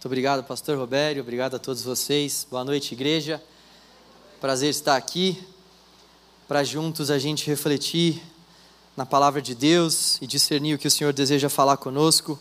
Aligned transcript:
Muito 0.00 0.06
obrigado, 0.06 0.42
pastor 0.42 0.78
Robério, 0.78 1.20
obrigado 1.20 1.56
a 1.56 1.58
todos 1.58 1.82
vocês. 1.82 2.46
Boa 2.50 2.64
noite, 2.64 2.94
igreja. 2.94 3.38
Prazer 4.40 4.70
estar 4.70 4.96
aqui 4.96 5.46
para 6.48 6.64
juntos 6.64 7.10
a 7.10 7.18
gente 7.18 7.46
refletir 7.46 8.22
na 8.96 9.04
palavra 9.04 9.42
de 9.42 9.54
Deus 9.54 10.16
e 10.22 10.26
discernir 10.26 10.72
o 10.72 10.78
que 10.78 10.88
o 10.88 10.90
Senhor 10.90 11.12
deseja 11.12 11.50
falar 11.50 11.76
conosco. 11.76 12.38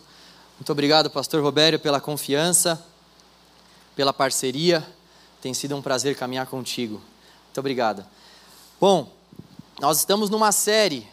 Muito 0.58 0.72
obrigado, 0.72 1.10
pastor 1.10 1.44
Robério, 1.44 1.78
pela 1.78 2.00
confiança, 2.00 2.82
pela 3.94 4.14
parceria. 4.14 4.88
Tem 5.42 5.54
sido 5.54 5.76
um 5.76 5.82
prazer 5.82 6.16
caminhar 6.16 6.48
contigo. 6.48 7.02
Muito 7.48 7.58
obrigado. 7.58 8.06
Bom, 8.80 9.12
nós 9.82 9.98
estamos 9.98 10.30
numa 10.30 10.54
série 10.54 11.06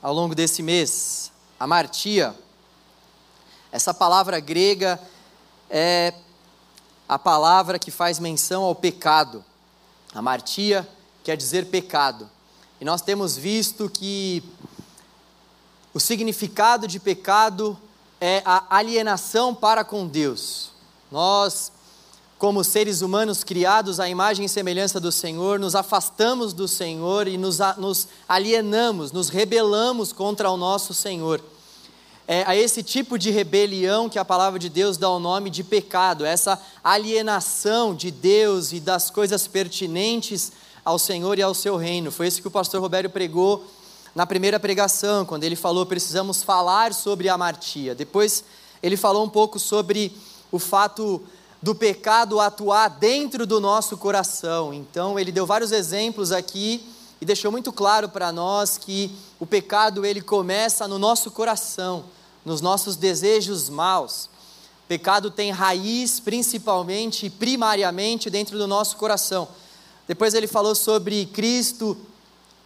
ao 0.00 0.14
longo 0.14 0.32
desse 0.32 0.62
mês, 0.62 1.32
a 1.58 1.66
Martia. 1.66 2.36
Essa 3.72 3.92
palavra 3.92 4.38
grega 4.38 5.00
é 5.70 6.14
a 7.08 7.18
palavra 7.18 7.78
que 7.78 7.90
faz 7.90 8.18
menção 8.18 8.62
ao 8.62 8.74
pecado. 8.74 9.44
A 10.14 10.20
martia 10.20 10.88
quer 11.24 11.36
dizer 11.36 11.66
pecado. 11.66 12.28
E 12.80 12.84
nós 12.84 13.02
temos 13.02 13.36
visto 13.36 13.88
que 13.88 14.42
o 15.92 15.98
significado 15.98 16.86
de 16.86 17.00
pecado 17.00 17.78
é 18.20 18.42
a 18.44 18.64
alienação 18.76 19.54
para 19.54 19.84
com 19.84 20.06
Deus. 20.06 20.70
Nós, 21.10 21.72
como 22.38 22.62
seres 22.62 23.00
humanos 23.00 23.42
criados 23.42 23.98
à 23.98 24.08
imagem 24.08 24.44
e 24.44 24.48
semelhança 24.48 25.00
do 25.00 25.10
Senhor, 25.10 25.58
nos 25.58 25.74
afastamos 25.74 26.52
do 26.52 26.68
Senhor 26.68 27.26
e 27.26 27.36
nos, 27.36 27.58
nos 27.78 28.08
alienamos, 28.28 29.12
nos 29.12 29.28
rebelamos 29.28 30.12
contra 30.12 30.50
o 30.50 30.56
nosso 30.56 30.92
Senhor 30.94 31.42
é, 32.30 32.44
a 32.46 32.54
esse 32.54 32.82
tipo 32.82 33.18
de 33.18 33.30
rebelião 33.30 34.06
que 34.06 34.18
a 34.18 34.24
palavra 34.24 34.58
de 34.58 34.68
Deus 34.68 34.98
dá 34.98 35.08
o 35.08 35.18
nome 35.18 35.48
de 35.48 35.64
pecado, 35.64 36.26
essa 36.26 36.60
alienação 36.84 37.94
de 37.94 38.10
Deus 38.10 38.70
e 38.70 38.80
das 38.80 39.08
coisas 39.08 39.48
pertinentes 39.48 40.52
ao 40.84 40.98
Senhor 40.98 41.38
e 41.38 41.42
ao 41.42 41.54
seu 41.54 41.76
reino. 41.76 42.12
Foi 42.12 42.26
isso 42.26 42.42
que 42.42 42.46
o 42.46 42.50
pastor 42.50 42.82
Roberto 42.82 43.10
pregou 43.10 43.64
na 44.14 44.26
primeira 44.26 44.60
pregação, 44.60 45.24
quando 45.24 45.44
ele 45.44 45.56
falou 45.56 45.86
precisamos 45.86 46.42
falar 46.42 46.92
sobre 46.92 47.30
a 47.30 47.38
martia. 47.38 47.94
Depois 47.94 48.44
ele 48.82 48.98
falou 48.98 49.24
um 49.24 49.28
pouco 49.30 49.58
sobre 49.58 50.14
o 50.52 50.58
fato 50.58 51.22
do 51.62 51.74
pecado 51.74 52.40
atuar 52.40 52.88
dentro 52.88 53.46
do 53.46 53.58
nosso 53.58 53.96
coração. 53.96 54.74
Então 54.74 55.18
ele 55.18 55.32
deu 55.32 55.46
vários 55.46 55.72
exemplos 55.72 56.30
aqui 56.30 56.86
e 57.22 57.24
deixou 57.24 57.50
muito 57.50 57.72
claro 57.72 58.06
para 58.06 58.30
nós 58.30 58.76
que 58.76 59.16
o 59.40 59.46
pecado 59.46 60.04
ele 60.04 60.20
começa 60.20 60.86
no 60.86 60.98
nosso 60.98 61.30
coração 61.30 62.04
nos 62.48 62.60
nossos 62.62 62.96
desejos 62.96 63.68
maus. 63.68 64.28
Pecado 64.88 65.30
tem 65.30 65.50
raiz 65.50 66.18
principalmente 66.18 67.26
e 67.26 67.30
primariamente 67.30 68.30
dentro 68.30 68.56
do 68.56 68.66
nosso 68.66 68.96
coração. 68.96 69.46
Depois 70.08 70.32
ele 70.32 70.46
falou 70.46 70.74
sobre 70.74 71.26
Cristo 71.26 71.96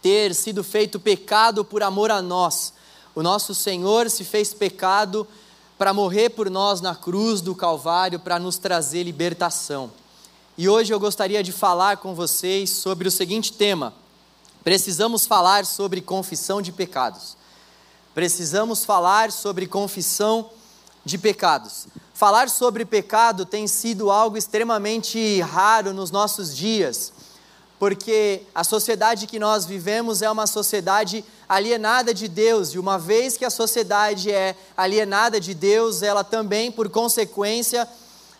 ter 0.01 0.33
sido 0.33 0.63
feito 0.63 0.99
pecado 0.99 1.65
por 1.65 1.83
amor 1.83 2.09
a 2.09 2.21
nós. 2.21 2.73
O 3.13 3.21
nosso 3.21 3.53
Senhor 3.53 4.09
se 4.09 4.23
fez 4.23 4.53
pecado 4.53 5.27
para 5.77 5.93
morrer 5.93 6.29
por 6.29 6.49
nós 6.49 6.79
na 6.79 6.95
cruz 6.95 7.41
do 7.41 7.53
Calvário, 7.53 8.19
para 8.19 8.39
nos 8.39 8.57
trazer 8.57 9.03
libertação. 9.03 9.91
E 10.57 10.69
hoje 10.69 10.93
eu 10.93 10.99
gostaria 10.99 11.43
de 11.43 11.51
falar 11.51 11.97
com 11.97 12.15
vocês 12.15 12.69
sobre 12.69 13.07
o 13.07 13.11
seguinte 13.11 13.51
tema: 13.51 13.93
precisamos 14.63 15.25
falar 15.25 15.65
sobre 15.65 15.99
confissão 15.99 16.61
de 16.61 16.71
pecados 16.71 17.42
precisamos 18.13 18.85
falar 18.85 19.31
sobre 19.31 19.67
confissão 19.67 20.49
de 21.03 21.17
pecados. 21.17 21.87
Falar 22.13 22.49
sobre 22.49 22.85
pecado 22.85 23.45
tem 23.45 23.67
sido 23.67 24.11
algo 24.11 24.37
extremamente 24.37 25.41
raro 25.41 25.93
nos 25.93 26.11
nossos 26.11 26.55
dias, 26.55 27.11
porque 27.79 28.43
a 28.53 28.63
sociedade 28.63 29.27
que 29.27 29.39
nós 29.39 29.65
vivemos 29.65 30.21
é 30.21 30.31
uma 30.31 30.47
sociedade 30.47 31.25
alienada 31.49 32.13
de 32.13 32.27
Deus, 32.27 32.69
e 32.69 32.79
uma 32.79 32.97
vez 32.97 33.35
que 33.35 33.43
a 33.43 33.49
sociedade 33.49 34.31
é 34.31 34.55
alienada 34.77 35.39
de 35.39 35.53
Deus, 35.53 36.01
ela 36.01 36.23
também, 36.23 36.71
por 36.71 36.89
consequência, 36.89 37.87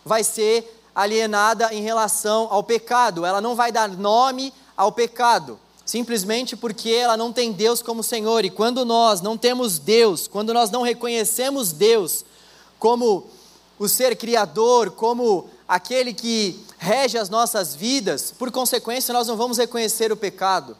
vai 0.04 0.24
ser 0.24 0.80
alienada 0.94 1.74
em 1.74 1.82
relação 1.82 2.46
ao 2.50 2.62
pecado, 2.62 3.26
ela 3.26 3.40
não 3.40 3.56
vai 3.56 3.72
dar 3.72 3.88
nome 3.88 4.54
ao 4.76 4.92
pecado 4.92 5.58
simplesmente 5.84 6.56
porque 6.56 6.90
ela 6.90 7.16
não 7.16 7.32
tem 7.32 7.52
Deus 7.52 7.82
como 7.82 8.02
Senhor. 8.02 8.44
E 8.44 8.50
quando 8.50 8.84
nós 8.84 9.20
não 9.20 9.36
temos 9.36 9.78
Deus, 9.78 10.26
quando 10.26 10.54
nós 10.54 10.70
não 10.70 10.82
reconhecemos 10.82 11.72
Deus 11.72 12.24
como 12.78 13.26
o 13.78 13.88
ser 13.88 14.16
criador, 14.16 14.90
como 14.92 15.48
aquele 15.68 16.14
que 16.14 16.58
rege 16.78 17.18
as 17.18 17.28
nossas 17.28 17.74
vidas, 17.74 18.32
por 18.38 18.50
consequência, 18.50 19.12
nós 19.12 19.26
não 19.26 19.36
vamos 19.36 19.58
reconhecer 19.58 20.12
o 20.12 20.16
pecado. 20.16 20.76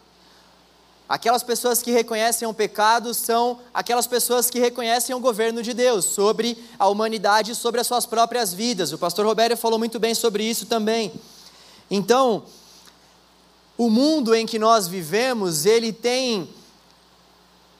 Aquelas 1.06 1.42
pessoas 1.42 1.82
que 1.82 1.91
reconhecem 1.91 2.48
o 2.48 2.54
pecado 2.54 3.12
são 3.12 3.59
aquelas 3.75 4.06
pessoas 4.06 4.48
que 4.48 4.59
reconhecem 4.59 5.15
o 5.15 5.21
governo 5.21 5.62
de 5.62 5.75
Deus 5.75 6.06
sobre 6.06 6.56
a 6.78 6.88
humanidade, 6.88 7.54
sobre 7.54 7.81
as 7.81 7.86
suas 7.86 8.06
próprias 8.06 8.54
vidas. 8.54 8.91
O 8.91 8.98
pastor 8.98 9.26
Roberto 9.26 9.56
falou 9.56 9.78
muito 9.78 9.98
bem 9.98 10.15
sobre 10.15 10.44
isso 10.44 10.65
também. 10.65 11.12
Então, 11.91 12.44
o 13.76 13.90
mundo 13.90 14.34
em 14.34 14.46
que 14.46 14.58
nós 14.58 14.86
vivemos, 14.86 15.66
ele 15.66 15.92
tem 15.92 16.48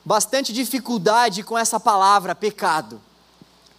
bastante 0.05 0.53
dificuldade 0.53 1.43
com 1.43 1.56
essa 1.56 1.78
palavra 1.81 2.34
pecado. 2.34 3.00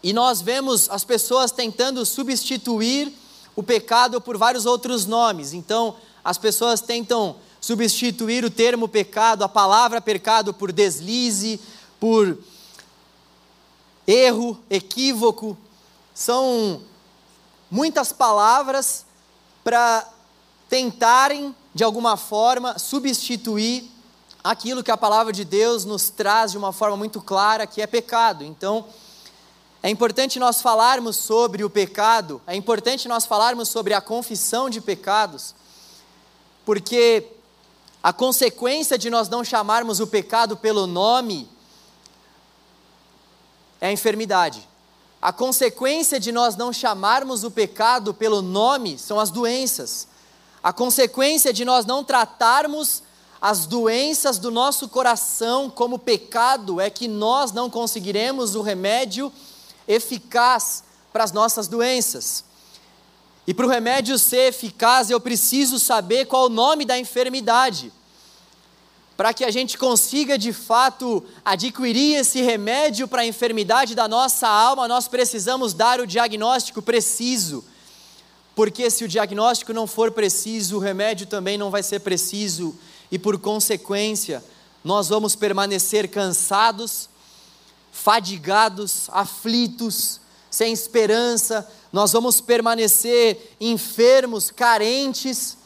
E 0.01 0.13
nós 0.13 0.41
vemos 0.41 0.89
as 0.89 1.03
pessoas 1.03 1.51
tentando 1.51 2.05
substituir 2.05 3.11
o 3.55 3.63
pecado 3.63 4.19
por 4.21 4.37
vários 4.37 4.65
outros 4.65 5.05
nomes. 5.05 5.53
Então, 5.53 5.95
as 6.23 6.37
pessoas 6.37 6.81
tentam 6.81 7.35
substituir 7.59 8.45
o 8.45 8.49
termo 8.49 8.87
pecado, 8.87 9.43
a 9.43 9.49
palavra 9.49 9.99
pecado, 9.99 10.53
por 10.53 10.71
deslize, 10.71 11.59
por 11.99 12.37
erro, 14.05 14.59
equívoco. 14.69 15.57
São 16.13 16.81
muitas 17.69 18.11
palavras 18.11 19.05
para 19.63 20.07
tentarem, 20.69 21.55
de 21.75 21.83
alguma 21.83 22.15
forma, 22.15 22.79
substituir 22.79 23.91
aquilo 24.41 24.81
que 24.81 24.91
a 24.91 24.95
palavra 24.95 25.33
de 25.33 25.43
Deus 25.43 25.83
nos 25.83 26.09
traz 26.09 26.51
de 26.51 26.57
uma 26.57 26.71
forma 26.71 26.95
muito 26.95 27.21
clara, 27.21 27.67
que 27.67 27.81
é 27.81 27.85
pecado. 27.85 28.45
Então, 28.45 28.85
é 29.83 29.89
importante 29.89 30.39
nós 30.39 30.61
falarmos 30.61 31.17
sobre 31.17 31.65
o 31.65 31.69
pecado, 31.69 32.41
é 32.47 32.55
importante 32.55 33.09
nós 33.09 33.25
falarmos 33.25 33.67
sobre 33.67 33.93
a 33.93 33.99
confissão 33.99 34.69
de 34.69 34.79
pecados, 34.79 35.53
porque 36.63 37.27
a 38.01 38.13
consequência 38.13 38.97
de 38.97 39.09
nós 39.09 39.27
não 39.27 39.43
chamarmos 39.43 39.99
o 39.99 40.07
pecado 40.07 40.55
pelo 40.55 40.87
nome 40.87 41.49
é 43.81 43.87
a 43.87 43.91
enfermidade. 43.91 44.65
A 45.21 45.33
consequência 45.33 46.21
de 46.21 46.31
nós 46.31 46.55
não 46.55 46.71
chamarmos 46.71 47.43
o 47.43 47.51
pecado 47.51 48.13
pelo 48.13 48.41
nome 48.41 48.97
são 48.97 49.19
as 49.19 49.29
doenças. 49.29 50.14
A 50.65 50.73
consequência 50.73 51.53
de 51.53 51.63
nós 51.63 51.85
não 51.85 52.03
tratarmos 52.03 53.03
as 53.39 53.67
doenças 53.67 54.39
do 54.39 54.49
nosso 54.49 54.89
coração 54.89 55.69
como 55.69 55.99
pecado 55.99 56.81
é 56.81 56.89
que 56.89 57.07
nós 57.07 57.51
não 57.51 57.69
conseguiremos 57.69 58.55
o 58.55 58.63
remédio 58.63 59.31
eficaz 59.87 60.83
para 61.13 61.23
as 61.23 61.31
nossas 61.31 61.67
doenças. 61.67 62.43
E 63.45 63.53
para 63.53 63.67
o 63.67 63.69
remédio 63.69 64.17
ser 64.17 64.47
eficaz, 64.47 65.11
eu 65.11 65.19
preciso 65.19 65.77
saber 65.77 66.25
qual 66.25 66.47
o 66.47 66.49
nome 66.49 66.83
da 66.83 66.97
enfermidade. 66.97 67.93
Para 69.15 69.35
que 69.35 69.45
a 69.45 69.51
gente 69.51 69.77
consiga 69.77 70.35
de 70.35 70.51
fato 70.51 71.23
adquirir 71.45 72.15
esse 72.15 72.41
remédio 72.41 73.07
para 73.07 73.21
a 73.21 73.27
enfermidade 73.27 73.93
da 73.93 74.07
nossa 74.07 74.47
alma, 74.47 74.87
nós 74.87 75.07
precisamos 75.07 75.75
dar 75.75 75.99
o 75.99 76.07
diagnóstico 76.07 76.81
preciso 76.81 77.63
porque 78.55 78.89
se 78.89 79.03
o 79.03 79.07
diagnóstico 79.07 79.73
não 79.73 79.85
for 79.85 80.11
preciso, 80.11 80.77
o 80.77 80.79
remédio 80.79 81.27
também 81.27 81.57
não 81.57 81.69
vai 81.69 81.83
ser 81.83 81.99
preciso, 81.99 82.73
e 83.11 83.19
por 83.19 83.37
consequência, 83.37 84.43
nós 84.83 85.09
vamos 85.09 85.35
permanecer 85.35 86.09
cansados, 86.09 87.09
fadigados, 87.91 89.09
aflitos, 89.09 90.21
sem 90.49 90.71
esperança, 90.71 91.69
nós 91.91 92.13
vamos 92.13 92.39
permanecer 92.39 93.55
enfermos, 93.59 94.49
carentes, 94.51 95.57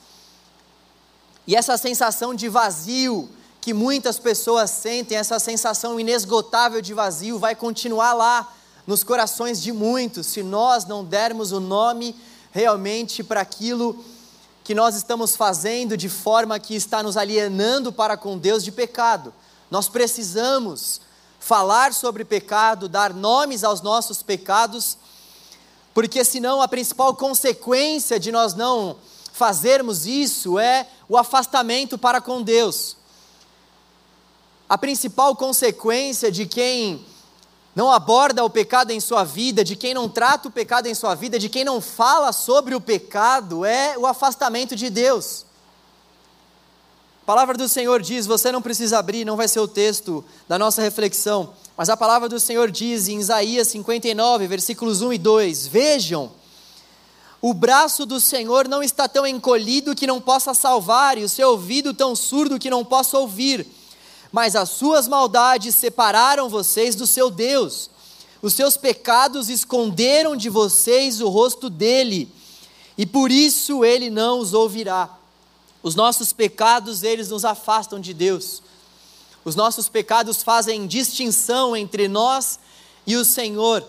e 1.45 1.55
essa 1.55 1.77
sensação 1.77 2.33
de 2.33 2.49
vazio 2.49 3.29
que 3.61 3.73
muitas 3.73 4.17
pessoas 4.17 4.71
sentem, 4.71 5.17
essa 5.17 5.37
sensação 5.37 5.99
inesgotável 5.99 6.81
de 6.81 6.93
vazio, 6.93 7.37
vai 7.37 7.55
continuar 7.55 8.13
lá 8.13 8.51
nos 8.87 9.03
corações 9.03 9.61
de 9.61 9.71
muitos, 9.71 10.27
se 10.27 10.41
nós 10.41 10.85
não 10.85 11.03
dermos 11.03 11.51
o 11.51 11.59
nome 11.59 12.15
realmente 12.51 13.23
para 13.23 13.41
aquilo 13.41 14.03
que 14.63 14.75
nós 14.75 14.95
estamos 14.95 15.35
fazendo 15.35 15.97
de 15.97 16.09
forma 16.09 16.59
que 16.59 16.75
está 16.75 17.01
nos 17.01 17.17
alienando 17.17 17.91
para 17.91 18.15
com 18.15 18.37
Deus 18.37 18.63
de 18.63 18.71
pecado. 18.71 19.33
Nós 19.69 19.89
precisamos 19.89 21.01
falar 21.39 21.93
sobre 21.93 22.25
pecado, 22.25 22.89
dar 22.89 23.13
nomes 23.13 23.63
aos 23.63 23.81
nossos 23.81 24.21
pecados, 24.21 24.97
porque 25.93 26.23
senão 26.23 26.61
a 26.61 26.67
principal 26.67 27.15
consequência 27.15 28.19
de 28.19 28.31
nós 28.31 28.53
não 28.53 28.97
fazermos 29.33 30.05
isso 30.05 30.59
é 30.59 30.87
o 31.07 31.17
afastamento 31.17 31.97
para 31.97 32.19
com 32.19 32.41
Deus. 32.41 32.97
A 34.67 34.77
principal 34.77 35.35
consequência 35.35 36.31
de 36.31 36.45
quem 36.45 37.03
não 37.75 37.91
aborda 37.91 38.43
o 38.43 38.49
pecado 38.49 38.91
em 38.91 38.99
sua 38.99 39.23
vida, 39.23 39.63
de 39.63 39.75
quem 39.75 39.93
não 39.93 40.09
trata 40.09 40.47
o 40.47 40.51
pecado 40.51 40.87
em 40.87 40.95
sua 40.95 41.15
vida, 41.15 41.37
de 41.37 41.49
quem 41.49 41.63
não 41.63 41.79
fala 41.79 42.31
sobre 42.31 42.75
o 42.75 42.81
pecado, 42.81 43.63
é 43.63 43.97
o 43.97 44.05
afastamento 44.05 44.75
de 44.75 44.89
Deus. 44.89 45.45
A 47.23 47.25
palavra 47.25 47.57
do 47.57 47.69
Senhor 47.69 48.01
diz: 48.01 48.25
você 48.25 48.51
não 48.51 48.61
precisa 48.61 48.97
abrir, 48.97 49.23
não 49.23 49.37
vai 49.37 49.47
ser 49.47 49.59
o 49.59 49.67
texto 49.67 50.25
da 50.47 50.57
nossa 50.57 50.81
reflexão, 50.81 51.53
mas 51.77 51.89
a 51.89 51.95
palavra 51.95 52.27
do 52.27 52.39
Senhor 52.39 52.71
diz 52.71 53.07
em 53.07 53.19
Isaías 53.19 53.67
59, 53.67 54.47
versículos 54.47 55.01
1 55.01 55.13
e 55.13 55.17
2: 55.19 55.67
Vejam, 55.67 56.31
o 57.41 57.53
braço 57.53 58.05
do 58.05 58.19
Senhor 58.19 58.67
não 58.67 58.83
está 58.83 59.07
tão 59.07 59.25
encolhido 59.25 59.95
que 59.95 60.07
não 60.07 60.19
possa 60.19 60.53
salvar, 60.53 61.17
e 61.17 61.23
o 61.23 61.29
seu 61.29 61.51
ouvido 61.51 61.93
tão 61.93 62.15
surdo 62.15 62.59
que 62.59 62.69
não 62.69 62.83
possa 62.83 63.17
ouvir 63.17 63.65
mas 64.31 64.55
as 64.55 64.69
suas 64.69 65.07
maldades 65.07 65.75
separaram 65.75 66.49
vocês 66.49 66.95
do 66.95 67.07
seu 67.07 67.29
Deus. 67.31 67.89
Os 68.41 68.53
seus 68.53 68.77
pecados 68.77 69.49
esconderam 69.49 70.35
de 70.35 70.49
vocês 70.49 71.19
o 71.19 71.29
rosto 71.29 71.69
dele, 71.69 72.31
e 72.97 73.05
por 73.05 73.31
isso 73.31 73.83
ele 73.83 74.09
não 74.09 74.39
os 74.39 74.53
ouvirá. 74.53 75.09
Os 75.81 75.95
nossos 75.95 76.33
pecados, 76.33 77.03
eles 77.03 77.29
nos 77.29 77.45
afastam 77.45 77.99
de 77.99 78.13
Deus. 78.13 78.61
Os 79.45 79.55
nossos 79.55 79.87
pecados 79.87 80.43
fazem 80.43 80.85
distinção 80.85 81.75
entre 81.75 82.07
nós 82.07 82.59
e 83.07 83.15
o 83.15 83.23
Senhor. 83.23 83.85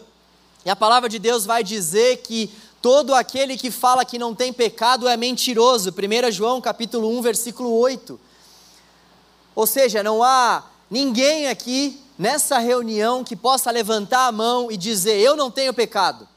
E 0.65 0.71
a 0.71 0.77
palavra 0.77 1.09
de 1.09 1.19
Deus 1.19 1.45
vai 1.45 1.65
dizer 1.65 2.19
que 2.19 2.51
todo 2.81 3.15
aquele 3.15 3.57
que 3.57 3.71
fala 3.71 4.05
que 4.05 4.19
não 4.19 4.35
tem 4.35 4.53
pecado 4.53 5.09
é 5.09 5.17
mentiroso. 5.17 5.91
1 5.91 6.31
João 6.31 6.61
capítulo 6.61 7.09
1, 7.19 7.23
versículo 7.23 7.73
8. 7.79 8.21
Ou 9.55 9.67
seja, 9.67 10.03
não 10.03 10.23
há 10.23 10.65
ninguém 10.91 11.49
aqui 11.49 12.01
nessa 12.19 12.59
reunião 12.59 13.25
que 13.25 13.35
possa 13.35 13.71
levantar 13.71 14.27
a 14.27 14.33
mão 14.33 14.71
e 14.71 14.77
dizer: 14.77 15.19
Eu 15.19 15.37
não 15.37 15.51
tenho 15.51 15.73
pecado. 15.73 16.29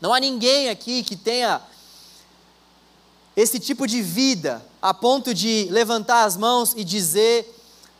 Não 0.00 0.14
há 0.14 0.20
ninguém 0.20 0.68
aqui 0.68 1.02
que 1.02 1.16
tenha 1.16 1.60
esse 3.36 3.58
tipo 3.58 3.86
de 3.86 4.02
vida 4.02 4.64
a 4.80 4.92
ponto 4.92 5.32
de 5.34 5.68
levantar 5.70 6.24
as 6.24 6.36
mãos 6.36 6.74
e 6.76 6.82
dizer 6.82 7.54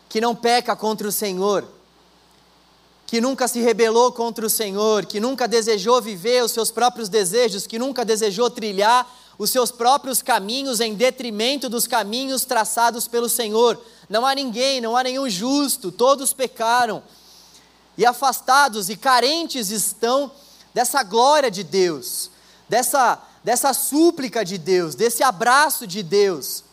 que 0.09 0.21
não 0.21 0.35
peca 0.35 0.75
contra 0.75 1.07
o 1.07 1.13
Senhor, 1.13 1.65
que 3.07 3.21
nunca 3.21 3.47
se 3.47 3.61
rebelou 3.61 4.11
contra 4.11 4.47
o 4.47 4.51
Senhor, 4.51 5.07
que 5.07 5.21
nunca 5.21 5.47
desejou 5.47 6.01
viver 6.01 6.43
os 6.43 6.53
seus 6.53 6.71
próprios 6.71 7.09
desejos, 7.09 7.67
que 7.67 7.79
nunca 7.79 8.05
desejou 8.05 8.49
trilhar 8.49 9.07
os 9.39 9.51
seus 9.51 9.71
próprios 9.71 10.23
caminhos 10.23 10.81
em 10.81 10.95
detrimento 10.95 11.69
dos 11.69 11.87
caminhos 11.87 12.45
traçados 12.45 13.07
pelo 13.07 13.29
Senhor. 13.29 13.81
Não 14.09 14.25
há 14.25 14.35
ninguém, 14.35 14.81
não 14.81 14.97
há 14.97 15.03
nenhum 15.03 15.29
justo, 15.29 15.93
todos 15.93 16.33
pecaram. 16.33 17.03
E 17.97 18.07
afastados 18.07 18.89
e 18.89 18.97
carentes 18.97 19.71
estão 19.71 20.31
dessa 20.73 21.03
glória 21.03 21.51
de 21.51 21.65
Deus, 21.65 22.31
dessa, 22.69 23.21
dessa 23.43 23.75
súplica 23.75 24.45
de 24.45 24.57
Deus, 24.57 24.95
desse 24.95 25.23
abraço 25.23 25.87
de 25.87 26.03
Deus. 26.03 26.65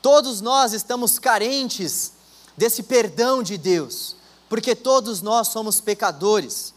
Todos 0.00 0.40
nós 0.40 0.72
estamos 0.72 1.18
carentes 1.18 2.12
desse 2.56 2.82
perdão 2.82 3.42
de 3.42 3.56
Deus, 3.56 4.16
porque 4.48 4.74
todos 4.74 5.22
nós 5.22 5.48
somos 5.48 5.80
pecadores. 5.80 6.74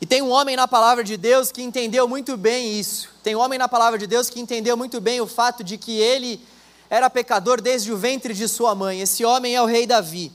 E 0.00 0.06
tem 0.06 0.22
um 0.22 0.30
homem 0.30 0.56
na 0.56 0.68
palavra 0.68 1.02
de 1.02 1.16
Deus 1.16 1.50
que 1.50 1.62
entendeu 1.62 2.08
muito 2.08 2.36
bem 2.36 2.78
isso. 2.78 3.10
Tem 3.22 3.34
um 3.34 3.40
homem 3.40 3.58
na 3.58 3.68
palavra 3.68 3.98
de 3.98 4.06
Deus 4.06 4.28
que 4.30 4.40
entendeu 4.40 4.76
muito 4.76 5.00
bem 5.00 5.20
o 5.20 5.26
fato 5.26 5.64
de 5.64 5.76
que 5.76 5.92
ele 5.92 6.44
era 6.94 7.10
pecador 7.10 7.60
desde 7.60 7.92
o 7.92 7.96
ventre 7.96 8.32
de 8.32 8.46
sua 8.46 8.72
mãe. 8.72 9.00
Esse 9.00 9.24
homem 9.24 9.56
é 9.56 9.60
o 9.60 9.66
rei 9.66 9.84
Davi. 9.84 10.30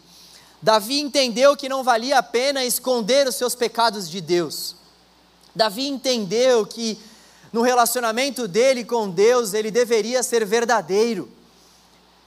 Davi 0.61 0.99
entendeu 0.99 1.55
que 1.55 1.69
não 1.69 1.85
valia 1.85 2.19
a 2.19 2.23
pena 2.23 2.65
esconder 2.65 3.25
os 3.25 3.35
seus 3.35 3.55
pecados 3.55 4.09
de 4.09 4.19
Deus. 4.19 4.75
Davi 5.55 5.87
entendeu 5.87 6.65
que 6.65 6.99
no 7.53 7.61
relacionamento 7.61 8.45
dele 8.45 8.83
com 8.83 9.09
Deus 9.09 9.53
ele 9.53 9.71
deveria 9.71 10.21
ser 10.21 10.45
verdadeiro. 10.45 11.29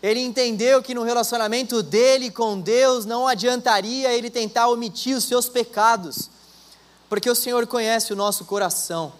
Ele 0.02 0.20
entendeu 0.20 0.82
que 0.82 0.94
no 0.94 1.02
relacionamento 1.02 1.82
dele 1.82 2.30
com 2.30 2.58
Deus 2.58 3.04
não 3.04 3.28
adiantaria 3.28 4.14
ele 4.14 4.30
tentar 4.30 4.68
omitir 4.68 5.14
os 5.14 5.24
seus 5.24 5.46
pecados, 5.46 6.30
porque 7.06 7.28
o 7.28 7.34
Senhor 7.34 7.66
conhece 7.66 8.14
o 8.14 8.16
nosso 8.16 8.46
coração. 8.46 9.12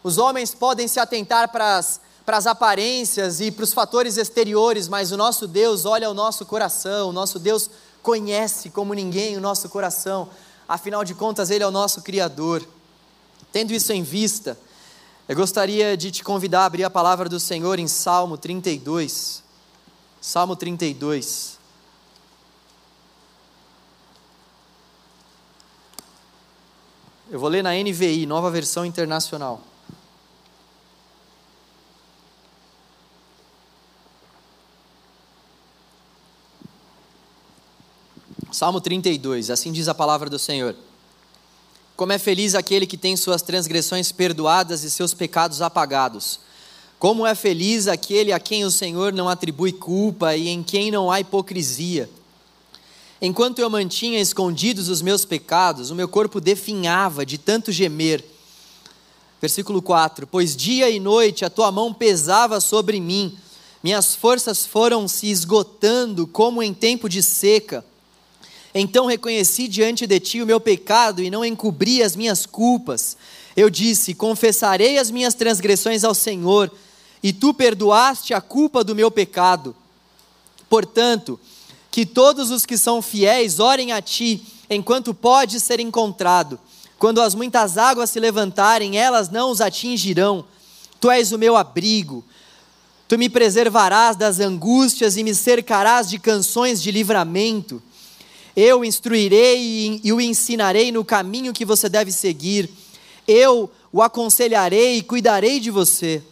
Os 0.00 0.16
homens 0.16 0.54
podem 0.54 0.86
se 0.86 1.00
atentar 1.00 1.48
para 1.48 1.76
as 1.76 2.00
para 2.30 2.38
as 2.38 2.46
aparências 2.46 3.40
e 3.40 3.50
para 3.50 3.64
os 3.64 3.72
fatores 3.72 4.16
exteriores, 4.16 4.86
mas 4.86 5.10
o 5.10 5.16
nosso 5.16 5.48
Deus 5.48 5.84
olha 5.84 6.08
o 6.08 6.14
nosso 6.14 6.46
coração, 6.46 7.08
o 7.08 7.12
nosso 7.12 7.40
Deus 7.40 7.68
conhece 8.04 8.70
como 8.70 8.94
ninguém 8.94 9.36
o 9.36 9.40
nosso 9.40 9.68
coração, 9.68 10.28
afinal 10.68 11.02
de 11.02 11.12
contas, 11.12 11.50
Ele 11.50 11.64
é 11.64 11.66
o 11.66 11.72
nosso 11.72 12.02
Criador. 12.02 12.64
Tendo 13.50 13.72
isso 13.72 13.92
em 13.92 14.04
vista, 14.04 14.56
eu 15.28 15.34
gostaria 15.34 15.96
de 15.96 16.12
te 16.12 16.22
convidar 16.22 16.60
a 16.60 16.64
abrir 16.66 16.84
a 16.84 16.88
palavra 16.88 17.28
do 17.28 17.40
Senhor 17.40 17.80
em 17.80 17.88
Salmo 17.88 18.38
32. 18.38 19.42
Salmo 20.20 20.54
32. 20.54 21.58
Eu 27.28 27.40
vou 27.40 27.48
ler 27.48 27.64
na 27.64 27.72
NVI, 27.72 28.24
nova 28.24 28.52
versão 28.52 28.86
internacional. 28.86 29.60
Salmo 38.60 38.78
32, 38.78 39.48
assim 39.48 39.72
diz 39.72 39.88
a 39.88 39.94
palavra 39.94 40.28
do 40.28 40.38
Senhor. 40.38 40.76
Como 41.96 42.12
é 42.12 42.18
feliz 42.18 42.54
aquele 42.54 42.86
que 42.86 42.98
tem 42.98 43.16
suas 43.16 43.40
transgressões 43.40 44.12
perdoadas 44.12 44.84
e 44.84 44.90
seus 44.90 45.14
pecados 45.14 45.62
apagados. 45.62 46.40
Como 46.98 47.26
é 47.26 47.34
feliz 47.34 47.88
aquele 47.88 48.34
a 48.34 48.38
quem 48.38 48.62
o 48.66 48.70
Senhor 48.70 49.14
não 49.14 49.30
atribui 49.30 49.72
culpa 49.72 50.36
e 50.36 50.48
em 50.48 50.62
quem 50.62 50.90
não 50.90 51.10
há 51.10 51.20
hipocrisia. 51.20 52.10
Enquanto 53.18 53.60
eu 53.60 53.70
mantinha 53.70 54.20
escondidos 54.20 54.90
os 54.90 55.00
meus 55.00 55.24
pecados, 55.24 55.90
o 55.90 55.94
meu 55.94 56.06
corpo 56.06 56.38
definhava 56.38 57.24
de 57.24 57.38
tanto 57.38 57.72
gemer. 57.72 58.22
Versículo 59.40 59.80
4: 59.80 60.26
Pois 60.26 60.54
dia 60.54 60.90
e 60.90 61.00
noite 61.00 61.46
a 61.46 61.48
tua 61.48 61.72
mão 61.72 61.94
pesava 61.94 62.60
sobre 62.60 63.00
mim, 63.00 63.38
minhas 63.82 64.14
forças 64.14 64.66
foram 64.66 65.08
se 65.08 65.30
esgotando 65.30 66.26
como 66.26 66.62
em 66.62 66.74
tempo 66.74 67.08
de 67.08 67.22
seca. 67.22 67.82
Então 68.74 69.06
reconheci 69.06 69.66
diante 69.66 70.06
de 70.06 70.20
ti 70.20 70.42
o 70.42 70.46
meu 70.46 70.60
pecado 70.60 71.22
e 71.22 71.30
não 71.30 71.44
encobri 71.44 72.02
as 72.02 72.14
minhas 72.14 72.46
culpas. 72.46 73.16
Eu 73.56 73.68
disse: 73.68 74.14
Confessarei 74.14 74.98
as 74.98 75.10
minhas 75.10 75.34
transgressões 75.34 76.04
ao 76.04 76.14
Senhor, 76.14 76.70
e 77.22 77.32
tu 77.32 77.52
perdoaste 77.52 78.32
a 78.32 78.40
culpa 78.40 78.84
do 78.84 78.94
meu 78.94 79.10
pecado. 79.10 79.74
Portanto, 80.68 81.38
que 81.90 82.06
todos 82.06 82.50
os 82.50 82.64
que 82.64 82.78
são 82.78 83.02
fiéis 83.02 83.58
orem 83.58 83.92
a 83.92 84.00
ti, 84.00 84.46
enquanto 84.68 85.12
pode 85.12 85.58
ser 85.58 85.80
encontrado. 85.80 86.58
Quando 86.96 87.20
as 87.20 87.34
muitas 87.34 87.76
águas 87.76 88.10
se 88.10 88.20
levantarem, 88.20 88.96
elas 88.96 89.28
não 89.28 89.50
os 89.50 89.60
atingirão. 89.60 90.44
Tu 91.00 91.10
és 91.10 91.32
o 91.32 91.38
meu 91.38 91.56
abrigo. 91.56 92.24
Tu 93.08 93.18
me 93.18 93.28
preservarás 93.28 94.14
das 94.14 94.38
angústias 94.38 95.16
e 95.16 95.24
me 95.24 95.34
cercarás 95.34 96.08
de 96.08 96.18
canções 96.18 96.80
de 96.80 96.92
livramento. 96.92 97.82
Eu 98.60 98.84
instruirei 98.84 100.02
e 100.04 100.12
o 100.12 100.20
ensinarei 100.20 100.92
no 100.92 101.02
caminho 101.02 101.50
que 101.50 101.64
você 101.64 101.88
deve 101.88 102.12
seguir. 102.12 102.68
Eu 103.26 103.70
o 103.90 104.02
aconselharei 104.02 104.98
e 104.98 105.02
cuidarei 105.02 105.58
de 105.58 105.70
você. 105.70 106.22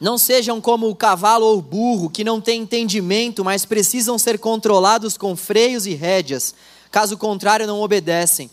Não 0.00 0.18
sejam 0.18 0.60
como 0.60 0.88
o 0.88 0.96
cavalo 0.96 1.46
ou 1.46 1.58
o 1.58 1.62
burro, 1.62 2.10
que 2.10 2.24
não 2.24 2.40
têm 2.40 2.62
entendimento, 2.62 3.44
mas 3.44 3.64
precisam 3.64 4.18
ser 4.18 4.40
controlados 4.40 5.16
com 5.16 5.36
freios 5.36 5.86
e 5.86 5.94
rédeas. 5.94 6.52
Caso 6.90 7.16
contrário, 7.16 7.64
não 7.64 7.80
obedecem. 7.80 8.50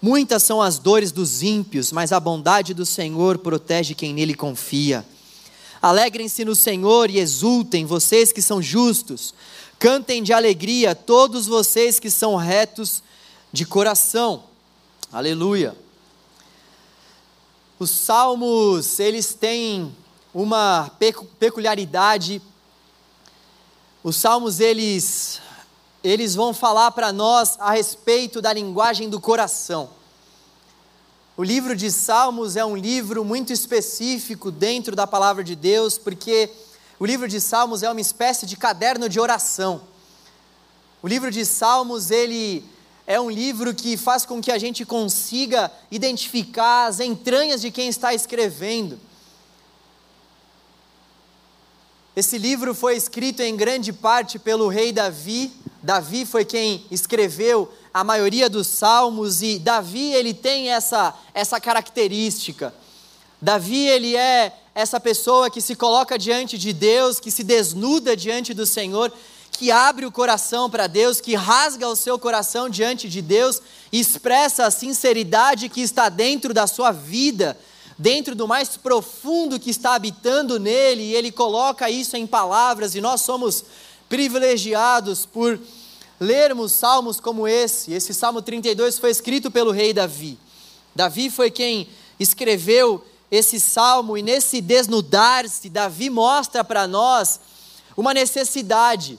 Muitas 0.00 0.44
são 0.44 0.62
as 0.62 0.78
dores 0.78 1.10
dos 1.10 1.42
ímpios, 1.42 1.90
mas 1.90 2.12
a 2.12 2.20
bondade 2.20 2.72
do 2.72 2.86
Senhor 2.86 3.38
protege 3.38 3.96
quem 3.96 4.14
nele 4.14 4.32
confia. 4.32 5.04
Alegrem-se 5.82 6.44
no 6.44 6.54
Senhor 6.54 7.10
e 7.10 7.18
exultem, 7.18 7.84
vocês 7.84 8.30
que 8.30 8.40
são 8.40 8.62
justos. 8.62 9.34
Cantem 9.84 10.22
de 10.22 10.32
alegria 10.32 10.94
todos 10.94 11.46
vocês 11.46 12.00
que 12.00 12.10
são 12.10 12.36
retos 12.36 13.02
de 13.52 13.66
coração. 13.66 14.44
Aleluia. 15.12 15.76
Os 17.78 17.90
salmos, 17.90 18.98
eles 18.98 19.34
têm 19.34 19.94
uma 20.32 20.90
peculiaridade. 21.38 22.40
Os 24.02 24.16
salmos, 24.16 24.58
eles 24.58 25.42
eles 26.02 26.34
vão 26.34 26.54
falar 26.54 26.90
para 26.92 27.12
nós 27.12 27.58
a 27.60 27.70
respeito 27.70 28.40
da 28.40 28.54
linguagem 28.54 29.10
do 29.10 29.20
coração. 29.20 29.90
O 31.36 31.42
livro 31.42 31.76
de 31.76 31.90
Salmos 31.90 32.56
é 32.56 32.64
um 32.64 32.74
livro 32.74 33.22
muito 33.22 33.52
específico 33.52 34.50
dentro 34.50 34.96
da 34.96 35.06
palavra 35.06 35.44
de 35.44 35.54
Deus, 35.54 35.98
porque 35.98 36.50
o 37.04 37.06
livro 37.06 37.28
de 37.28 37.38
Salmos 37.38 37.82
é 37.82 37.90
uma 37.90 38.00
espécie 38.00 38.46
de 38.46 38.56
caderno 38.56 39.10
de 39.10 39.20
oração. 39.20 39.82
O 41.02 41.06
livro 41.06 41.30
de 41.30 41.44
Salmos, 41.44 42.10
ele 42.10 42.64
é 43.06 43.20
um 43.20 43.28
livro 43.28 43.74
que 43.74 43.94
faz 43.98 44.24
com 44.24 44.40
que 44.40 44.50
a 44.50 44.56
gente 44.56 44.86
consiga 44.86 45.70
identificar 45.90 46.86
as 46.86 47.00
entranhas 47.00 47.60
de 47.60 47.70
quem 47.70 47.90
está 47.90 48.14
escrevendo. 48.14 48.98
Esse 52.16 52.38
livro 52.38 52.74
foi 52.74 52.96
escrito 52.96 53.42
em 53.42 53.54
grande 53.54 53.92
parte 53.92 54.38
pelo 54.38 54.66
rei 54.68 54.90
Davi. 54.90 55.52
Davi 55.82 56.24
foi 56.24 56.42
quem 56.42 56.86
escreveu 56.90 57.70
a 57.92 58.02
maioria 58.02 58.48
dos 58.48 58.66
salmos 58.66 59.42
e 59.42 59.58
Davi 59.58 60.14
ele 60.14 60.32
tem 60.32 60.70
essa 60.70 61.14
essa 61.34 61.60
característica. 61.60 62.74
Davi 63.42 63.86
ele 63.88 64.16
é 64.16 64.63
essa 64.74 64.98
pessoa 64.98 65.48
que 65.48 65.60
se 65.60 65.76
coloca 65.76 66.18
diante 66.18 66.58
de 66.58 66.72
Deus, 66.72 67.20
que 67.20 67.30
se 67.30 67.44
desnuda 67.44 68.16
diante 68.16 68.52
do 68.52 68.66
Senhor 68.66 69.12
que 69.58 69.70
abre 69.70 70.04
o 70.04 70.12
coração 70.12 70.68
para 70.68 70.86
Deus, 70.86 71.20
que 71.20 71.34
rasga 71.34 71.88
o 71.88 71.96
seu 71.96 72.18
coração 72.18 72.68
diante 72.68 73.08
de 73.08 73.22
Deus, 73.22 73.62
expressa 73.92 74.66
a 74.66 74.70
sinceridade 74.70 75.68
que 75.68 75.80
está 75.80 76.08
dentro 76.08 76.52
da 76.52 76.66
sua 76.66 76.90
vida, 76.90 77.56
dentro 77.96 78.34
do 78.34 78.48
mais 78.48 78.76
profundo 78.76 79.60
que 79.60 79.70
está 79.70 79.94
habitando 79.94 80.58
nele, 80.58 81.04
e 81.04 81.14
ele 81.14 81.30
coloca 81.30 81.88
isso 81.88 82.16
em 82.16 82.26
palavras, 82.26 82.94
e 82.94 83.00
nós 83.00 83.20
somos 83.20 83.64
privilegiados 84.08 85.24
por 85.24 85.60
lermos 86.18 86.72
salmos 86.72 87.20
como 87.20 87.46
esse. 87.46 87.92
Esse 87.92 88.12
Salmo 88.12 88.42
32 88.42 88.98
foi 88.98 89.10
escrito 89.10 89.50
pelo 89.50 89.70
rei 89.70 89.92
Davi. 89.92 90.38
Davi 90.94 91.30
foi 91.30 91.50
quem 91.50 91.88
escreveu 92.18 93.04
esse 93.30 93.58
salmo, 93.58 94.16
e 94.16 94.22
nesse 94.22 94.60
desnudar-se, 94.60 95.68
Davi 95.68 96.10
mostra 96.10 96.62
para 96.62 96.86
nós 96.86 97.40
uma 97.96 98.14
necessidade 98.14 99.18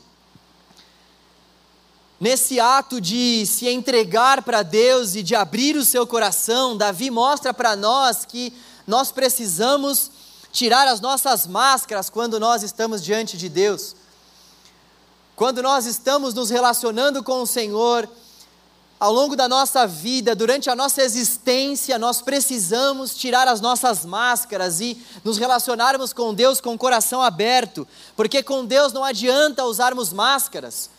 Nesse 2.20 2.62
ato 2.62 3.02
de 3.02 3.46
se 3.46 3.68
entregar 3.68 4.42
para 4.42 4.64
Deus 4.64 5.16
e 5.16 5.24
de 5.24 5.36
abrir 5.36 5.76
o 5.76 5.84
seu 5.84 6.08
coração, 6.08 6.78
Davi 6.78 7.12
mostra 7.12 7.54
para 7.54 7.76
nós 7.76 8.24
que 8.24 8.54
nós 8.88 9.12
precisamos 9.12 10.10
tirar 10.52 10.88
as 10.88 11.02
nossas 11.02 11.46
máscaras 11.46 12.10
quando 12.10 12.40
nós 12.40 12.64
estamos 12.64 13.04
diante 13.04 13.38
de 13.38 13.50
Deus. 13.50 13.96
Quando 15.36 15.62
nós 15.62 15.86
estamos 15.86 16.34
nos 16.34 16.50
relacionando 16.50 17.22
com 17.22 17.42
o 17.42 17.48
Senhor, 17.48 18.10
ao 18.98 19.12
longo 19.12 19.36
da 19.36 19.48
nossa 19.48 19.86
vida, 19.86 20.34
durante 20.34 20.70
a 20.70 20.76
nossa 20.76 21.02
existência, 21.04 22.00
nós 22.00 22.22
precisamos 22.22 23.14
tirar 23.14 23.48
as 23.48 23.60
nossas 23.60 24.06
máscaras 24.06 24.80
e 24.80 24.98
nos 25.24 25.38
relacionarmos 25.38 26.14
com 26.14 26.34
Deus 26.34 26.62
com 26.62 26.74
o 26.74 26.78
coração 26.78 27.22
aberto, 27.22 27.86
porque 28.16 28.42
com 28.42 28.66
Deus 28.66 28.94
não 28.94 29.04
adianta 29.04 29.66
usarmos 29.66 30.14
máscaras. 30.14 30.90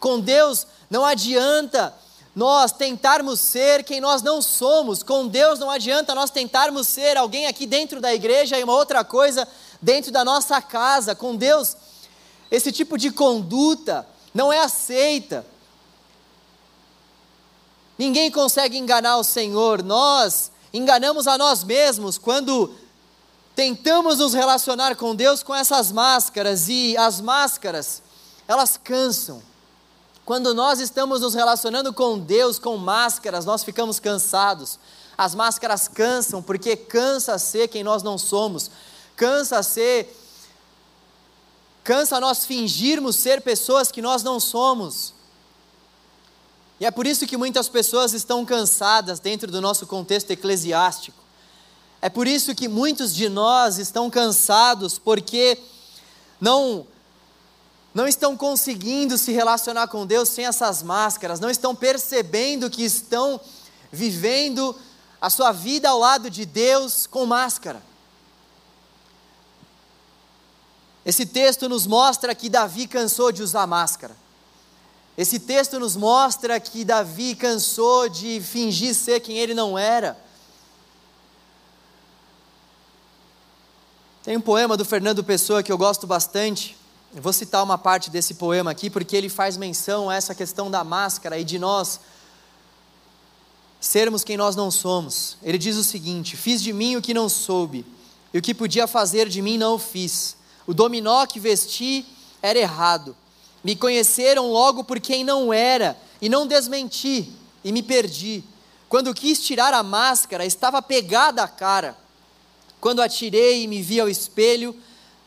Com 0.00 0.18
Deus 0.18 0.66
não 0.88 1.04
adianta 1.04 1.94
nós 2.34 2.72
tentarmos 2.72 3.40
ser 3.40 3.84
quem 3.84 4.00
nós 4.00 4.22
não 4.22 4.40
somos. 4.40 5.02
Com 5.02 5.26
Deus 5.26 5.58
não 5.58 5.68
adianta 5.68 6.14
nós 6.14 6.30
tentarmos 6.30 6.86
ser 6.86 7.16
alguém 7.16 7.46
aqui 7.46 7.66
dentro 7.66 8.00
da 8.00 8.14
igreja 8.14 8.58
e 8.58 8.64
uma 8.64 8.74
outra 8.74 9.04
coisa 9.04 9.46
dentro 9.82 10.10
da 10.10 10.24
nossa 10.24 10.62
casa. 10.62 11.14
Com 11.14 11.36
Deus, 11.36 11.76
esse 12.50 12.72
tipo 12.72 12.96
de 12.96 13.10
conduta 13.10 14.06
não 14.32 14.52
é 14.52 14.60
aceita. 14.60 15.44
Ninguém 17.98 18.30
consegue 18.30 18.78
enganar 18.78 19.16
o 19.16 19.24
Senhor. 19.24 19.82
Nós 19.82 20.52
enganamos 20.72 21.26
a 21.26 21.36
nós 21.36 21.64
mesmos 21.64 22.16
quando 22.16 22.72
tentamos 23.56 24.18
nos 24.18 24.34
relacionar 24.34 24.94
com 24.94 25.16
Deus 25.16 25.42
com 25.42 25.52
essas 25.52 25.90
máscaras 25.90 26.68
e 26.68 26.96
as 26.96 27.20
máscaras, 27.20 28.00
elas 28.46 28.78
cansam. 28.82 29.42
Quando 30.24 30.54
nós 30.54 30.78
estamos 30.78 31.22
nos 31.22 31.34
relacionando 31.34 31.92
com 31.92 32.18
Deus 32.18 32.58
com 32.58 32.76
máscaras, 32.76 33.44
nós 33.44 33.64
ficamos 33.64 33.98
cansados. 33.98 34.78
As 35.16 35.34
máscaras 35.34 35.88
cansam, 35.88 36.40
porque 36.40 36.76
cansa 36.76 37.36
ser 37.38 37.66
quem 37.66 37.82
nós 37.82 38.04
não 38.04 38.16
somos. 38.16 38.70
Cansa 39.16 39.60
ser 39.64 40.14
cansa 41.82 42.20
nós 42.20 42.44
fingirmos 42.44 43.16
ser 43.16 43.40
pessoas 43.40 43.90
que 43.90 44.02
nós 44.02 44.22
não 44.22 44.38
somos. 44.38 45.14
E 46.80 46.86
é 46.86 46.90
por 46.90 47.06
isso 47.06 47.26
que 47.26 47.36
muitas 47.36 47.68
pessoas 47.68 48.12
estão 48.12 48.44
cansadas 48.44 49.18
dentro 49.18 49.50
do 49.50 49.60
nosso 49.60 49.86
contexto 49.86 50.30
eclesiástico. 50.30 51.18
É 52.00 52.08
por 52.08 52.28
isso 52.28 52.54
que 52.54 52.68
muitos 52.68 53.14
de 53.14 53.28
nós 53.28 53.78
estão 53.78 54.08
cansados 54.08 54.98
porque 54.98 55.58
não 56.40 56.86
não 57.94 58.06
estão 58.06 58.36
conseguindo 58.36 59.18
se 59.18 59.32
relacionar 59.32 59.88
com 59.88 60.06
Deus 60.06 60.28
sem 60.28 60.46
essas 60.46 60.84
máscaras, 60.84 61.40
não 61.40 61.50
estão 61.50 61.74
percebendo 61.74 62.70
que 62.70 62.84
estão 62.84 63.40
vivendo 63.90 64.76
a 65.20 65.28
sua 65.28 65.50
vida 65.50 65.88
ao 65.88 65.98
lado 65.98 66.30
de 66.30 66.44
Deus 66.44 67.08
com 67.08 67.26
máscara. 67.26 67.82
Esse 71.04 71.26
texto 71.26 71.68
nos 71.68 71.86
mostra 71.86 72.34
que 72.34 72.48
Davi 72.48 72.86
cansou 72.86 73.32
de 73.32 73.42
usar 73.42 73.66
máscara. 73.66 74.14
Esse 75.18 75.40
texto 75.40 75.80
nos 75.80 75.96
mostra 75.96 76.60
que 76.60 76.84
Davi 76.84 77.34
cansou 77.34 78.08
de 78.08 78.40
fingir 78.40 78.94
ser 78.94 79.18
quem 79.18 79.36
ele 79.36 79.52
não 79.52 79.76
era. 79.76 80.16
Tem 84.22 84.36
um 84.36 84.40
poema 84.40 84.76
do 84.76 84.84
Fernando 84.84 85.24
Pessoa 85.24 85.60
que 85.60 85.72
eu 85.72 85.76
gosto 85.76 86.06
bastante, 86.06 86.76
eu 87.12 87.20
vou 87.20 87.32
citar 87.32 87.64
uma 87.64 87.76
parte 87.76 88.10
desse 88.10 88.34
poema 88.34 88.70
aqui 88.70 88.88
porque 88.88 89.16
ele 89.16 89.28
faz 89.28 89.56
menção 89.56 90.08
a 90.08 90.14
essa 90.14 90.36
questão 90.36 90.70
da 90.70 90.84
máscara 90.84 91.36
e 91.36 91.42
de 91.42 91.58
nós 91.58 91.98
sermos 93.80 94.22
quem 94.22 94.36
nós 94.36 94.54
não 94.54 94.70
somos. 94.70 95.36
Ele 95.42 95.58
diz 95.58 95.76
o 95.76 95.82
seguinte: 95.82 96.36
Fiz 96.36 96.62
de 96.62 96.72
mim 96.72 96.94
o 96.94 97.02
que 97.02 97.12
não 97.12 97.28
soube, 97.28 97.84
e 98.32 98.38
o 98.38 98.42
que 98.42 98.54
podia 98.54 98.86
fazer 98.86 99.28
de 99.28 99.42
mim 99.42 99.58
não 99.58 99.74
o 99.74 99.78
fiz. 99.80 100.36
O 100.64 100.72
dominó 100.72 101.26
que 101.26 101.40
vesti 101.40 102.06
era 102.40 102.56
errado. 102.56 103.16
Me 103.68 103.76
conheceram 103.76 104.50
logo 104.50 104.82
por 104.82 104.98
quem 104.98 105.22
não 105.22 105.52
era, 105.52 105.94
e 106.22 106.28
não 106.30 106.46
desmenti, 106.46 107.30
e 107.62 107.70
me 107.70 107.82
perdi. 107.82 108.42
Quando 108.88 109.12
quis 109.12 109.42
tirar 109.42 109.74
a 109.74 109.82
máscara, 109.82 110.46
estava 110.46 110.80
pegada 110.80 111.42
a 111.42 111.48
cara. 111.48 111.94
Quando 112.80 113.02
atirei 113.02 113.64
e 113.64 113.66
me 113.66 113.82
vi 113.82 114.00
ao 114.00 114.08
espelho, 114.08 114.74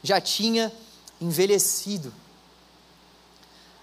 já 0.01 0.19
tinha 0.19 0.73
envelhecido. 1.21 2.11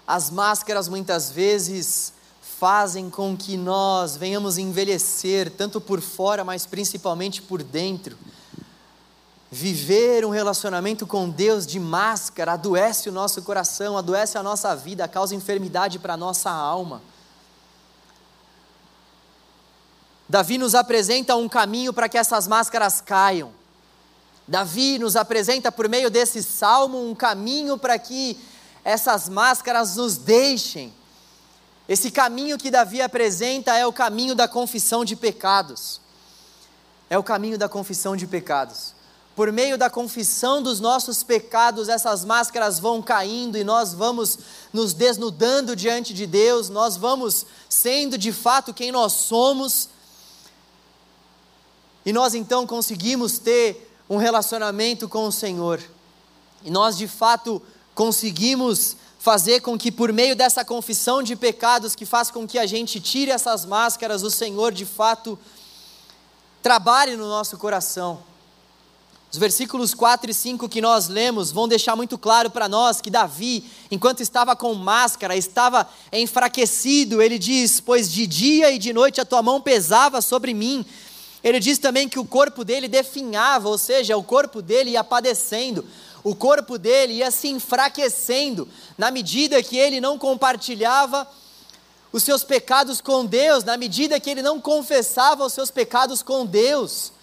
As 0.05 0.29
máscaras 0.29 0.89
muitas 0.89 1.31
vezes 1.31 2.11
fazem 2.41 3.09
com 3.09 3.37
que 3.37 3.55
nós 3.55 4.17
venhamos 4.17 4.57
envelhecer, 4.57 5.51
tanto 5.51 5.79
por 5.79 6.01
fora, 6.01 6.43
mas 6.43 6.65
principalmente 6.65 7.41
por 7.41 7.63
dentro. 7.63 8.17
Viver 9.51 10.23
um 10.25 10.29
relacionamento 10.29 11.07
com 11.07 11.27
Deus 11.27 11.65
de 11.65 11.79
máscara 11.79 12.53
adoece 12.53 13.09
o 13.09 13.11
nosso 13.11 13.41
coração, 13.41 13.97
adoece 13.97 14.37
a 14.37 14.43
nossa 14.43 14.75
vida, 14.75 15.07
causa 15.07 15.33
enfermidade 15.33 15.97
para 15.97 16.13
a 16.13 16.17
nossa 16.17 16.51
alma. 16.51 17.01
Davi 20.27 20.59
nos 20.59 20.75
apresenta 20.75 21.35
um 21.35 21.49
caminho 21.49 21.91
para 21.91 22.07
que 22.07 22.17
essas 22.17 22.47
máscaras 22.47 23.01
caiam. 23.01 23.51
Davi 24.47 24.99
nos 24.99 25.15
apresenta 25.15 25.71
por 25.71 25.89
meio 25.89 26.11
desse 26.11 26.43
salmo 26.43 27.09
um 27.09 27.15
caminho 27.15 27.75
para 27.75 27.97
que 27.97 28.37
essas 28.83 29.27
máscaras 29.27 29.95
nos 29.95 30.17
deixem. 30.17 30.93
Esse 31.87 32.11
caminho 32.11 32.59
que 32.59 32.69
Davi 32.69 33.01
apresenta 33.01 33.75
é 33.75 33.87
o 33.87 33.91
caminho 33.91 34.35
da 34.35 34.47
confissão 34.47 35.03
de 35.03 35.15
pecados. 35.15 35.99
É 37.09 37.17
o 37.17 37.23
caminho 37.23 37.57
da 37.57 37.67
confissão 37.67 38.15
de 38.15 38.27
pecados. 38.27 38.98
Por 39.39 39.53
meio 39.53 39.77
da 39.77 39.89
confissão 39.89 40.61
dos 40.61 40.81
nossos 40.81 41.23
pecados, 41.23 41.87
essas 41.87 42.25
máscaras 42.25 42.77
vão 42.77 43.01
caindo 43.01 43.57
e 43.57 43.63
nós 43.63 43.93
vamos 43.93 44.37
nos 44.73 44.93
desnudando 44.93 45.77
diante 45.77 46.13
de 46.13 46.27
Deus, 46.27 46.67
nós 46.67 46.97
vamos 46.97 47.45
sendo 47.69 48.17
de 48.17 48.33
fato 48.33 48.73
quem 48.73 48.91
nós 48.91 49.13
somos. 49.13 49.87
E 52.05 52.11
nós 52.11 52.35
então 52.35 52.67
conseguimos 52.67 53.39
ter 53.39 53.89
um 54.09 54.17
relacionamento 54.17 55.07
com 55.07 55.25
o 55.25 55.31
Senhor. 55.31 55.81
E 56.61 56.69
nós 56.69 56.97
de 56.97 57.07
fato 57.07 57.61
conseguimos 57.95 58.97
fazer 59.19 59.61
com 59.61 59.77
que 59.77 59.89
por 59.89 60.11
meio 60.11 60.35
dessa 60.35 60.65
confissão 60.65 61.23
de 61.23 61.37
pecados 61.37 61.95
que 61.95 62.05
faz 62.05 62.29
com 62.29 62.45
que 62.45 62.59
a 62.59 62.65
gente 62.65 62.99
tire 62.99 63.31
essas 63.31 63.63
máscaras, 63.63 64.21
o 64.21 64.29
Senhor 64.29 64.73
de 64.73 64.85
fato 64.85 65.39
trabalhe 66.61 67.15
no 67.15 67.29
nosso 67.29 67.57
coração. 67.57 68.27
Os 69.31 69.37
versículos 69.37 69.93
4 69.93 70.31
e 70.31 70.33
5 70.33 70.67
que 70.67 70.81
nós 70.81 71.07
lemos 71.07 71.51
vão 71.51 71.67
deixar 71.67 71.95
muito 71.95 72.17
claro 72.17 72.49
para 72.49 72.67
nós 72.67 72.99
que 72.99 73.11
Davi, 73.11 73.63
enquanto 73.91 74.21
estava 74.21 74.55
com 74.55 74.73
máscara, 74.73 75.37
estava 75.37 75.87
enfraquecido. 76.11 77.21
Ele 77.21 77.37
diz: 77.37 77.79
Pois 77.79 78.11
de 78.11 78.25
dia 78.25 78.71
e 78.71 78.79
de 78.79 78.91
noite 78.91 79.21
a 79.21 79.25
tua 79.25 79.43
mão 79.43 79.61
pesava 79.61 80.19
sobre 80.19 80.51
mim, 80.51 80.83
Ele 81.43 81.59
diz 81.59 81.77
também 81.77 82.09
que 82.09 82.17
o 82.17 82.25
corpo 82.25 82.65
dele 82.65 82.87
definhava, 82.87 83.69
ou 83.69 83.77
seja, 83.77 84.17
o 84.17 84.23
corpo 84.23 84.63
dele 84.63 84.91
ia 84.91 85.03
padecendo, 85.03 85.85
o 86.23 86.35
corpo 86.35 86.79
dele 86.79 87.13
ia 87.13 87.29
se 87.29 87.49
enfraquecendo, 87.49 88.67
na 88.97 89.11
medida 89.11 89.61
que 89.61 89.77
ele 89.77 90.01
não 90.01 90.17
compartilhava 90.17 91.27
os 92.11 92.23
seus 92.23 92.43
pecados 92.43 92.99
com 92.99 93.23
Deus, 93.27 93.63
na 93.63 93.77
medida 93.77 94.19
que 94.19 94.29
ele 94.29 94.41
não 94.41 94.59
confessava 94.59 95.45
os 95.45 95.53
seus 95.53 95.69
pecados 95.69 96.23
com 96.23 96.47
Deus. 96.47 97.13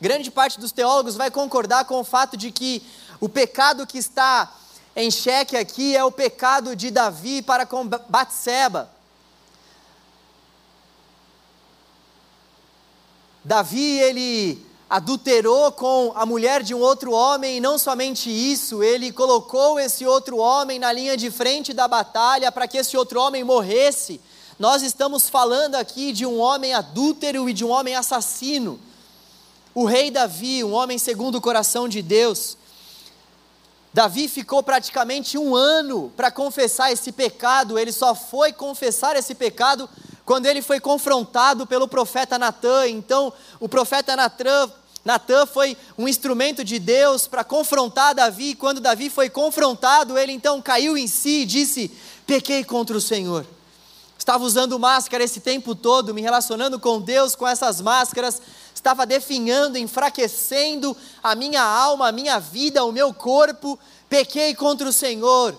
Grande 0.00 0.30
parte 0.30 0.58
dos 0.58 0.72
teólogos 0.72 1.16
vai 1.16 1.30
concordar 1.30 1.84
com 1.84 2.00
o 2.00 2.04
fato 2.04 2.36
de 2.36 2.50
que 2.50 2.82
o 3.20 3.28
pecado 3.28 3.86
que 3.86 3.98
está 3.98 4.52
em 4.96 5.10
xeque 5.10 5.56
aqui 5.56 5.96
é 5.96 6.04
o 6.04 6.12
pecado 6.12 6.76
de 6.76 6.90
Davi 6.90 7.42
para 7.42 7.64
com 7.66 7.86
Batseba. 7.86 8.90
Davi, 13.44 13.98
ele 13.98 14.66
adulterou 14.88 15.72
com 15.72 16.12
a 16.14 16.24
mulher 16.24 16.62
de 16.62 16.74
um 16.74 16.80
outro 16.80 17.12
homem, 17.12 17.56
e 17.56 17.60
não 17.60 17.76
somente 17.76 18.30
isso, 18.30 18.82
ele 18.82 19.12
colocou 19.12 19.78
esse 19.78 20.06
outro 20.06 20.38
homem 20.38 20.78
na 20.78 20.92
linha 20.92 21.16
de 21.16 21.30
frente 21.30 21.72
da 21.72 21.88
batalha 21.88 22.52
para 22.52 22.68
que 22.68 22.78
esse 22.78 22.96
outro 22.96 23.20
homem 23.20 23.42
morresse. 23.42 24.20
Nós 24.58 24.82
estamos 24.82 25.28
falando 25.28 25.74
aqui 25.74 26.12
de 26.12 26.24
um 26.24 26.38
homem 26.38 26.72
adúltero 26.72 27.48
e 27.48 27.52
de 27.52 27.64
um 27.64 27.70
homem 27.70 27.96
assassino. 27.96 28.78
O 29.74 29.84
rei 29.86 30.08
Davi, 30.08 30.62
um 30.62 30.72
homem 30.72 30.98
segundo 30.98 31.34
o 31.34 31.40
coração 31.40 31.88
de 31.88 32.00
Deus, 32.00 32.56
Davi 33.92 34.28
ficou 34.28 34.62
praticamente 34.62 35.36
um 35.36 35.54
ano 35.56 36.12
para 36.16 36.30
confessar 36.30 36.92
esse 36.92 37.10
pecado, 37.10 37.76
ele 37.76 37.90
só 37.90 38.14
foi 38.14 38.52
confessar 38.52 39.16
esse 39.16 39.34
pecado 39.34 39.90
quando 40.24 40.46
ele 40.46 40.62
foi 40.62 40.78
confrontado 40.78 41.66
pelo 41.66 41.88
profeta 41.88 42.38
Natã. 42.38 42.88
Então, 42.88 43.32
o 43.58 43.68
profeta 43.68 44.16
Natã 45.04 45.46
foi 45.46 45.76
um 45.98 46.06
instrumento 46.06 46.62
de 46.62 46.78
Deus 46.78 47.26
para 47.26 47.42
confrontar 47.42 48.14
Davi. 48.14 48.54
Quando 48.54 48.80
Davi 48.80 49.10
foi 49.10 49.28
confrontado, 49.28 50.16
ele 50.16 50.32
então 50.32 50.62
caiu 50.62 50.96
em 50.96 51.08
si 51.08 51.42
e 51.42 51.46
disse: 51.46 51.90
Pequei 52.26 52.62
contra 52.62 52.96
o 52.96 53.00
Senhor. 53.00 53.44
Estava 54.18 54.44
usando 54.44 54.78
máscara 54.78 55.22
esse 55.22 55.40
tempo 55.40 55.74
todo, 55.74 56.14
me 56.14 56.22
relacionando 56.22 56.80
com 56.80 57.00
Deus 57.00 57.34
com 57.34 57.46
essas 57.46 57.80
máscaras, 57.80 58.40
estava 58.84 59.06
definhando, 59.06 59.78
enfraquecendo 59.78 60.94
a 61.22 61.34
minha 61.34 61.62
alma, 61.62 62.08
a 62.08 62.12
minha 62.12 62.38
vida, 62.38 62.84
o 62.84 62.92
meu 62.92 63.14
corpo. 63.14 63.78
Pequei 64.10 64.54
contra 64.54 64.86
o 64.86 64.92
Senhor. 64.92 65.56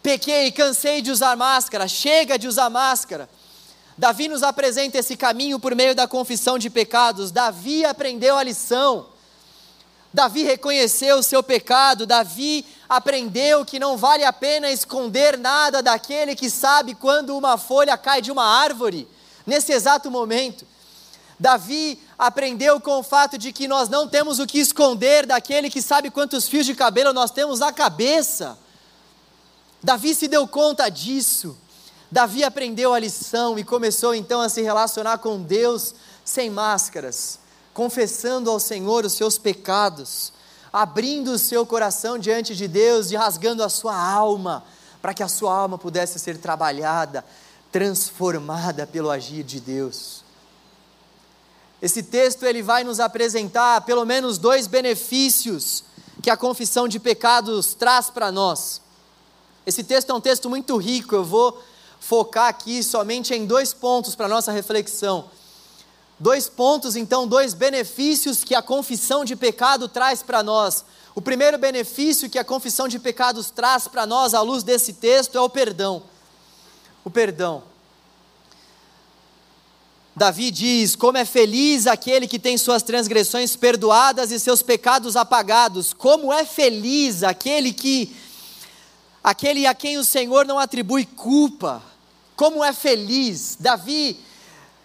Pequei, 0.00 0.52
cansei 0.52 1.02
de 1.02 1.10
usar 1.10 1.36
máscara, 1.36 1.88
chega 1.88 2.38
de 2.38 2.46
usar 2.46 2.70
máscara. 2.70 3.28
Davi 3.98 4.28
nos 4.28 4.44
apresenta 4.44 4.98
esse 4.98 5.16
caminho 5.16 5.58
por 5.58 5.74
meio 5.74 5.96
da 5.96 6.06
confissão 6.06 6.56
de 6.56 6.70
pecados. 6.70 7.32
Davi 7.32 7.84
aprendeu 7.84 8.38
a 8.38 8.42
lição. 8.44 9.06
Davi 10.12 10.44
reconheceu 10.44 11.18
o 11.18 11.24
seu 11.24 11.42
pecado. 11.42 12.06
Davi 12.06 12.64
aprendeu 12.88 13.64
que 13.64 13.80
não 13.80 13.96
vale 13.96 14.22
a 14.22 14.32
pena 14.32 14.70
esconder 14.70 15.36
nada 15.36 15.82
daquele 15.82 16.36
que 16.36 16.48
sabe 16.48 16.94
quando 16.94 17.36
uma 17.36 17.58
folha 17.58 17.98
cai 17.98 18.22
de 18.22 18.30
uma 18.30 18.44
árvore, 18.44 19.08
nesse 19.44 19.72
exato 19.72 20.08
momento. 20.08 20.64
Davi 21.38 22.00
aprendeu 22.18 22.80
com 22.80 23.00
o 23.00 23.02
fato 23.02 23.36
de 23.36 23.52
que 23.52 23.66
nós 23.66 23.88
não 23.88 24.08
temos 24.08 24.38
o 24.38 24.46
que 24.46 24.58
esconder 24.58 25.26
daquele 25.26 25.68
que 25.68 25.82
sabe 25.82 26.10
quantos 26.10 26.48
fios 26.48 26.64
de 26.64 26.74
cabelo 26.74 27.12
nós 27.12 27.30
temos 27.30 27.60
na 27.60 27.72
cabeça. 27.72 28.58
Davi 29.82 30.14
se 30.14 30.28
deu 30.28 30.46
conta 30.46 30.88
disso. 30.88 31.56
Davi 32.10 32.44
aprendeu 32.44 32.94
a 32.94 32.98
lição 32.98 33.58
e 33.58 33.64
começou 33.64 34.14
então 34.14 34.40
a 34.40 34.48
se 34.48 34.62
relacionar 34.62 35.18
com 35.18 35.42
Deus 35.42 35.94
sem 36.24 36.48
máscaras, 36.48 37.40
confessando 37.74 38.50
ao 38.50 38.60
Senhor 38.60 39.04
os 39.04 39.12
seus 39.12 39.36
pecados, 39.36 40.32
abrindo 40.72 41.32
o 41.32 41.38
seu 41.38 41.66
coração 41.66 42.18
diante 42.18 42.54
de 42.54 42.68
Deus 42.68 43.10
e 43.10 43.16
rasgando 43.16 43.62
a 43.62 43.68
sua 43.68 43.96
alma, 43.96 44.64
para 45.02 45.12
que 45.12 45.22
a 45.22 45.28
sua 45.28 45.54
alma 45.54 45.76
pudesse 45.76 46.18
ser 46.18 46.38
trabalhada, 46.38 47.24
transformada 47.70 48.86
pelo 48.86 49.10
agir 49.10 49.42
de 49.42 49.60
Deus. 49.60 50.23
Esse 51.84 52.02
texto 52.02 52.46
ele 52.46 52.62
vai 52.62 52.82
nos 52.82 52.98
apresentar 52.98 53.82
pelo 53.82 54.06
menos 54.06 54.38
dois 54.38 54.66
benefícios 54.66 55.84
que 56.22 56.30
a 56.30 56.36
confissão 56.36 56.88
de 56.88 56.98
pecados 56.98 57.74
traz 57.74 58.08
para 58.08 58.32
nós. 58.32 58.80
Esse 59.66 59.84
texto 59.84 60.08
é 60.08 60.14
um 60.14 60.20
texto 60.20 60.48
muito 60.48 60.78
rico, 60.78 61.14
eu 61.14 61.22
vou 61.22 61.62
focar 62.00 62.48
aqui 62.48 62.82
somente 62.82 63.34
em 63.34 63.44
dois 63.44 63.74
pontos 63.74 64.14
para 64.14 64.26
nossa 64.26 64.50
reflexão. 64.50 65.26
Dois 66.18 66.48
pontos, 66.48 66.96
então, 66.96 67.28
dois 67.28 67.52
benefícios 67.52 68.42
que 68.42 68.54
a 68.54 68.62
confissão 68.62 69.22
de 69.22 69.36
pecado 69.36 69.86
traz 69.86 70.22
para 70.22 70.42
nós. 70.42 70.86
O 71.14 71.20
primeiro 71.20 71.58
benefício 71.58 72.30
que 72.30 72.38
a 72.38 72.44
confissão 72.44 72.88
de 72.88 72.98
pecados 72.98 73.50
traz 73.50 73.86
para 73.86 74.06
nós, 74.06 74.32
à 74.32 74.40
luz 74.40 74.62
desse 74.62 74.94
texto, 74.94 75.36
é 75.36 75.40
o 75.42 75.50
perdão. 75.50 76.02
O 77.04 77.10
perdão. 77.10 77.73
Davi 80.16 80.50
diz: 80.50 80.94
Como 80.94 81.18
é 81.18 81.24
feliz 81.24 81.86
aquele 81.86 82.28
que 82.28 82.38
tem 82.38 82.56
suas 82.56 82.82
transgressões 82.82 83.56
perdoadas 83.56 84.30
e 84.30 84.38
seus 84.38 84.62
pecados 84.62 85.16
apagados. 85.16 85.92
Como 85.92 86.32
é 86.32 86.44
feliz 86.44 87.22
aquele 87.22 87.72
que 87.72 88.14
aquele 89.22 89.66
a 89.66 89.74
quem 89.74 89.98
o 89.98 90.04
Senhor 90.04 90.46
não 90.46 90.58
atribui 90.58 91.04
culpa. 91.04 91.82
Como 92.36 92.62
é 92.62 92.72
feliz. 92.72 93.56
Davi 93.58 94.18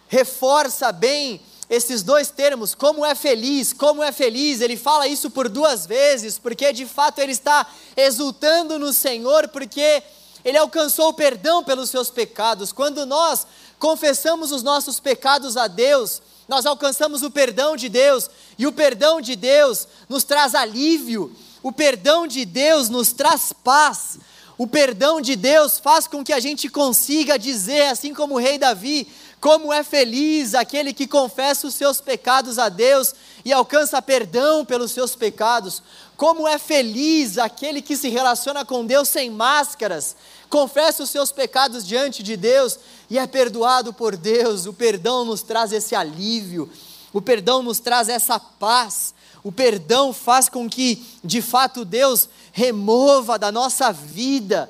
reforça 0.08 0.92
bem 0.92 1.40
esses 1.70 2.02
dois 2.02 2.32
termos, 2.32 2.74
como 2.74 3.06
é 3.06 3.14
feliz, 3.14 3.72
como 3.72 4.02
é 4.02 4.12
feliz, 4.12 4.60
ele 4.60 4.76
fala 4.76 5.08
isso 5.08 5.30
por 5.30 5.48
duas 5.48 5.86
vezes, 5.86 6.40
porque 6.40 6.74
de 6.74 6.88
fato 6.88 7.20
ele 7.20 7.32
está 7.32 7.68
exultando 7.96 8.80
no 8.80 8.92
Senhor, 8.92 9.48
porque 9.50 10.02
ele 10.44 10.58
alcançou 10.58 11.10
o 11.10 11.14
perdão 11.14 11.64
pelos 11.64 11.92
seus 11.92 12.10
pecados. 12.10 12.72
Quando 12.72 13.06
nós 13.06 13.46
confessamos 13.80 14.52
os 14.52 14.62
nossos 14.62 15.00
pecados 15.00 15.58
a 15.58 15.68
Deus, 15.68 16.22
nós 16.48 16.66
alcançamos 16.66 17.24
o 17.24 17.32
perdão 17.32 17.76
de 17.76 17.88
Deus, 17.90 18.30
e 18.58 18.68
o 18.68 18.72
perdão 18.72 19.22
de 19.22 19.36
Deus 19.36 19.88
nos 20.08 20.24
traz 20.24 20.54
alívio, 20.54 21.34
o 21.64 21.72
perdão 21.72 22.28
de 22.28 22.46
Deus 22.46 22.90
nos 22.90 23.12
traz 23.14 23.54
paz, 23.64 24.20
o 24.58 24.68
perdão 24.68 25.22
de 25.22 25.38
Deus 25.38 25.80
faz 25.80 26.06
com 26.06 26.24
que 26.24 26.34
a 26.34 26.40
gente 26.40 26.68
consiga 26.68 27.40
dizer, 27.40 27.88
assim 27.88 28.14
como 28.14 28.36
o 28.36 28.38
rei 28.38 28.58
Davi, 28.58 29.08
como 29.40 29.72
é 29.72 29.84
feliz 29.84 30.54
aquele 30.54 30.94
que 30.94 31.08
confessa 31.08 31.66
os 31.66 31.76
seus 31.76 32.02
pecados 32.02 32.60
a 32.60 32.68
Deus 32.68 33.16
e 33.46 33.54
alcança 33.54 34.02
perdão 34.02 34.66
pelos 34.66 34.92
seus 34.92 35.16
pecados. 35.16 35.82
Como 36.20 36.46
é 36.46 36.60
feliz 36.60 37.38
aquele 37.38 37.82
que 37.82 37.96
se 37.96 38.10
relaciona 38.10 38.66
com 38.66 38.86
Deus 38.86 39.08
sem 39.08 39.30
máscaras, 39.30 40.18
confessa 40.50 41.02
os 41.02 41.10
seus 41.10 41.32
pecados 41.32 41.88
diante 41.88 42.22
de 42.22 42.36
Deus 42.36 42.78
e 43.10 43.18
é 43.18 43.26
perdoado 43.26 43.94
por 43.94 44.18
Deus. 44.18 44.66
O 44.66 44.74
perdão 44.74 45.24
nos 45.24 45.42
traz 45.42 45.72
esse 45.72 45.96
alívio, 45.96 46.70
o 47.14 47.22
perdão 47.22 47.64
nos 47.64 47.80
traz 47.80 48.10
essa 48.10 48.38
paz. 48.38 49.14
O 49.42 49.50
perdão 49.50 50.12
faz 50.12 50.50
com 50.50 50.70
que, 50.70 51.02
de 51.24 51.42
fato, 51.42 51.86
Deus 51.86 52.28
remova 52.52 53.40
da 53.40 53.50
nossa 53.50 53.94
vida 53.94 54.70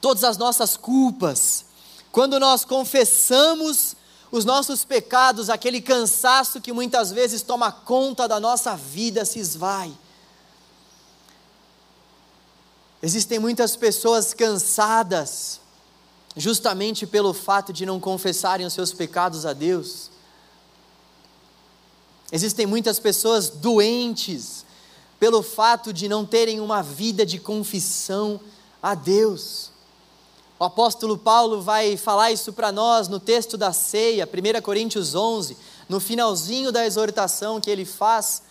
todas 0.00 0.22
as 0.22 0.38
nossas 0.38 0.76
culpas. 0.76 1.64
Quando 2.12 2.38
nós 2.38 2.64
confessamos 2.64 3.96
os 4.30 4.44
nossos 4.44 4.84
pecados, 4.84 5.50
aquele 5.50 5.80
cansaço 5.80 6.60
que 6.60 6.72
muitas 6.72 7.10
vezes 7.10 7.42
toma 7.42 7.72
conta 7.72 8.28
da 8.28 8.38
nossa 8.38 8.76
vida 8.76 9.24
se 9.24 9.38
esvai. 9.38 9.92
Existem 13.02 13.38
muitas 13.38 13.76
pessoas 13.76 14.32
cansadas, 14.34 15.60
justamente 16.36 17.06
pelo 17.06 17.32
fato 17.32 17.72
de 17.72 17.84
não 17.84 17.98
confessarem 17.98 18.66
os 18.66 18.72
seus 18.72 18.92
pecados 18.92 19.44
a 19.44 19.52
Deus. 19.52 20.10
Existem 22.30 22.66
muitas 22.66 23.00
pessoas 23.00 23.48
doentes, 23.48 24.64
pelo 25.18 25.42
fato 25.42 25.92
de 25.92 26.08
não 26.08 26.24
terem 26.24 26.60
uma 26.60 26.82
vida 26.82 27.26
de 27.26 27.40
confissão 27.40 28.40
a 28.80 28.94
Deus. 28.94 29.69
O 30.60 30.64
apóstolo 30.64 31.16
Paulo 31.16 31.62
vai 31.62 31.96
falar 31.96 32.32
isso 32.32 32.52
para 32.52 32.70
nós 32.70 33.08
no 33.08 33.18
texto 33.18 33.56
da 33.56 33.72
ceia, 33.72 34.28
1 34.28 34.60
Coríntios 34.60 35.14
11, 35.14 35.56
no 35.88 35.98
finalzinho 35.98 36.70
da 36.70 36.84
exortação 36.84 37.58
que 37.58 37.70
ele 37.70 37.86
faz. 37.86 38.42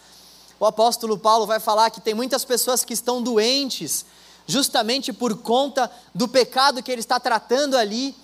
O 0.59 0.65
apóstolo 0.65 1.19
Paulo 1.19 1.45
vai 1.45 1.59
falar 1.59 1.91
que 1.91 2.01
tem 2.01 2.15
muitas 2.15 2.43
pessoas 2.43 2.83
que 2.83 2.95
estão 2.95 3.21
doentes, 3.21 4.07
justamente 4.47 5.13
por 5.13 5.37
conta 5.37 5.91
do 6.15 6.27
pecado 6.27 6.81
que 6.81 6.91
ele 6.91 7.01
está 7.01 7.19
tratando 7.19 7.77
ali. 7.77 8.15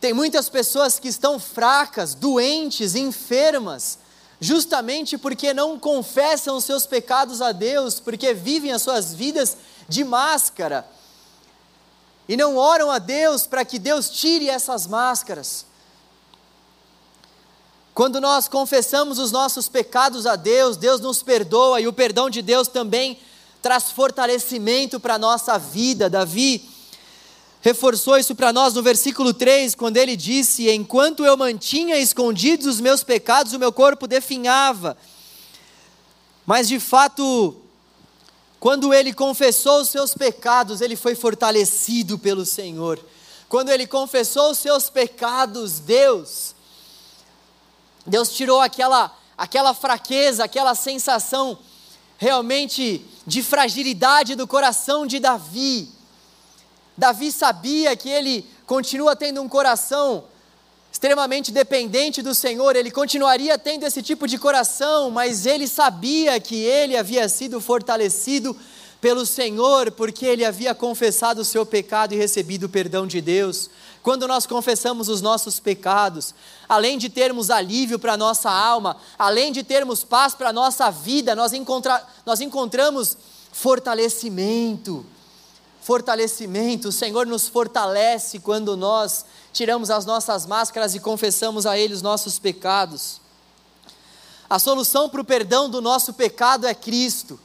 Tem 0.00 0.14
muitas 0.14 0.48
pessoas 0.48 0.98
que 0.98 1.08
estão 1.08 1.38
fracas, 1.38 2.14
doentes, 2.14 2.94
enfermas, 2.94 3.98
justamente 4.40 5.18
porque 5.18 5.52
não 5.52 5.78
confessam 5.78 6.56
os 6.56 6.64
seus 6.64 6.86
pecados 6.86 7.42
a 7.42 7.52
Deus, 7.52 8.00
porque 8.00 8.32
vivem 8.32 8.72
as 8.72 8.80
suas 8.80 9.12
vidas 9.12 9.54
de 9.86 10.02
máscara 10.02 10.88
e 12.28 12.36
não 12.36 12.56
oram 12.56 12.90
a 12.90 12.98
Deus 12.98 13.46
para 13.46 13.64
que 13.64 13.78
Deus 13.78 14.10
tire 14.10 14.48
essas 14.48 14.86
máscaras. 14.86 15.64
Quando 17.94 18.20
nós 18.20 18.46
confessamos 18.46 19.18
os 19.18 19.32
nossos 19.32 19.68
pecados 19.68 20.26
a 20.26 20.36
Deus, 20.36 20.76
Deus 20.76 21.00
nos 21.00 21.22
perdoa 21.22 21.80
e 21.80 21.88
o 21.88 21.92
perdão 21.92 22.28
de 22.28 22.42
Deus 22.42 22.68
também 22.68 23.18
traz 23.62 23.90
fortalecimento 23.90 25.00
para 25.00 25.14
a 25.14 25.18
nossa 25.18 25.58
vida. 25.58 26.08
Davi 26.08 26.68
reforçou 27.60 28.16
isso 28.16 28.34
para 28.36 28.52
nós 28.52 28.74
no 28.74 28.82
versículo 28.82 29.34
3, 29.34 29.74
quando 29.74 29.96
ele 29.96 30.16
disse: 30.16 30.70
Enquanto 30.70 31.24
eu 31.24 31.36
mantinha 31.36 31.98
escondidos 31.98 32.66
os 32.66 32.80
meus 32.80 33.02
pecados, 33.02 33.52
o 33.52 33.58
meu 33.58 33.72
corpo 33.72 34.06
definhava. 34.06 34.96
Mas 36.46 36.68
de 36.68 36.78
fato, 36.78 37.56
quando 38.60 38.92
ele 38.92 39.12
confessou 39.12 39.80
os 39.80 39.88
seus 39.88 40.14
pecados, 40.14 40.80
ele 40.80 40.96
foi 40.96 41.14
fortalecido 41.14 42.18
pelo 42.18 42.44
Senhor. 42.44 42.98
Quando 43.48 43.70
ele 43.70 43.86
confessou 43.86 44.50
os 44.50 44.58
seus 44.58 44.90
pecados, 44.90 45.78
Deus 45.78 46.54
Deus 48.08 48.30
tirou 48.30 48.60
aquela, 48.60 49.14
aquela 49.36 49.74
fraqueza, 49.74 50.44
aquela 50.44 50.74
sensação 50.74 51.58
realmente 52.16 53.04
de 53.26 53.42
fragilidade 53.42 54.34
do 54.34 54.46
coração 54.46 55.06
de 55.06 55.20
Davi. 55.20 55.90
Davi 56.96 57.30
sabia 57.30 57.94
que 57.96 58.08
ele 58.08 58.48
continua 58.66 59.14
tendo 59.14 59.42
um 59.42 59.48
coração 59.48 60.24
extremamente 60.98 61.52
dependente 61.52 62.20
do 62.22 62.34
Senhor, 62.34 62.74
ele 62.74 62.90
continuaria 62.90 63.56
tendo 63.56 63.86
esse 63.86 64.02
tipo 64.02 64.26
de 64.26 64.36
coração, 64.36 65.12
mas 65.12 65.46
ele 65.46 65.68
sabia 65.68 66.40
que 66.40 66.56
ele 66.56 66.96
havia 66.96 67.28
sido 67.28 67.60
fortalecido 67.60 68.56
pelo 69.00 69.24
Senhor, 69.24 69.92
porque 69.92 70.26
ele 70.26 70.44
havia 70.44 70.74
confessado 70.74 71.42
o 71.42 71.44
seu 71.44 71.64
pecado 71.64 72.14
e 72.14 72.16
recebido 72.16 72.64
o 72.64 72.68
perdão 72.68 73.06
de 73.06 73.20
Deus. 73.20 73.70
Quando 74.02 74.26
nós 74.26 74.44
confessamos 74.44 75.08
os 75.08 75.22
nossos 75.22 75.60
pecados, 75.60 76.34
além 76.68 76.98
de 76.98 77.08
termos 77.08 77.48
alívio 77.48 78.00
para 78.00 78.14
a 78.14 78.16
nossa 78.16 78.50
alma, 78.50 78.96
além 79.16 79.52
de 79.52 79.62
termos 79.62 80.02
paz 80.02 80.34
para 80.34 80.48
a 80.48 80.52
nossa 80.52 80.90
vida, 80.90 81.36
nós, 81.36 81.52
encontra, 81.52 82.04
nós 82.26 82.40
encontramos 82.40 83.16
fortalecimento. 83.52 85.06
Fortalecimento, 85.88 86.88
o 86.88 86.92
Senhor 86.92 87.26
nos 87.26 87.48
fortalece 87.48 88.40
quando 88.40 88.76
nós 88.76 89.24
tiramos 89.54 89.88
as 89.88 90.04
nossas 90.04 90.44
máscaras 90.44 90.94
e 90.94 91.00
confessamos 91.00 91.64
a 91.64 91.78
Ele 91.78 91.94
os 91.94 92.02
nossos 92.02 92.38
pecados. 92.38 93.22
A 94.50 94.58
solução 94.58 95.08
para 95.08 95.22
o 95.22 95.24
perdão 95.24 95.70
do 95.70 95.80
nosso 95.80 96.12
pecado 96.12 96.66
é 96.66 96.74
Cristo. 96.74 97.40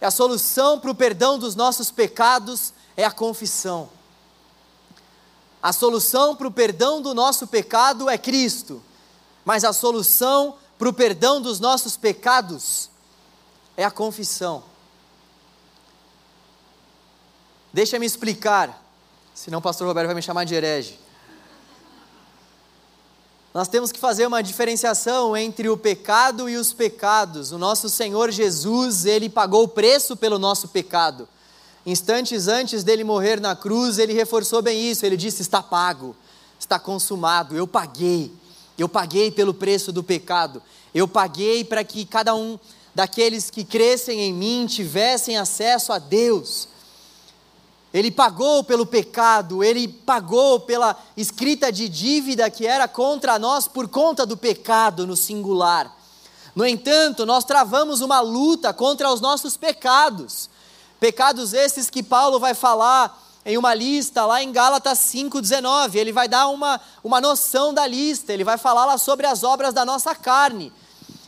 A 0.00 0.10
solução 0.10 0.80
para 0.80 0.90
o 0.90 0.94
perdão 0.94 1.38
dos 1.38 1.54
nossos 1.54 1.90
pecados 1.90 2.72
é 2.96 3.04
a 3.04 3.10
confissão. 3.10 3.90
A 5.62 5.70
solução 5.70 6.34
para 6.34 6.48
o 6.48 6.50
perdão 6.50 7.02
do 7.02 7.12
nosso 7.12 7.46
pecado 7.46 8.08
é 8.08 8.16
Cristo, 8.16 8.82
mas 9.44 9.64
a 9.64 9.74
solução 9.74 10.56
para 10.78 10.88
o 10.88 10.94
perdão 10.94 11.42
dos 11.42 11.60
nossos 11.60 11.94
pecados 11.94 12.88
é 13.76 13.84
a 13.84 13.90
confissão. 13.90 14.73
Deixa-me 17.74 18.06
explicar, 18.06 18.80
senão 19.34 19.58
o 19.58 19.60
pastor 19.60 19.88
Roberto 19.88 20.06
vai 20.06 20.14
me 20.14 20.22
chamar 20.22 20.44
de 20.44 20.54
herege. 20.54 20.96
Nós 23.52 23.66
temos 23.66 23.90
que 23.90 23.98
fazer 23.98 24.28
uma 24.28 24.44
diferenciação 24.44 25.36
entre 25.36 25.68
o 25.68 25.76
pecado 25.76 26.48
e 26.48 26.56
os 26.56 26.72
pecados. 26.72 27.50
O 27.50 27.58
nosso 27.58 27.90
Senhor 27.90 28.30
Jesus, 28.30 29.06
ele 29.06 29.28
pagou 29.28 29.64
o 29.64 29.68
preço 29.68 30.16
pelo 30.16 30.38
nosso 30.38 30.68
pecado. 30.68 31.28
Instantes 31.84 32.46
antes 32.46 32.84
dele 32.84 33.02
morrer 33.02 33.40
na 33.40 33.56
cruz, 33.56 33.98
ele 33.98 34.12
reforçou 34.12 34.62
bem 34.62 34.88
isso. 34.88 35.04
Ele 35.04 35.16
disse: 35.16 35.42
Está 35.42 35.60
pago, 35.60 36.14
está 36.60 36.78
consumado. 36.78 37.56
Eu 37.56 37.66
paguei, 37.66 38.32
eu 38.78 38.88
paguei 38.88 39.32
pelo 39.32 39.52
preço 39.52 39.90
do 39.90 40.04
pecado. 40.04 40.62
Eu 40.94 41.08
paguei 41.08 41.64
para 41.64 41.82
que 41.82 42.04
cada 42.04 42.36
um 42.36 42.56
daqueles 42.94 43.50
que 43.50 43.64
crescem 43.64 44.20
em 44.20 44.32
mim 44.32 44.64
tivessem 44.64 45.36
acesso 45.36 45.92
a 45.92 45.98
Deus. 45.98 46.68
Ele 47.94 48.10
pagou 48.10 48.64
pelo 48.64 48.84
pecado, 48.84 49.62
ele 49.62 49.86
pagou 49.86 50.58
pela 50.58 50.96
escrita 51.16 51.70
de 51.70 51.88
dívida 51.88 52.50
que 52.50 52.66
era 52.66 52.88
contra 52.88 53.38
nós 53.38 53.68
por 53.68 53.86
conta 53.86 54.26
do 54.26 54.36
pecado 54.36 55.06
no 55.06 55.16
singular. 55.16 55.96
No 56.56 56.66
entanto, 56.66 57.24
nós 57.24 57.44
travamos 57.44 58.00
uma 58.00 58.18
luta 58.18 58.74
contra 58.74 59.12
os 59.12 59.20
nossos 59.20 59.56
pecados. 59.56 60.50
Pecados 60.98 61.52
esses 61.52 61.88
que 61.88 62.02
Paulo 62.02 62.40
vai 62.40 62.52
falar 62.52 63.16
em 63.46 63.56
uma 63.56 63.72
lista 63.72 64.26
lá 64.26 64.42
em 64.42 64.50
Gálatas 64.50 64.98
5,19. 64.98 65.94
Ele 65.94 66.10
vai 66.10 66.26
dar 66.26 66.48
uma, 66.48 66.80
uma 67.02 67.20
noção 67.20 67.72
da 67.72 67.86
lista, 67.86 68.32
ele 68.32 68.42
vai 68.42 68.58
falar 68.58 68.86
lá 68.86 68.98
sobre 68.98 69.24
as 69.24 69.44
obras 69.44 69.72
da 69.72 69.84
nossa 69.84 70.16
carne. 70.16 70.72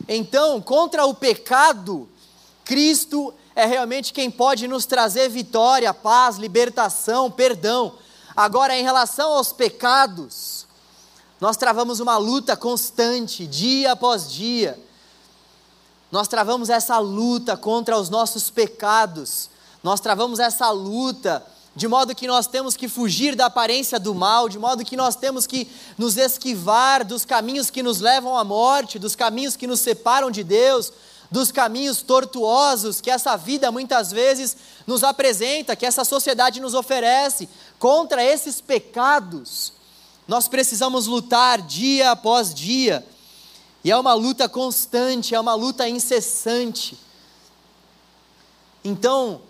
Então, 0.05 0.61
contra 0.61 1.05
o 1.05 1.13
pecado, 1.13 2.09
Cristo 2.65 3.33
é 3.57 3.65
realmente 3.65 4.13
quem 4.13 4.29
pode 4.29 4.67
nos 4.67 4.85
trazer 4.85 5.29
vitória, 5.29 5.93
paz, 5.93 6.37
libertação, 6.37 7.29
perdão. 7.29 7.95
Agora, 8.35 8.77
em 8.77 8.83
relação 8.83 9.33
aos 9.33 9.51
pecados, 9.51 10.65
nós 11.41 11.57
travamos 11.57 11.99
uma 11.99 12.17
luta 12.17 12.55
constante, 12.55 13.45
dia 13.47 13.91
após 13.93 14.31
dia. 14.31 14.79
Nós 16.11 16.27
travamos 16.27 16.69
essa 16.69 16.97
luta 16.99 17.57
contra 17.57 17.97
os 17.97 18.09
nossos 18.09 18.49
pecados 18.49 19.49
nós 19.83 19.99
travamos 19.99 20.39
essa 20.39 20.69
luta 20.69 21.45
de 21.75 21.87
modo 21.87 22.15
que 22.15 22.27
nós 22.27 22.47
temos 22.47 22.75
que 22.75 22.89
fugir 22.89 23.35
da 23.35 23.45
aparência 23.45 23.99
do 23.99 24.15
mal, 24.15 24.49
de 24.49 24.57
modo 24.57 24.83
que 24.83 24.97
nós 24.97 25.15
temos 25.15 25.45
que 25.45 25.69
nos 25.97 26.17
esquivar 26.17 27.05
dos 27.05 27.23
caminhos 27.23 27.69
que 27.69 27.83
nos 27.83 27.99
levam 27.99 28.35
à 28.35 28.43
morte, 28.43 28.97
dos 28.97 29.15
caminhos 29.15 29.55
que 29.55 29.67
nos 29.67 29.79
separam 29.79 30.31
de 30.31 30.43
Deus, 30.43 30.91
dos 31.29 31.51
caminhos 31.51 32.01
tortuosos 32.01 33.01
que 33.01 33.11
essa 33.11 33.35
vida 33.35 33.71
muitas 33.71 34.11
vezes 34.11 34.55
nos 34.85 35.03
apresenta, 35.03 35.75
que 35.75 35.85
essa 35.85 36.03
sociedade 36.03 36.59
nos 36.59 36.73
oferece. 36.73 37.49
Contra 37.77 38.23
esses 38.23 38.61
pecados, 38.61 39.73
nós 40.27 40.47
precisamos 40.47 41.07
lutar 41.07 41.61
dia 41.61 42.11
após 42.11 42.53
dia, 42.53 43.05
e 43.83 43.91
é 43.91 43.97
uma 43.97 44.13
luta 44.13 44.49
constante, 44.49 45.35
é 45.35 45.39
uma 45.39 45.53
luta 45.53 45.87
incessante. 45.87 46.97
Então, 48.83 49.41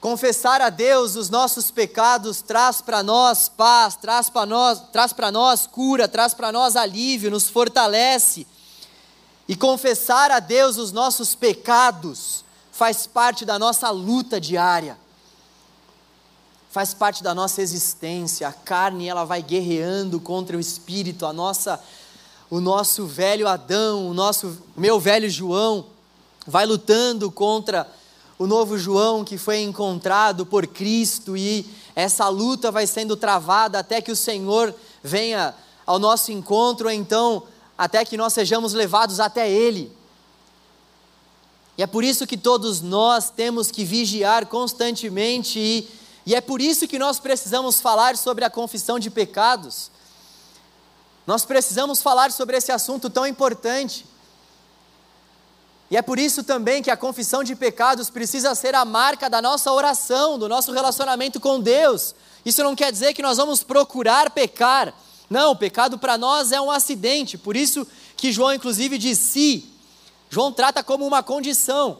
Confessar 0.00 0.60
a 0.60 0.70
Deus 0.70 1.16
os 1.16 1.28
nossos 1.28 1.72
pecados 1.72 2.40
traz 2.40 2.80
para 2.80 3.02
nós 3.02 3.48
paz, 3.48 3.96
traz 3.96 4.30
para 4.30 4.46
nós, 4.46 4.80
traz 4.92 5.12
para 5.12 5.32
nós 5.32 5.66
cura, 5.66 6.06
traz 6.06 6.32
para 6.32 6.52
nós 6.52 6.76
alívio, 6.76 7.32
nos 7.32 7.48
fortalece. 7.48 8.46
E 9.48 9.56
confessar 9.56 10.30
a 10.30 10.38
Deus 10.38 10.76
os 10.76 10.92
nossos 10.92 11.34
pecados 11.34 12.44
faz 12.70 13.06
parte 13.06 13.46
da 13.46 13.58
nossa 13.58 13.90
luta 13.90 14.38
diária. 14.38 14.98
Faz 16.70 16.92
parte 16.92 17.22
da 17.22 17.34
nossa 17.34 17.62
existência. 17.62 18.46
A 18.46 18.52
carne 18.52 19.08
ela 19.08 19.24
vai 19.24 19.42
guerreando 19.42 20.20
contra 20.20 20.56
o 20.56 20.60
espírito, 20.60 21.24
a 21.24 21.32
nossa 21.32 21.82
o 22.50 22.60
nosso 22.60 23.04
velho 23.04 23.46
Adão, 23.46 24.08
o 24.08 24.14
nosso 24.14 24.56
meu 24.74 24.98
velho 24.98 25.28
João 25.28 25.84
vai 26.46 26.64
lutando 26.64 27.30
contra 27.30 27.86
o 28.38 28.46
novo 28.46 28.78
João 28.78 29.22
que 29.22 29.36
foi 29.36 29.60
encontrado 29.60 30.46
por 30.46 30.66
Cristo 30.66 31.36
e 31.36 31.66
essa 31.94 32.28
luta 32.28 32.70
vai 32.70 32.86
sendo 32.86 33.16
travada 33.16 33.80
até 33.80 34.00
que 34.00 34.10
o 34.12 34.16
Senhor 34.16 34.74
venha 35.02 35.54
ao 35.84 35.98
nosso 35.98 36.32
encontro, 36.32 36.90
então 36.90 37.42
até 37.78 38.04
que 38.04 38.16
nós 38.16 38.32
sejamos 38.32 38.72
levados 38.72 39.20
até 39.20 39.48
Ele. 39.48 39.96
E 41.78 41.82
é 41.82 41.86
por 41.86 42.02
isso 42.02 42.26
que 42.26 42.36
todos 42.36 42.80
nós 42.80 43.30
temos 43.30 43.70
que 43.70 43.84
vigiar 43.84 44.46
constantemente 44.46 45.60
e, 45.60 45.88
e 46.26 46.34
é 46.34 46.40
por 46.40 46.60
isso 46.60 46.88
que 46.88 46.98
nós 46.98 47.20
precisamos 47.20 47.80
falar 47.80 48.16
sobre 48.16 48.44
a 48.44 48.50
confissão 48.50 48.98
de 48.98 49.08
pecados. 49.08 49.92
Nós 51.24 51.44
precisamos 51.44 52.02
falar 52.02 52.32
sobre 52.32 52.56
esse 52.56 52.72
assunto 52.72 53.08
tão 53.08 53.24
importante. 53.24 54.04
E 55.90 55.96
é 55.96 56.02
por 56.02 56.18
isso 56.18 56.42
também 56.42 56.82
que 56.82 56.90
a 56.90 56.96
confissão 56.96 57.44
de 57.44 57.54
pecados 57.54 58.10
precisa 58.10 58.54
ser 58.56 58.74
a 58.74 58.84
marca 58.84 59.30
da 59.30 59.40
nossa 59.40 59.72
oração, 59.72 60.36
do 60.36 60.48
nosso 60.48 60.72
relacionamento 60.72 61.38
com 61.38 61.60
Deus. 61.60 62.14
Isso 62.44 62.62
não 62.64 62.74
quer 62.74 62.90
dizer 62.90 63.14
que 63.14 63.22
nós 63.22 63.36
vamos 63.36 63.62
procurar 63.62 64.30
pecar. 64.30 64.92
Não, 65.28 65.52
o 65.52 65.56
pecado 65.56 65.98
para 65.98 66.16
nós 66.16 66.52
é 66.52 66.60
um 66.60 66.70
acidente. 66.70 67.36
Por 67.36 67.56
isso 67.56 67.86
que 68.16 68.32
João, 68.32 68.54
inclusive, 68.54 68.96
diz 68.98 69.18
se. 69.18 69.64
João 70.30 70.52
trata 70.52 70.82
como 70.82 71.06
uma 71.06 71.22
condição. 71.22 71.98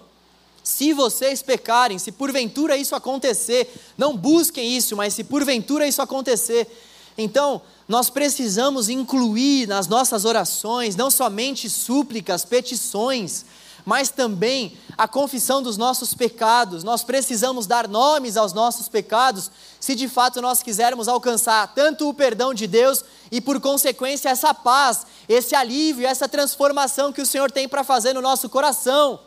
Se 0.62 0.93
vocês 0.93 1.41
pecarem, 1.41 1.99
se 1.99 2.12
porventura 2.12 2.77
isso 2.77 2.95
acontecer, 2.95 3.73
não 3.97 4.17
busquem 4.17 4.77
isso, 4.77 4.97
mas 4.97 5.14
se 5.14 5.25
porventura 5.25 5.87
isso 5.87 6.03
acontecer, 6.03 6.69
então 7.17 7.62
nós 7.88 8.11
precisamos 8.11 8.91
incluir 8.91 9.67
nas 9.67 9.88
nossas 9.88 10.27
orações 10.27 10.95
não 10.95 11.11
somente 11.11 11.71
súplicas, 11.71 12.45
petições, 12.45 13.47
mas 13.88 14.11
também 14.11 14.77
a 14.98 15.09
confissão 15.09 15.62
dos 15.62 15.79
nossos 15.79 16.12
pecados. 16.12 16.85
Nós 16.85 17.03
precisamos 17.03 17.66
dar 17.66 17.88
nomes 17.88 18.37
aos 18.37 18.53
nossos 18.53 18.87
pecados, 18.87 19.51
se 19.81 19.94
de 19.94 20.07
fato 20.07 20.42
nós 20.42 20.62
quisermos 20.62 21.09
alcançar 21.09 21.72
tanto 21.74 22.07
o 22.07 22.12
perdão 22.12 22.53
de 22.53 22.66
Deus 22.66 23.03
e, 23.33 23.40
por 23.40 23.59
consequência, 23.59 24.29
essa 24.29 24.53
paz, 24.53 25.07
esse 25.27 25.55
alívio, 25.55 26.07
essa 26.07 26.29
transformação 26.29 27.14
que 27.14 27.22
o 27.22 27.24
Senhor 27.24 27.51
tem 27.51 27.66
para 27.66 27.83
fazer 27.83 28.12
no 28.12 28.20
nosso 28.20 28.51
coração. 28.51 29.20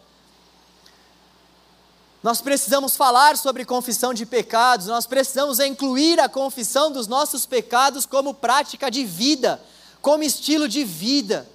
Nós 2.22 2.40
precisamos 2.40 2.96
falar 2.96 3.38
sobre 3.38 3.66
confissão 3.66 4.14
de 4.14 4.28
pecados, 4.28 4.86
nós 4.86 5.08
precisamos 5.08 5.60
incluir 5.60 6.20
a 6.20 6.30
confissão 6.30 6.92
dos 6.92 7.08
nossos 7.08 7.48
pecados 7.48 8.06
como 8.06 8.32
prática 8.32 8.92
de 8.92 9.06
vida, 9.06 9.60
como 10.04 10.22
estilo 10.22 10.70
de 10.70 10.84
vida. 10.84 11.50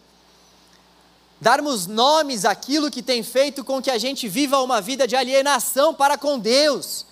Darmos 1.41 1.87
nomes 1.87 2.45
àquilo 2.45 2.91
que 2.91 3.03
tem 3.03 3.23
feito 3.23 3.63
com 3.63 3.83
que 3.83 3.91
a 3.91 3.99
gente 3.99 4.27
viva 4.29 4.63
uma 4.63 4.81
vida 4.81 5.07
de 5.07 5.15
alienação 5.15 5.95
para 5.95 6.17
com 6.17 6.39
Deus. 6.39 7.05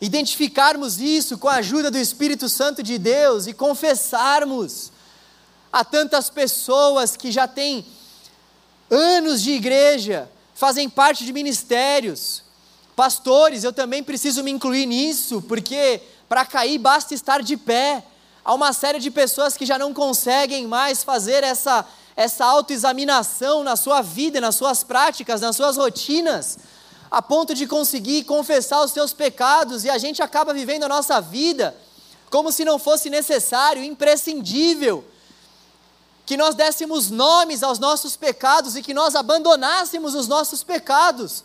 Identificarmos 0.00 0.98
isso 0.98 1.38
com 1.38 1.48
a 1.48 1.56
ajuda 1.56 1.90
do 1.90 1.98
Espírito 1.98 2.48
Santo 2.48 2.82
de 2.82 2.98
Deus 2.98 3.46
e 3.46 3.52
confessarmos 3.52 4.92
a 5.72 5.84
tantas 5.84 6.28
pessoas 6.28 7.16
que 7.16 7.30
já 7.30 7.46
têm 7.46 7.84
anos 8.90 9.40
de 9.40 9.52
igreja, 9.52 10.28
fazem 10.54 10.88
parte 10.88 11.24
de 11.24 11.32
ministérios. 11.32 12.42
Pastores, 12.96 13.62
eu 13.62 13.72
também 13.72 14.02
preciso 14.02 14.42
me 14.42 14.50
incluir 14.50 14.84
nisso, 14.84 15.40
porque 15.42 16.02
para 16.28 16.44
cair 16.44 16.78
basta 16.78 17.14
estar 17.14 17.42
de 17.42 17.56
pé. 17.56 18.04
Há 18.44 18.52
uma 18.52 18.72
série 18.72 18.98
de 18.98 19.10
pessoas 19.10 19.56
que 19.56 19.64
já 19.64 19.78
não 19.78 19.94
conseguem 19.94 20.66
mais 20.66 21.04
fazer 21.04 21.44
essa, 21.44 21.86
essa 22.16 22.44
autoexaminação 22.44 23.62
na 23.62 23.76
sua 23.76 24.02
vida, 24.02 24.40
nas 24.40 24.56
suas 24.56 24.82
práticas, 24.82 25.40
nas 25.40 25.56
suas 25.56 25.76
rotinas, 25.76 26.58
a 27.10 27.20
ponto 27.20 27.54
de 27.54 27.66
conseguir 27.66 28.24
confessar 28.24 28.84
os 28.84 28.92
seus 28.92 29.12
pecados, 29.12 29.84
e 29.84 29.90
a 29.90 29.98
gente 29.98 30.22
acaba 30.22 30.54
vivendo 30.54 30.84
a 30.84 30.88
nossa 30.88 31.20
vida 31.20 31.76
como 32.30 32.52
se 32.52 32.64
não 32.64 32.78
fosse 32.78 33.10
necessário, 33.10 33.82
imprescindível 33.82 35.04
que 36.24 36.36
nós 36.36 36.54
dessemos 36.54 37.10
nomes 37.10 37.64
aos 37.64 37.80
nossos 37.80 38.16
pecados 38.16 38.76
e 38.76 38.82
que 38.82 38.94
nós 38.94 39.16
abandonássemos 39.16 40.14
os 40.14 40.28
nossos 40.28 40.62
pecados. 40.62 41.42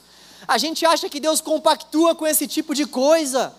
A 0.47 0.59
gente 0.59 0.85
acha 0.85 1.09
que 1.09 1.19
Deus 1.19 1.41
compactua 1.41 2.13
com 2.13 2.27
esse 2.27 2.47
tipo 2.47 2.75
de 2.75 2.85
coisa. 2.85 3.51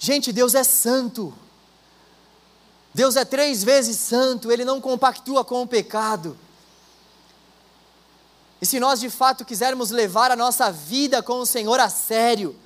Gente, 0.00 0.32
Deus 0.32 0.56
é 0.56 0.64
santo. 0.64 1.32
Deus 2.94 3.16
é 3.16 3.24
três 3.24 3.64
vezes 3.64 3.98
santo, 3.98 4.52
Ele 4.52 4.64
não 4.64 4.80
compactua 4.80 5.44
com 5.44 5.62
o 5.62 5.66
pecado. 5.66 6.38
E 8.62 8.66
se 8.66 8.78
nós 8.78 9.00
de 9.00 9.10
fato 9.10 9.44
quisermos 9.44 9.90
levar 9.90 10.30
a 10.30 10.36
nossa 10.36 10.70
vida 10.70 11.22
com 11.22 11.40
o 11.40 11.46
Senhor 11.46 11.80
a 11.80 11.90
sério, 11.90 12.56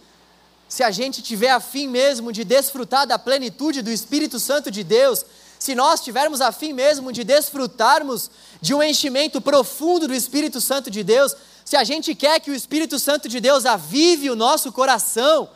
se 0.68 0.84
a 0.84 0.90
gente 0.90 1.22
tiver 1.22 1.48
a 1.48 1.60
fim 1.60 1.88
mesmo 1.88 2.30
de 2.30 2.44
desfrutar 2.44 3.06
da 3.06 3.18
plenitude 3.18 3.80
do 3.80 3.90
Espírito 3.90 4.38
Santo 4.38 4.70
de 4.70 4.84
Deus, 4.84 5.24
se 5.58 5.74
nós 5.74 6.00
tivermos 6.00 6.42
a 6.42 6.52
fim 6.52 6.74
mesmo 6.74 7.10
de 7.10 7.24
desfrutarmos 7.24 8.30
de 8.60 8.74
um 8.74 8.82
enchimento 8.82 9.40
profundo 9.40 10.06
do 10.06 10.14
Espírito 10.14 10.60
Santo 10.60 10.90
de 10.90 11.02
Deus, 11.02 11.34
se 11.64 11.76
a 11.76 11.84
gente 11.84 12.14
quer 12.14 12.38
que 12.38 12.50
o 12.50 12.54
Espírito 12.54 12.98
Santo 12.98 13.28
de 13.28 13.40
Deus 13.40 13.66
avive 13.66 14.30
o 14.30 14.36
nosso 14.36 14.70
coração, 14.70 15.48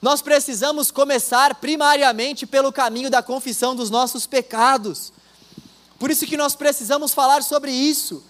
nós 0.00 0.22
precisamos 0.22 0.90
começar 0.90 1.56
primariamente 1.56 2.46
pelo 2.46 2.72
caminho 2.72 3.10
da 3.10 3.22
confissão 3.22 3.74
dos 3.74 3.90
nossos 3.90 4.26
pecados. 4.26 5.12
Por 5.98 6.10
isso 6.10 6.26
que 6.26 6.36
nós 6.36 6.54
precisamos 6.54 7.12
falar 7.12 7.42
sobre 7.42 7.70
isso. 7.70 8.22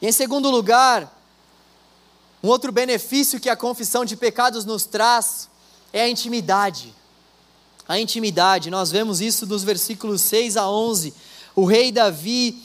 E 0.00 0.06
em 0.06 0.12
segundo 0.12 0.50
lugar, 0.50 1.12
um 2.42 2.48
outro 2.48 2.70
benefício 2.70 3.40
que 3.40 3.50
a 3.50 3.56
confissão 3.56 4.04
de 4.04 4.16
pecados 4.16 4.64
nos 4.64 4.84
traz 4.84 5.48
é 5.92 6.02
a 6.02 6.08
intimidade 6.08 6.94
a 7.90 7.98
intimidade. 7.98 8.70
Nós 8.70 8.92
vemos 8.92 9.20
isso 9.20 9.44
dos 9.44 9.64
versículos 9.64 10.20
6 10.20 10.56
a 10.56 10.70
11. 10.70 11.12
O 11.56 11.64
rei 11.64 11.90
Davi, 11.90 12.62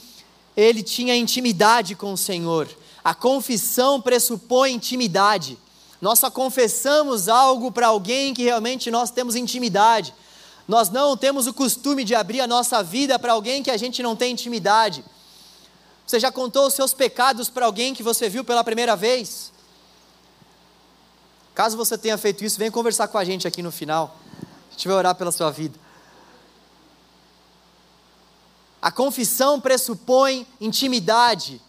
ele 0.56 0.84
tinha 0.84 1.16
intimidade 1.16 1.96
com 1.96 2.12
o 2.12 2.16
Senhor. 2.16 2.68
A 3.02 3.12
confissão 3.12 4.00
pressupõe 4.00 4.74
intimidade. 4.74 5.58
Nós 6.00 6.18
só 6.18 6.30
confessamos 6.30 7.28
algo 7.28 7.72
para 7.72 7.88
alguém 7.88 8.34
que 8.34 8.44
realmente 8.44 8.90
nós 8.90 9.10
temos 9.10 9.34
intimidade. 9.34 10.14
Nós 10.68 10.90
não 10.90 11.16
temos 11.16 11.46
o 11.46 11.54
costume 11.54 12.04
de 12.04 12.14
abrir 12.14 12.40
a 12.40 12.46
nossa 12.46 12.82
vida 12.82 13.18
para 13.18 13.32
alguém 13.32 13.62
que 13.62 13.70
a 13.70 13.76
gente 13.76 14.02
não 14.02 14.14
tem 14.14 14.32
intimidade. 14.32 15.04
Você 16.06 16.20
já 16.20 16.30
contou 16.30 16.66
os 16.66 16.74
seus 16.74 16.92
pecados 16.92 17.48
para 17.48 17.66
alguém 17.66 17.94
que 17.94 18.02
você 18.02 18.28
viu 18.28 18.44
pela 18.44 18.62
primeira 18.62 18.94
vez? 18.94 19.52
Caso 21.54 21.76
você 21.76 21.96
tenha 21.96 22.18
feito 22.18 22.44
isso, 22.44 22.58
vem 22.58 22.70
conversar 22.70 23.08
com 23.08 23.18
a 23.18 23.24
gente 23.24 23.48
aqui 23.48 23.62
no 23.62 23.72
final 23.72 24.14
gente 24.76 24.88
vai 24.88 24.96
orar 24.98 25.14
pela 25.14 25.32
sua 25.32 25.50
vida. 25.50 25.78
A 28.80 28.92
confissão 28.92 29.58
pressupõe 29.58 30.46
intimidade, 30.60 31.60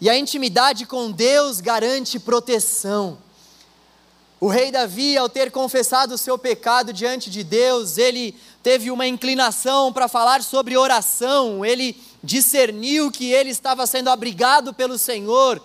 e 0.00 0.08
a 0.08 0.16
intimidade 0.16 0.86
com 0.86 1.10
Deus 1.10 1.60
garante 1.60 2.18
proteção. 2.18 3.18
O 4.40 4.46
rei 4.46 4.70
Davi, 4.70 5.16
ao 5.16 5.28
ter 5.28 5.50
confessado 5.50 6.14
o 6.14 6.18
seu 6.18 6.38
pecado 6.38 6.92
diante 6.92 7.28
de 7.28 7.42
Deus, 7.42 7.98
ele 7.98 8.36
teve 8.62 8.88
uma 8.88 9.04
inclinação 9.04 9.92
para 9.92 10.06
falar 10.06 10.44
sobre 10.44 10.76
oração, 10.76 11.64
ele 11.64 12.00
discerniu 12.22 13.10
que 13.10 13.32
ele 13.32 13.50
estava 13.50 13.84
sendo 13.84 14.10
abrigado 14.10 14.72
pelo 14.72 14.96
Senhor. 14.96 15.60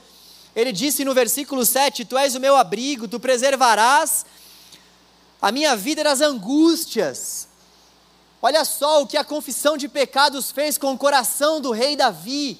Ele 0.55 0.71
disse 0.71 1.05
no 1.05 1.13
versículo 1.13 1.65
7: 1.65 2.05
Tu 2.05 2.17
és 2.17 2.33
o 2.35 2.39
meu 2.39 2.55
abrigo, 2.55 3.07
tu 3.07 3.19
preservarás 3.19 4.25
a 5.39 5.51
minha 5.51 5.75
vida 5.75 6.03
nas 6.03 6.21
angústias. 6.21 7.47
Olha 8.41 8.65
só 8.65 9.01
o 9.01 9.07
que 9.07 9.17
a 9.17 9.23
confissão 9.23 9.77
de 9.77 9.87
pecados 9.87 10.51
fez 10.51 10.77
com 10.77 10.93
o 10.93 10.97
coração 10.97 11.61
do 11.61 11.71
rei 11.71 11.95
Davi. 11.95 12.59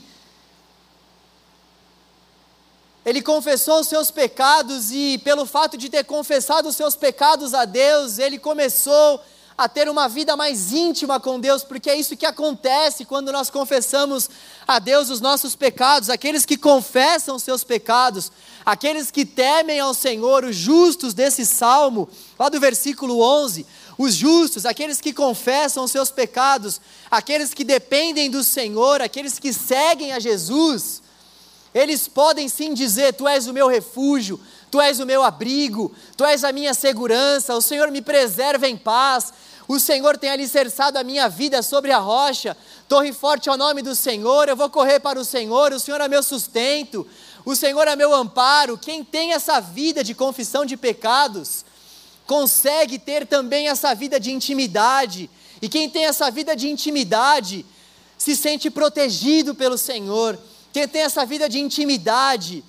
Ele 3.05 3.21
confessou 3.21 3.81
os 3.81 3.87
seus 3.87 4.09
pecados 4.09 4.91
e, 4.91 5.17
pelo 5.23 5.45
fato 5.45 5.77
de 5.77 5.89
ter 5.89 6.05
confessado 6.05 6.69
os 6.69 6.75
seus 6.75 6.95
pecados 6.95 7.53
a 7.53 7.65
Deus, 7.65 8.17
ele 8.17 8.39
começou 8.39 9.21
a 9.57 9.69
ter 9.69 9.87
uma 9.87 10.07
vida 10.07 10.35
mais 10.35 10.71
íntima 10.71 11.19
com 11.19 11.39
Deus, 11.39 11.63
porque 11.63 11.89
é 11.89 11.95
isso 11.95 12.17
que 12.17 12.25
acontece 12.25 13.05
quando 13.05 13.31
nós 13.31 13.49
confessamos 13.49 14.29
a 14.67 14.79
Deus 14.79 15.09
os 15.09 15.21
nossos 15.21 15.55
pecados. 15.55 16.09
Aqueles 16.09 16.45
que 16.45 16.57
confessam 16.57 17.35
os 17.35 17.43
seus 17.43 17.63
pecados, 17.63 18.31
aqueles 18.65 19.11
que 19.11 19.25
temem 19.25 19.79
ao 19.79 19.93
Senhor, 19.93 20.43
os 20.43 20.55
justos 20.55 21.13
desse 21.13 21.45
salmo, 21.45 22.09
lá 22.39 22.49
do 22.49 22.59
versículo 22.59 23.21
11, 23.21 23.65
os 23.97 24.15
justos, 24.15 24.65
aqueles 24.65 24.99
que 24.99 25.13
confessam 25.13 25.83
os 25.83 25.91
seus 25.91 26.09
pecados, 26.09 26.81
aqueles 27.11 27.53
que 27.53 27.63
dependem 27.63 28.31
do 28.31 28.43
Senhor, 28.43 29.01
aqueles 29.01 29.37
que 29.37 29.53
seguem 29.53 30.13
a 30.13 30.19
Jesus, 30.19 31.02
eles 31.73 32.07
podem 32.07 32.47
sim 32.47 32.73
dizer: 32.73 33.13
Tu 33.13 33.27
és 33.27 33.47
o 33.47 33.53
meu 33.53 33.67
refúgio, 33.67 34.39
Tu 34.69 34.79
és 34.79 34.99
o 34.99 35.05
meu 35.05 35.23
abrigo, 35.23 35.91
Tu 36.15 36.25
és 36.25 36.43
a 36.43 36.51
minha 36.51 36.73
segurança, 36.73 37.55
o 37.55 37.61
Senhor 37.61 37.91
me 37.91 38.01
preserva 38.01 38.67
em 38.67 38.77
paz, 38.77 39.33
o 39.67 39.79
Senhor 39.79 40.17
tem 40.17 40.29
alicerçado 40.29 40.97
a 40.97 41.03
minha 41.03 41.27
vida 41.29 41.61
sobre 41.61 41.91
a 41.91 41.97
rocha, 41.97 42.55
torre 42.87 43.13
forte 43.13 43.49
ao 43.49 43.57
nome 43.57 43.81
do 43.81 43.95
Senhor, 43.95 44.49
eu 44.49 44.55
vou 44.55 44.69
correr 44.69 44.99
para 44.99 45.19
o 45.19 45.25
Senhor, 45.25 45.71
o 45.71 45.79
Senhor 45.79 46.01
é 46.01 46.07
meu 46.07 46.21
sustento, 46.21 47.07
o 47.45 47.55
Senhor 47.55 47.87
é 47.87 47.95
meu 47.95 48.13
amparo. 48.13 48.77
Quem 48.77 49.03
tem 49.03 49.33
essa 49.33 49.59
vida 49.59 50.03
de 50.03 50.13
confissão 50.13 50.65
de 50.65 50.77
pecados, 50.77 51.65
consegue 52.25 52.97
ter 52.97 53.25
também 53.27 53.67
essa 53.67 53.93
vida 53.93 54.19
de 54.19 54.31
intimidade, 54.31 55.29
e 55.61 55.69
quem 55.69 55.89
tem 55.89 56.05
essa 56.05 56.29
vida 56.29 56.55
de 56.55 56.69
intimidade, 56.69 57.65
se 58.17 58.35
sente 58.35 58.69
protegido 58.69 59.55
pelo 59.55 59.77
Senhor. 59.77 60.37
Quem 60.73 60.87
tem 60.87 61.03
essa 61.03 61.23
vida 61.23 61.47
de 61.47 61.59
intimidade, 61.59 62.65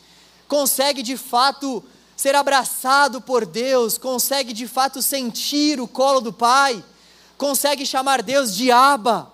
consegue 0.46 1.02
de 1.02 1.16
fato 1.16 1.82
ser 2.14 2.34
abraçado 2.34 3.18
por 3.18 3.46
Deus, 3.46 3.96
consegue 3.96 4.52
de 4.52 4.68
fato 4.68 5.00
sentir 5.00 5.80
o 5.80 5.88
colo 5.88 6.20
do 6.20 6.30
Pai, 6.30 6.84
consegue 7.38 7.86
chamar 7.86 8.22
Deus 8.22 8.54
de 8.54 8.70
Abba, 8.70 9.32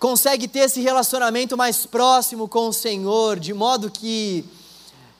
consegue 0.00 0.48
ter 0.48 0.60
esse 0.60 0.80
relacionamento 0.80 1.56
mais 1.56 1.86
próximo 1.86 2.48
com 2.48 2.68
o 2.68 2.72
Senhor, 2.72 3.38
de 3.38 3.54
modo 3.54 3.88
que 3.88 4.44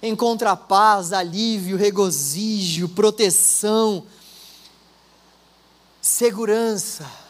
encontra 0.02 0.56
paz, 0.56 1.12
alívio, 1.12 1.76
regozijo, 1.76 2.88
proteção, 2.88 4.04
segurança. 6.02 7.23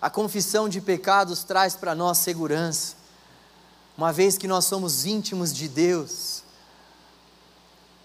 A 0.00 0.08
confissão 0.08 0.68
de 0.68 0.80
pecados 0.80 1.42
traz 1.42 1.74
para 1.74 1.94
nós 1.94 2.18
segurança. 2.18 2.94
Uma 3.96 4.12
vez 4.12 4.38
que 4.38 4.46
nós 4.46 4.64
somos 4.64 5.04
íntimos 5.04 5.52
de 5.52 5.66
Deus, 5.66 6.44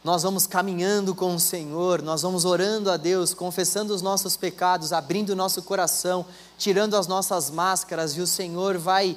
nós 0.03 0.23
vamos 0.23 0.47
caminhando 0.47 1.13
com 1.13 1.35
o 1.35 1.39
Senhor, 1.39 2.01
nós 2.01 2.23
vamos 2.23 2.45
orando 2.45 2.89
a 2.89 2.97
Deus, 2.97 3.35
confessando 3.35 3.93
os 3.93 4.01
nossos 4.01 4.35
pecados, 4.35 4.91
abrindo 4.91 5.29
o 5.29 5.35
nosso 5.35 5.61
coração, 5.61 6.25
tirando 6.57 6.97
as 6.97 7.05
nossas 7.05 7.51
máscaras, 7.51 8.17
e 8.17 8.21
o 8.21 8.27
Senhor 8.27 8.77
vai 8.79 9.15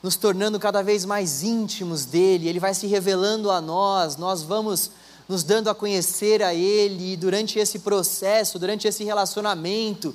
nos 0.00 0.14
tornando 0.14 0.60
cada 0.60 0.80
vez 0.80 1.04
mais 1.04 1.42
íntimos 1.42 2.04
dele, 2.04 2.48
ele 2.48 2.60
vai 2.60 2.72
se 2.72 2.86
revelando 2.86 3.50
a 3.50 3.60
nós, 3.60 4.16
nós 4.16 4.42
vamos 4.42 4.92
nos 5.28 5.42
dando 5.42 5.68
a 5.68 5.74
conhecer 5.74 6.42
a 6.42 6.54
ele, 6.54 7.12
e 7.12 7.16
durante 7.16 7.58
esse 7.58 7.80
processo, 7.80 8.58
durante 8.58 8.86
esse 8.88 9.04
relacionamento, 9.04 10.14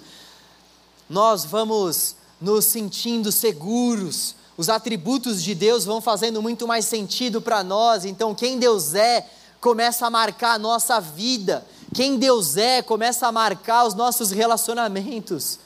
nós 1.10 1.46
vamos 1.46 2.16
nos 2.40 2.66
sentindo 2.66 3.32
seguros, 3.32 4.36
os 4.58 4.70
atributos 4.70 5.44
de 5.44 5.54
Deus 5.54 5.86
vão 5.86 6.02
fazendo 6.02 6.42
muito 6.42 6.68
mais 6.68 6.86
sentido 6.86 7.42
para 7.42 7.64
nós, 7.64 8.06
então 8.06 8.34
quem 8.34 8.58
Deus 8.58 8.94
é 8.94 9.28
começa 9.62 10.06
a 10.06 10.10
marcar 10.10 10.54
a 10.54 10.60
nossa 10.60 11.00
vida, 11.00 11.66
quem 11.94 12.18
Deus 12.18 12.58
é 12.58 12.82
começa 12.82 13.28
a 13.28 13.32
marcar 13.32 13.86
os 13.86 13.94
nossos 13.94 14.32
relacionamentos. 14.32 15.60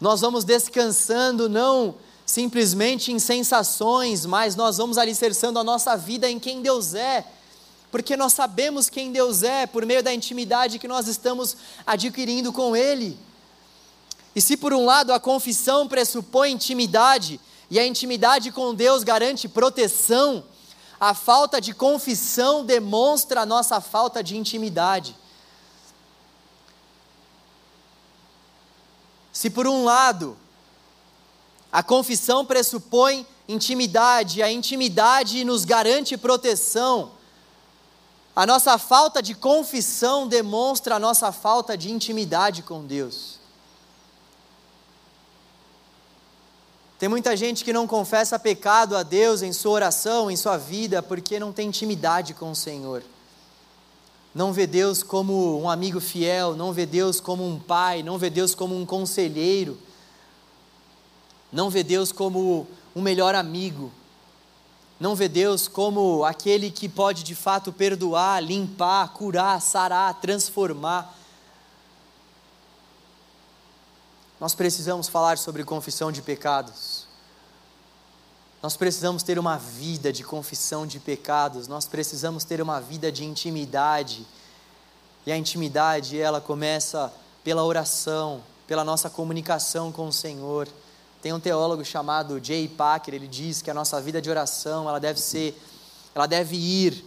Nós 0.00 0.20
vamos 0.20 0.44
descansando 0.44 1.48
não 1.48 1.94
simplesmente 2.24 3.12
em 3.12 3.18
sensações, 3.18 4.26
mas 4.26 4.56
nós 4.56 4.76
vamos 4.76 4.98
alicerçando 4.98 5.58
a 5.58 5.64
nossa 5.64 5.96
vida 5.96 6.28
em 6.28 6.38
quem 6.38 6.60
Deus 6.60 6.92
é, 6.92 7.24
porque 7.90 8.16
nós 8.16 8.32
sabemos 8.32 8.90
quem 8.90 9.12
Deus 9.12 9.42
é 9.42 9.66
por 9.66 9.86
meio 9.86 10.02
da 10.02 10.12
intimidade 10.12 10.78
que 10.78 10.88
nós 10.88 11.06
estamos 11.06 11.56
adquirindo 11.86 12.52
com 12.52 12.76
Ele. 12.76 13.16
E 14.36 14.40
se 14.42 14.54
por 14.54 14.74
um 14.74 14.84
lado 14.84 15.14
a 15.14 15.18
confissão 15.18 15.88
pressupõe 15.88 16.52
intimidade, 16.52 17.40
e 17.70 17.80
a 17.80 17.86
intimidade 17.86 18.52
com 18.52 18.74
Deus 18.74 19.02
garante 19.02 19.48
proteção, 19.48 20.44
a 21.00 21.14
falta 21.14 21.58
de 21.58 21.72
confissão 21.72 22.62
demonstra 22.62 23.40
a 23.40 23.46
nossa 23.46 23.80
falta 23.80 24.22
de 24.22 24.36
intimidade. 24.36 25.16
Se 29.32 29.48
por 29.48 29.66
um 29.66 29.84
lado 29.84 30.36
a 31.72 31.82
confissão 31.82 32.44
pressupõe 32.44 33.26
intimidade, 33.48 34.42
a 34.42 34.52
intimidade 34.52 35.44
nos 35.44 35.64
garante 35.64 36.14
proteção. 36.14 37.12
A 38.34 38.44
nossa 38.44 38.76
falta 38.76 39.22
de 39.22 39.34
confissão 39.34 40.28
demonstra 40.28 40.96
a 40.96 40.98
nossa 40.98 41.32
falta 41.32 41.74
de 41.74 41.90
intimidade 41.90 42.62
com 42.62 42.84
Deus. 42.84 43.45
Tem 46.98 47.08
muita 47.08 47.36
gente 47.36 47.64
que 47.64 47.72
não 47.72 47.86
confessa 47.86 48.38
pecado 48.38 48.96
a 48.96 49.02
Deus 49.02 49.42
em 49.42 49.52
sua 49.52 49.72
oração, 49.72 50.30
em 50.30 50.36
sua 50.36 50.56
vida, 50.56 51.02
porque 51.02 51.38
não 51.38 51.52
tem 51.52 51.68
intimidade 51.68 52.32
com 52.32 52.50
o 52.50 52.56
Senhor. 52.56 53.02
Não 54.34 54.52
vê 54.52 54.66
Deus 54.66 55.02
como 55.02 55.60
um 55.60 55.68
amigo 55.68 56.00
fiel, 56.00 56.54
não 56.54 56.72
vê 56.72 56.86
Deus 56.86 57.20
como 57.20 57.46
um 57.46 57.58
pai, 57.58 58.02
não 58.02 58.18
vê 58.18 58.30
Deus 58.30 58.54
como 58.54 58.78
um 58.78 58.86
conselheiro 58.86 59.78
não 61.56 61.70
vê 61.70 61.82
Deus 61.82 62.12
como 62.12 62.66
um 62.94 63.00
melhor 63.00 63.34
amigo, 63.34 63.90
não 64.98 65.14
vê 65.14 65.28
Deus 65.28 65.68
como 65.68 66.24
aquele 66.24 66.70
que 66.70 66.88
pode 66.88 67.22
de 67.22 67.34
fato 67.34 67.72
perdoar, 67.72 68.42
limpar, 68.42 69.08
curar, 69.12 69.60
sarar, 69.60 70.20
transformar. 70.20 71.14
Nós 74.38 74.54
precisamos 74.54 75.08
falar 75.08 75.38
sobre 75.38 75.64
confissão 75.64 76.12
de 76.12 76.20
pecados. 76.20 77.06
Nós 78.62 78.76
precisamos 78.76 79.22
ter 79.22 79.38
uma 79.38 79.56
vida 79.56 80.12
de 80.12 80.24
confissão 80.24 80.86
de 80.86 80.98
pecados, 80.98 81.68
nós 81.68 81.86
precisamos 81.86 82.44
ter 82.44 82.60
uma 82.60 82.80
vida 82.80 83.10
de 83.12 83.24
intimidade. 83.24 84.26
E 85.24 85.32
a 85.32 85.36
intimidade, 85.36 86.18
ela 86.18 86.40
começa 86.40 87.12
pela 87.42 87.64
oração, 87.64 88.42
pela 88.66 88.84
nossa 88.84 89.08
comunicação 89.08 89.90
com 89.90 90.08
o 90.08 90.12
Senhor. 90.12 90.68
Tem 91.22 91.32
um 91.32 91.40
teólogo 91.40 91.84
chamado 91.84 92.42
Jay 92.42 92.68
Packer, 92.68 93.14
ele 93.14 93.28
diz 93.28 93.62
que 93.62 93.70
a 93.70 93.74
nossa 93.74 94.00
vida 94.00 94.20
de 94.20 94.28
oração, 94.28 94.88
ela 94.88 94.98
deve 94.98 95.20
ser, 95.20 95.60
ela 96.14 96.26
deve 96.26 96.56
ir 96.56 97.04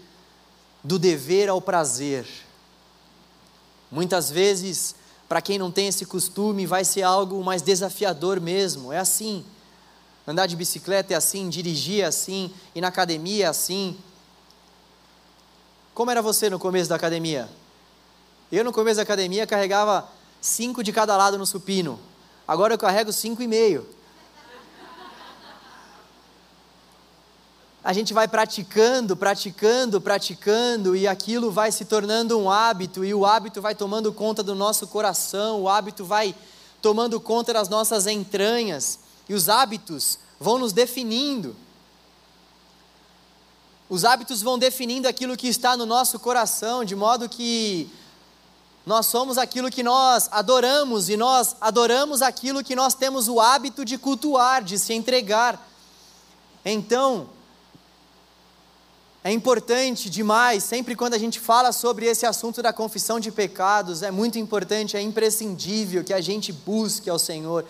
do 0.83 0.97
dever 0.97 1.49
ao 1.49 1.61
prazer. 1.61 2.25
Muitas 3.91 4.29
vezes, 4.29 4.95
para 5.29 5.43
quem 5.43 5.59
não 5.59 5.69
tem 5.69 5.87
esse 5.87 6.07
costume, 6.07 6.65
vai 6.65 6.83
ser 6.83 7.03
algo 7.03 7.43
mais 7.43 7.61
desafiador 7.61 8.41
mesmo. 8.41 8.91
É 8.91 8.97
assim. 8.97 9.45
Andar 10.27 10.47
de 10.47 10.55
bicicleta 10.55 11.13
é 11.13 11.15
assim, 11.15 11.47
dirigir 11.49 12.01
é 12.03 12.07
assim, 12.07 12.51
ir 12.73 12.81
na 12.81 12.87
academia 12.87 13.45
é 13.45 13.47
assim. 13.47 13.95
Como 15.93 16.09
era 16.09 16.21
você 16.21 16.49
no 16.49 16.57
começo 16.57 16.89
da 16.89 16.95
academia? 16.95 17.47
Eu 18.51 18.63
no 18.63 18.73
começo 18.73 18.97
da 18.97 19.03
academia 19.03 19.45
carregava 19.45 20.09
cinco 20.41 20.83
de 20.83 20.91
cada 20.91 21.15
lado 21.15 21.37
no 21.37 21.45
supino. 21.45 21.99
Agora 22.47 22.73
eu 22.73 22.77
carrego 22.77 23.13
cinco 23.13 23.43
e 23.43 23.47
meio. 23.47 23.87
A 27.89 27.93
gente 27.93 28.13
vai 28.13 28.27
praticando, 28.27 29.17
praticando, 29.17 29.99
praticando, 29.99 30.95
e 30.95 31.07
aquilo 31.07 31.49
vai 31.49 31.71
se 31.71 31.83
tornando 31.83 32.37
um 32.37 32.47
hábito, 32.47 33.03
e 33.03 33.15
o 33.15 33.25
hábito 33.25 33.63
vai 33.63 33.73
tomando 33.73 34.13
conta 34.13 34.43
do 34.43 34.53
nosso 34.53 34.85
coração, 34.85 35.63
o 35.63 35.67
hábito 35.67 36.05
vai 36.05 36.35
tomando 36.83 37.19
conta 37.19 37.51
das 37.51 37.67
nossas 37.67 38.05
entranhas, 38.05 38.99
e 39.27 39.33
os 39.33 39.49
hábitos 39.49 40.19
vão 40.39 40.59
nos 40.59 40.71
definindo. 40.71 41.55
Os 43.89 44.05
hábitos 44.05 44.43
vão 44.43 44.59
definindo 44.59 45.07
aquilo 45.07 45.35
que 45.35 45.47
está 45.47 45.75
no 45.75 45.87
nosso 45.87 46.19
coração, 46.19 46.85
de 46.85 46.95
modo 46.95 47.27
que 47.27 47.89
nós 48.85 49.07
somos 49.07 49.35
aquilo 49.35 49.71
que 49.71 49.81
nós 49.81 50.29
adoramos, 50.31 51.09
e 51.09 51.17
nós 51.17 51.55
adoramos 51.59 52.21
aquilo 52.21 52.63
que 52.63 52.75
nós 52.75 52.93
temos 52.93 53.27
o 53.27 53.39
hábito 53.39 53.83
de 53.83 53.97
cultuar, 53.97 54.63
de 54.63 54.77
se 54.77 54.93
entregar. 54.93 55.67
Então, 56.63 57.38
é 59.21 59.31
importante 59.33 60.09
demais, 60.09 60.63
sempre 60.63 60.95
quando 60.95 61.13
a 61.13 61.17
gente 61.17 61.41
fala 61.41 61.73
sobre 61.73 62.05
esse 62.05 62.25
assunto 62.25 62.61
da 62.61 62.71
confissão 62.71 63.19
de 63.19 63.31
pecados, 63.31 64.01
é 64.01 64.11
muito 64.11 64.39
importante, 64.39 64.95
é 64.95 65.01
imprescindível 65.01 66.05
que 66.05 66.13
a 66.13 66.21
gente 66.21 66.53
busque 66.53 67.09
ao 67.09 67.19
Senhor, 67.19 67.65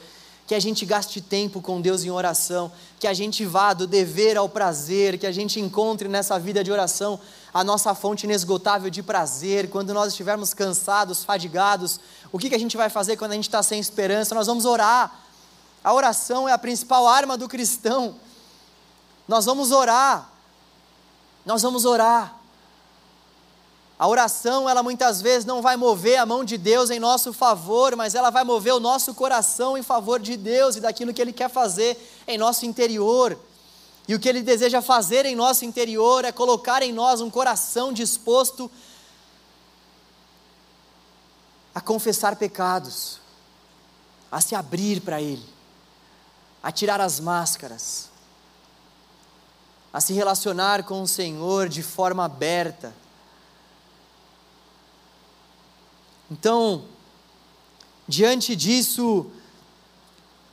que 0.45 0.53
a 0.53 0.59
gente 0.59 0.85
gaste 0.85 1.21
tempo 1.21 1.59
com 1.59 1.81
Deus 1.81 2.03
em 2.03 2.11
oração, 2.11 2.71
que 2.99 3.07
a 3.07 3.15
gente 3.15 3.45
vá 3.45 3.73
do 3.73 3.87
dever 3.87 4.37
ao 4.37 4.47
prazer, 4.47 5.17
que 5.17 5.25
a 5.25 5.31
gente 5.31 5.59
encontre 5.59 6.07
nessa 6.07 6.37
vida 6.37 6.63
de 6.63 6.71
oração 6.71 7.19
a 7.51 7.63
nossa 7.63 7.95
fonte 7.95 8.25
inesgotável 8.25 8.89
de 8.91 9.01
prazer. 9.01 9.71
Quando 9.71 9.91
nós 9.91 10.09
estivermos 10.09 10.53
cansados, 10.53 11.23
fadigados, 11.23 11.99
o 12.31 12.37
que, 12.37 12.49
que 12.49 12.55
a 12.55 12.59
gente 12.59 12.77
vai 12.77 12.91
fazer 12.91 13.17
quando 13.17 13.31
a 13.31 13.35
gente 13.35 13.47
está 13.47 13.63
sem 13.63 13.79
esperança? 13.79 14.35
Nós 14.35 14.45
vamos 14.45 14.65
orar. 14.65 15.19
A 15.83 15.93
oração 15.93 16.47
é 16.47 16.51
a 16.51 16.59
principal 16.59 17.07
arma 17.07 17.35
do 17.35 17.47
cristão. 17.47 18.15
Nós 19.27 19.45
vamos 19.45 19.71
orar 19.71 20.28
nós 21.45 21.61
vamos 21.61 21.85
orar. 21.85 22.39
A 23.97 24.07
oração, 24.07 24.69
ela 24.69 24.81
muitas 24.81 25.21
vezes 25.21 25.43
não 25.43 25.61
vai 25.61 25.75
mover 25.75 26.17
a 26.17 26.25
mão 26.25 26.43
de 26.43 26.57
Deus 26.57 26.89
em 26.89 26.99
nosso 26.99 27.33
favor, 27.33 27.97
mas 27.97 28.15
ela 28.15 28.29
vai 28.29 28.45
mover 28.45 28.73
o 28.73 28.79
nosso 28.79 29.13
coração 29.13 29.77
em 29.77 29.83
favor 29.83 30.21
de 30.21 30.37
Deus 30.37 30.77
e 30.77 30.79
daquilo 30.79 31.13
que 31.13 31.21
Ele 31.21 31.33
quer 31.33 31.49
fazer 31.49 31.97
em 32.25 32.37
nosso 32.37 32.65
interior. 32.65 33.37
E 34.07 34.15
o 34.15 34.19
que 34.19 34.29
Ele 34.29 34.41
deseja 34.41 34.81
fazer 34.81 35.25
em 35.25 35.35
nosso 35.35 35.65
interior 35.65 36.23
é 36.23 36.31
colocar 36.31 36.81
em 36.81 36.93
nós 36.93 37.19
um 37.19 37.29
coração 37.29 37.91
disposto 37.91 38.71
a 41.75 41.81
confessar 41.81 42.37
pecados, 42.37 43.19
a 44.31 44.39
se 44.39 44.55
abrir 44.55 45.01
para 45.01 45.21
Ele, 45.21 45.45
a 46.63 46.71
tirar 46.71 47.01
as 47.01 47.19
máscaras 47.19 48.09
a 49.91 49.99
se 49.99 50.13
relacionar 50.13 50.83
com 50.83 51.01
o 51.01 51.07
Senhor 51.07 51.67
de 51.67 51.81
forma 51.81 52.25
aberta. 52.25 52.93
Então, 56.29 56.85
diante 58.07 58.55
disso, 58.55 59.31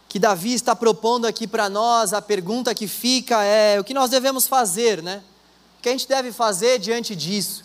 que 0.08 0.18
Davi 0.18 0.54
está 0.54 0.74
propondo 0.74 1.26
aqui 1.26 1.46
para 1.46 1.68
nós, 1.68 2.14
a 2.14 2.22
pergunta 2.22 2.74
que 2.74 2.88
fica 2.88 3.44
é: 3.44 3.78
o 3.78 3.84
que 3.84 3.92
nós 3.92 4.10
devemos 4.10 4.46
fazer, 4.46 5.02
né? 5.02 5.22
O 5.78 5.82
que 5.82 5.88
a 5.90 5.92
gente 5.92 6.08
deve 6.08 6.32
fazer 6.32 6.78
diante 6.78 7.14
disso? 7.14 7.64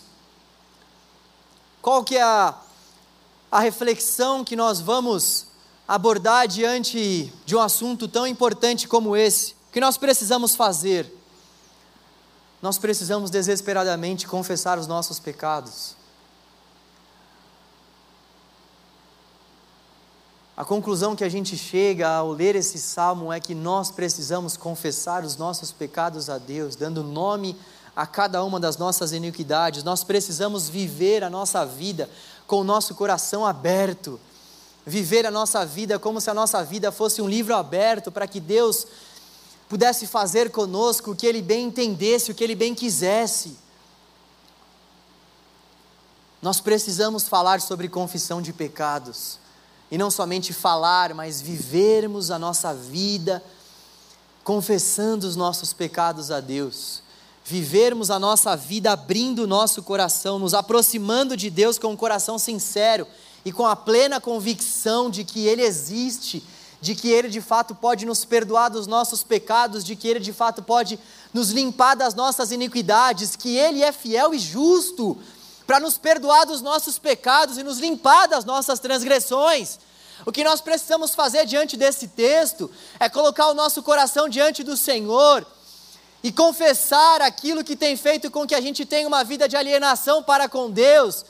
Qual 1.80 2.04
que 2.04 2.16
é 2.16 2.22
a, 2.22 2.54
a 3.50 3.60
reflexão 3.60 4.44
que 4.44 4.54
nós 4.54 4.80
vamos 4.80 5.46
abordar 5.88 6.46
diante 6.46 7.32
de 7.46 7.56
um 7.56 7.60
assunto 7.60 8.06
tão 8.06 8.26
importante 8.26 8.86
como 8.86 9.16
esse? 9.16 9.52
O 9.68 9.72
que 9.72 9.80
nós 9.80 9.96
precisamos 9.96 10.54
fazer? 10.54 11.21
Nós 12.62 12.78
precisamos 12.78 13.28
desesperadamente 13.28 14.26
confessar 14.28 14.78
os 14.78 14.86
nossos 14.86 15.18
pecados. 15.18 15.96
A 20.56 20.64
conclusão 20.64 21.16
que 21.16 21.24
a 21.24 21.28
gente 21.28 21.56
chega 21.56 22.08
ao 22.08 22.30
ler 22.30 22.54
esse 22.54 22.78
salmo 22.78 23.32
é 23.32 23.40
que 23.40 23.52
nós 23.52 23.90
precisamos 23.90 24.56
confessar 24.56 25.24
os 25.24 25.36
nossos 25.36 25.72
pecados 25.72 26.30
a 26.30 26.38
Deus, 26.38 26.76
dando 26.76 27.02
nome 27.02 27.56
a 27.96 28.06
cada 28.06 28.44
uma 28.44 28.60
das 28.60 28.76
nossas 28.76 29.12
iniquidades. 29.12 29.82
Nós 29.82 30.04
precisamos 30.04 30.68
viver 30.68 31.24
a 31.24 31.30
nossa 31.30 31.66
vida 31.66 32.08
com 32.46 32.60
o 32.60 32.64
nosso 32.64 32.94
coração 32.94 33.44
aberto. 33.44 34.20
Viver 34.86 35.26
a 35.26 35.30
nossa 35.30 35.64
vida 35.66 35.98
como 35.98 36.20
se 36.20 36.30
a 36.30 36.34
nossa 36.34 36.62
vida 36.62 36.92
fosse 36.92 37.20
um 37.20 37.28
livro 37.28 37.56
aberto 37.56 38.12
para 38.12 38.26
que 38.26 38.38
Deus 38.38 38.86
pudesse 39.72 40.06
fazer 40.06 40.50
conosco 40.50 41.12
o 41.12 41.16
que 41.16 41.26
Ele 41.26 41.40
bem 41.40 41.64
entendesse, 41.64 42.30
o 42.30 42.34
que 42.34 42.44
Ele 42.44 42.54
bem 42.54 42.74
quisesse. 42.74 43.56
Nós 46.42 46.60
precisamos 46.60 47.26
falar 47.26 47.58
sobre 47.58 47.88
confissão 47.88 48.42
de 48.42 48.52
pecados, 48.52 49.38
e 49.90 49.96
não 49.96 50.10
somente 50.10 50.52
falar, 50.52 51.14
mas 51.14 51.40
vivermos 51.40 52.30
a 52.30 52.38
nossa 52.38 52.74
vida 52.74 53.42
confessando 54.44 55.26
os 55.26 55.36
nossos 55.36 55.72
pecados 55.72 56.30
a 56.30 56.38
Deus, 56.38 57.02
vivermos 57.42 58.10
a 58.10 58.18
nossa 58.18 58.54
vida 58.54 58.92
abrindo 58.92 59.44
o 59.44 59.46
nosso 59.46 59.82
coração, 59.82 60.38
nos 60.38 60.52
aproximando 60.52 61.34
de 61.34 61.48
Deus 61.48 61.78
com 61.78 61.92
um 61.92 61.96
coração 61.96 62.38
sincero 62.38 63.06
e 63.42 63.50
com 63.50 63.66
a 63.66 63.74
plena 63.74 64.20
convicção 64.20 65.08
de 65.08 65.24
que 65.24 65.46
Ele 65.46 65.62
existe 65.62 66.44
de 66.82 66.96
que 66.96 67.08
Ele 67.08 67.28
de 67.28 67.40
fato 67.40 67.76
pode 67.76 68.04
nos 68.04 68.24
perdoar 68.24 68.68
dos 68.68 68.88
nossos 68.88 69.22
pecados, 69.22 69.84
de 69.84 69.94
que 69.94 70.08
Ele 70.08 70.18
de 70.18 70.32
fato 70.32 70.64
pode 70.64 70.98
nos 71.32 71.50
limpar 71.50 71.94
das 71.94 72.12
nossas 72.12 72.50
iniquidades, 72.50 73.36
que 73.36 73.56
Ele 73.56 73.84
é 73.84 73.92
fiel 73.92 74.34
e 74.34 74.38
justo 74.40 75.16
para 75.64 75.78
nos 75.78 75.96
perdoar 75.96 76.44
dos 76.44 76.60
nossos 76.60 76.98
pecados 76.98 77.56
e 77.56 77.62
nos 77.62 77.78
limpar 77.78 78.26
das 78.26 78.44
nossas 78.44 78.80
transgressões. 78.80 79.78
O 80.26 80.32
que 80.32 80.42
nós 80.42 80.60
precisamos 80.60 81.14
fazer 81.14 81.46
diante 81.46 81.76
desse 81.76 82.08
texto 82.08 82.68
é 82.98 83.08
colocar 83.08 83.46
o 83.46 83.54
nosso 83.54 83.80
coração 83.80 84.28
diante 84.28 84.64
do 84.64 84.76
Senhor 84.76 85.46
e 86.20 86.32
confessar 86.32 87.22
aquilo 87.22 87.62
que 87.62 87.76
tem 87.76 87.96
feito 87.96 88.28
com 88.28 88.44
que 88.44 88.56
a 88.56 88.60
gente 88.60 88.84
tenha 88.84 89.06
uma 89.06 89.22
vida 89.22 89.48
de 89.48 89.56
alienação 89.56 90.20
para 90.20 90.48
com 90.48 90.68
Deus 90.68 91.24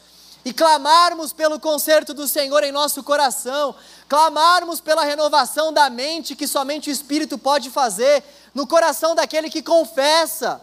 e 0.45 0.53
clamarmos 0.53 1.32
pelo 1.32 1.61
conserto 1.61 2.12
do 2.12 2.26
Senhor 2.26 2.64
em 2.64 2.72
nosso 2.72 3.03
coração, 3.03 3.74
clamarmos 4.09 4.80
pela 4.80 5.05
renovação 5.05 5.72
da 5.72 5.88
mente 5.88 6.34
que 6.34 6.49
somente 6.49 6.90
o 6.90 6.93
Espírito 6.93 7.38
pode 7.38 7.70
fazer 7.70 8.24
no 8.53 8.66
coração 8.66 9.14
daquele 9.14 9.49
que 9.49 9.62
confessa. 9.62 10.61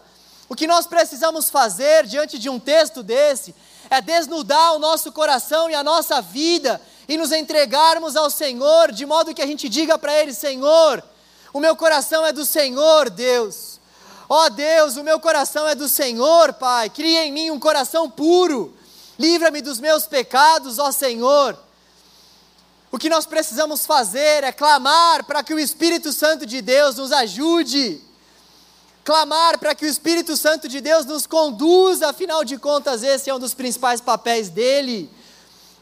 O 0.48 0.54
que 0.54 0.66
nós 0.66 0.86
precisamos 0.86 1.48
fazer 1.48 2.06
diante 2.06 2.38
de 2.38 2.50
um 2.50 2.58
texto 2.58 3.02
desse 3.02 3.54
é 3.88 4.00
desnudar 4.00 4.74
o 4.74 4.78
nosso 4.78 5.12
coração 5.12 5.70
e 5.70 5.74
a 5.74 5.82
nossa 5.82 6.20
vida 6.20 6.80
e 7.08 7.16
nos 7.16 7.32
entregarmos 7.32 8.16
ao 8.16 8.30
Senhor, 8.30 8.92
de 8.92 9.06
modo 9.06 9.34
que 9.34 9.42
a 9.42 9.46
gente 9.46 9.68
diga 9.68 9.98
para 9.98 10.14
Ele: 10.14 10.34
Senhor, 10.34 11.02
o 11.52 11.58
meu 11.58 11.74
coração 11.74 12.24
é 12.26 12.32
do 12.32 12.44
Senhor, 12.44 13.08
Deus. 13.08 13.80
Ó 14.28 14.44
oh, 14.44 14.50
Deus, 14.50 14.96
o 14.96 15.02
meu 15.02 15.18
coração 15.18 15.66
é 15.66 15.74
do 15.74 15.88
Senhor, 15.88 16.52
Pai. 16.52 16.88
Cria 16.88 17.24
em 17.24 17.32
mim 17.32 17.50
um 17.50 17.58
coração 17.58 18.08
puro 18.08 18.76
livra-me 19.20 19.60
dos 19.60 19.78
meus 19.78 20.06
pecados, 20.06 20.78
ó 20.78 20.90
Senhor. 20.90 21.58
O 22.90 22.98
que 22.98 23.10
nós 23.10 23.26
precisamos 23.26 23.84
fazer 23.84 24.42
é 24.42 24.50
clamar 24.50 25.24
para 25.24 25.42
que 25.42 25.52
o 25.52 25.58
Espírito 25.58 26.10
Santo 26.10 26.46
de 26.46 26.62
Deus 26.62 26.96
nos 26.96 27.12
ajude, 27.12 28.00
clamar 29.04 29.58
para 29.58 29.74
que 29.74 29.84
o 29.84 29.88
Espírito 29.88 30.38
Santo 30.38 30.66
de 30.66 30.80
Deus 30.80 31.04
nos 31.04 31.26
conduza, 31.26 32.08
afinal 32.08 32.42
de 32.44 32.56
contas, 32.56 33.02
esse 33.02 33.28
é 33.28 33.34
um 33.34 33.38
dos 33.38 33.52
principais 33.52 34.00
papéis 34.00 34.48
dele. 34.48 35.10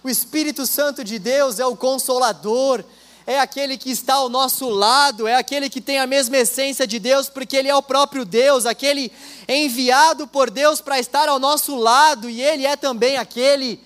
O 0.03 0.09
Espírito 0.09 0.67
Santo 0.67 1.05
de 1.05 1.17
Deus 1.21 1.61
é 1.61 1.67
o 1.67 1.77
consolador, 1.77 2.85
é 3.29 3.39
aquele 3.39 3.77
que 3.77 3.91
está 3.91 4.15
ao 4.15 4.31
nosso 4.31 4.71
lado, 4.71 5.29
é 5.29 5.35
aquele 5.35 5.69
que 5.69 5.83
tem 5.83 5.99
a 5.99 6.07
mesma 6.07 6.39
essência 6.39 6.87
de 6.87 6.99
Deus, 6.99 7.29
porque 7.29 7.59
Ele 7.59 7.69
é 7.69 7.77
o 7.77 7.83
próprio 7.83 8.25
Deus, 8.25 8.65
aquele 8.65 9.13
enviado 9.47 10.27
por 10.27 10.49
Deus 10.49 10.81
para 10.81 10.99
estar 10.99 11.29
ao 11.29 11.39
nosso 11.39 11.77
lado, 11.77 12.31
e 12.31 12.41
Ele 12.41 12.65
é 12.65 12.75
também 12.75 13.19
aquele 13.19 13.85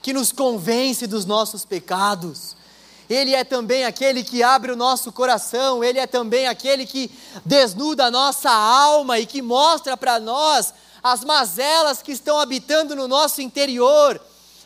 que 0.00 0.12
nos 0.12 0.30
convence 0.30 1.08
dos 1.08 1.26
nossos 1.26 1.64
pecados. 1.64 2.54
Ele 3.10 3.34
é 3.34 3.42
também 3.42 3.84
aquele 3.84 4.22
que 4.22 4.44
abre 4.44 4.70
o 4.70 4.76
nosso 4.76 5.10
coração, 5.10 5.82
Ele 5.82 5.98
é 5.98 6.06
também 6.06 6.46
aquele 6.46 6.86
que 6.86 7.10
desnuda 7.44 8.04
a 8.04 8.10
nossa 8.12 8.52
alma 8.52 9.18
e 9.18 9.26
que 9.26 9.42
mostra 9.42 9.96
para 9.96 10.20
nós 10.20 10.72
as 11.02 11.24
mazelas 11.24 12.00
que 12.00 12.12
estão 12.12 12.38
habitando 12.38 12.94
no 12.94 13.08
nosso 13.08 13.42
interior. 13.42 14.20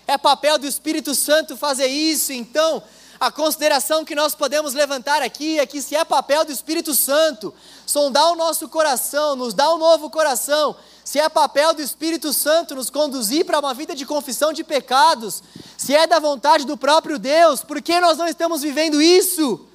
É 0.07 0.19
papel 0.19 0.59
do 0.59 0.67
Espírito 0.67 1.15
Santo 1.15 1.57
fazer 1.57 1.87
isso, 1.87 2.31
então 2.31 2.83
a 3.21 3.33
consideração 3.33 4.05
que 4.05 4.15
nós 4.15 4.35
podemos 4.35 4.75
levantar 4.75 5.23
aqui 5.23 5.59
é 5.59 5.67
que 5.67 5.83
se 5.83 5.97
é 5.97 6.05
papel 6.05 6.45
do 6.45 6.53
Espírito 6.53 6.95
Santo 6.95 7.53
sondar 7.85 8.31
o 8.31 8.37
nosso 8.37 8.69
coração, 8.69 9.35
nos 9.35 9.55
dar 9.55 9.75
um 9.75 9.79
novo 9.79 10.09
coração, 10.09 10.77
se 11.05 11.19
é 11.19 11.29
papel 11.29 11.75
do 11.75 11.83
Espírito 11.83 12.33
Santo 12.33 12.75
nos 12.75 12.91
conduzir 12.91 13.45
para 13.45 13.59
uma 13.59 13.75
vida 13.75 13.95
de 13.95 14.07
confissão 14.07 14.53
de 14.53 14.63
pecados, 14.63 15.43
se 15.77 15.95
é 15.95 16.07
da 16.07 16.21
vontade 16.21 16.65
do 16.65 16.77
próprio 16.77 17.19
Deus, 17.19 17.63
por 17.63 17.83
que 17.83 17.99
nós 17.99 18.19
não 18.19 18.29
estamos 18.29 18.63
vivendo 18.63 19.03
isso? 19.03 19.67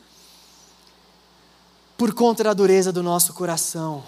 Por 1.98 2.14
conta 2.14 2.44
da 2.44 2.54
dureza 2.54 2.92
do 2.94 3.04
nosso 3.04 3.34
coração. 3.34 4.04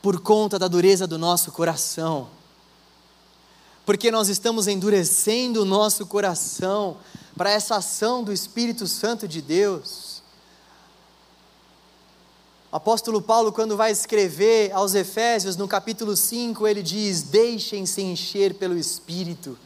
Por 0.00 0.20
conta 0.20 0.58
da 0.58 0.68
dureza 0.68 1.06
do 1.06 1.18
nosso 1.18 1.50
coração. 1.50 2.28
Porque 3.84 4.10
nós 4.10 4.28
estamos 4.28 4.66
endurecendo 4.66 5.62
o 5.62 5.64
nosso 5.64 6.06
coração 6.06 6.96
para 7.36 7.50
essa 7.50 7.76
ação 7.76 8.22
do 8.22 8.32
Espírito 8.32 8.86
Santo 8.86 9.28
de 9.28 9.42
Deus. 9.42 10.22
O 12.72 12.76
apóstolo 12.76 13.22
Paulo, 13.22 13.52
quando 13.52 13.76
vai 13.76 13.92
escrever 13.92 14.72
aos 14.72 14.94
Efésios, 14.94 15.56
no 15.56 15.68
capítulo 15.68 16.16
5, 16.16 16.66
ele 16.66 16.82
diz: 16.82 17.22
Deixem-se 17.22 18.02
encher 18.02 18.54
pelo 18.54 18.76
Espírito. 18.76 19.56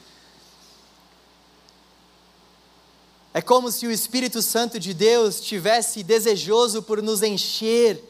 É 3.33 3.41
como 3.41 3.71
se 3.71 3.87
o 3.87 3.91
Espírito 3.91 4.43
Santo 4.43 4.81
de 4.81 4.93
Deus 4.93 5.41
tivesse 5.41 6.03
desejoso 6.03 6.83
por 6.83 7.01
nos 7.01 7.23
encher, 7.23 8.03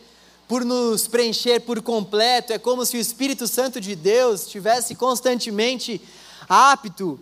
por 0.48 0.64
nos 0.64 1.06
preencher 1.06 1.60
por 1.60 1.82
completo. 1.82 2.52
É 2.52 2.58
como 2.58 2.84
se 2.86 2.96
o 2.96 3.00
Espírito 3.00 3.46
Santo 3.46 3.80
de 3.80 3.94
Deus 3.94 4.46
tivesse 4.48 4.94
constantemente 4.94 6.00
apto 6.48 7.20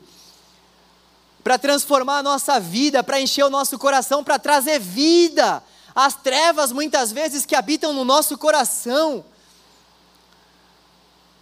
para 1.42 1.58
transformar 1.58 2.18
a 2.18 2.22
nossa 2.22 2.58
vida, 2.60 3.02
para 3.02 3.20
encher 3.20 3.44
o 3.44 3.50
nosso 3.50 3.78
coração, 3.78 4.24
para 4.24 4.38
trazer 4.38 4.78
vida 4.78 5.62
às 5.94 6.14
trevas 6.14 6.70
muitas 6.70 7.10
vezes 7.10 7.44
que 7.44 7.56
habitam 7.56 7.92
no 7.92 8.04
nosso 8.04 8.38
coração. 8.38 9.24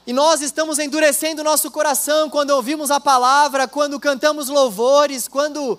E 0.06 0.12
nós 0.12 0.42
estamos 0.42 0.78
endurecendo 0.78 1.40
o 1.40 1.44
nosso 1.44 1.70
coração 1.70 2.28
quando 2.28 2.50
ouvimos 2.50 2.90
a 2.90 3.00
palavra, 3.00 3.66
quando 3.66 3.98
cantamos 3.98 4.48
louvores, 4.48 5.26
quando 5.26 5.78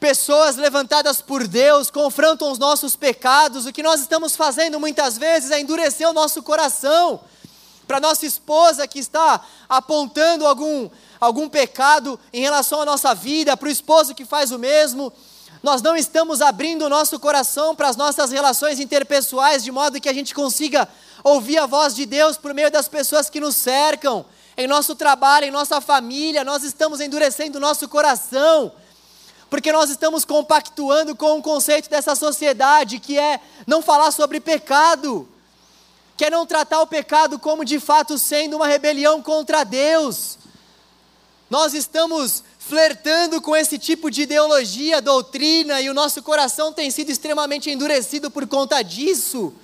pessoas 0.00 0.56
levantadas 0.56 1.22
por 1.22 1.46
Deus 1.46 1.90
confrontam 1.90 2.50
os 2.50 2.58
nossos 2.58 2.96
pecados. 2.96 3.66
O 3.66 3.72
que 3.72 3.82
nós 3.82 4.00
estamos 4.00 4.36
fazendo 4.36 4.78
muitas 4.78 5.16
vezes 5.16 5.50
é 5.50 5.60
endurecer 5.60 6.08
o 6.08 6.12
nosso 6.12 6.42
coração. 6.42 7.20
Para 7.86 8.00
nossa 8.00 8.24
esposa 8.24 8.88
que 8.88 8.98
está 8.98 9.44
apontando 9.68 10.46
algum 10.46 10.88
algum 11.24 11.48
pecado 11.48 12.18
em 12.32 12.42
relação 12.42 12.82
à 12.82 12.84
nossa 12.84 13.14
vida, 13.14 13.56
para 13.56 13.68
o 13.68 13.70
esposo 13.70 14.14
que 14.14 14.24
faz 14.24 14.50
o 14.50 14.58
mesmo. 14.58 15.12
Nós 15.62 15.80
não 15.80 15.96
estamos 15.96 16.42
abrindo 16.42 16.84
o 16.84 16.88
nosso 16.90 17.18
coração 17.18 17.74
para 17.74 17.88
as 17.88 17.96
nossas 17.96 18.30
relações 18.30 18.78
interpessoais, 18.78 19.64
de 19.64 19.72
modo 19.72 20.00
que 20.00 20.08
a 20.08 20.12
gente 20.12 20.34
consiga 20.34 20.86
ouvir 21.22 21.56
a 21.56 21.64
voz 21.64 21.94
de 21.94 22.04
Deus 22.04 22.36
por 22.36 22.52
meio 22.52 22.70
das 22.70 22.86
pessoas 22.86 23.30
que 23.30 23.40
nos 23.40 23.56
cercam, 23.56 24.26
em 24.56 24.66
nosso 24.66 24.94
trabalho, 24.94 25.46
em 25.46 25.50
nossa 25.50 25.80
família. 25.80 26.44
Nós 26.44 26.62
estamos 26.62 27.00
endurecendo 27.00 27.56
o 27.56 27.60
nosso 27.60 27.88
coração, 27.88 28.70
porque 29.54 29.70
nós 29.70 29.88
estamos 29.88 30.24
compactuando 30.24 31.14
com 31.14 31.38
o 31.38 31.42
conceito 31.42 31.88
dessa 31.88 32.16
sociedade 32.16 32.98
que 32.98 33.16
é 33.16 33.38
não 33.68 33.80
falar 33.80 34.10
sobre 34.10 34.40
pecado, 34.40 35.28
que 36.16 36.24
é 36.24 36.30
não 36.30 36.44
tratar 36.44 36.80
o 36.80 36.88
pecado 36.88 37.38
como 37.38 37.64
de 37.64 37.78
fato 37.78 38.18
sendo 38.18 38.56
uma 38.56 38.66
rebelião 38.66 39.22
contra 39.22 39.62
Deus. 39.62 40.38
Nós 41.48 41.72
estamos 41.72 42.42
flertando 42.58 43.40
com 43.40 43.54
esse 43.54 43.78
tipo 43.78 44.10
de 44.10 44.22
ideologia, 44.22 45.00
doutrina, 45.00 45.80
e 45.80 45.88
o 45.88 45.94
nosso 45.94 46.20
coração 46.20 46.72
tem 46.72 46.90
sido 46.90 47.10
extremamente 47.10 47.70
endurecido 47.70 48.32
por 48.32 48.48
conta 48.48 48.82
disso. 48.82 49.54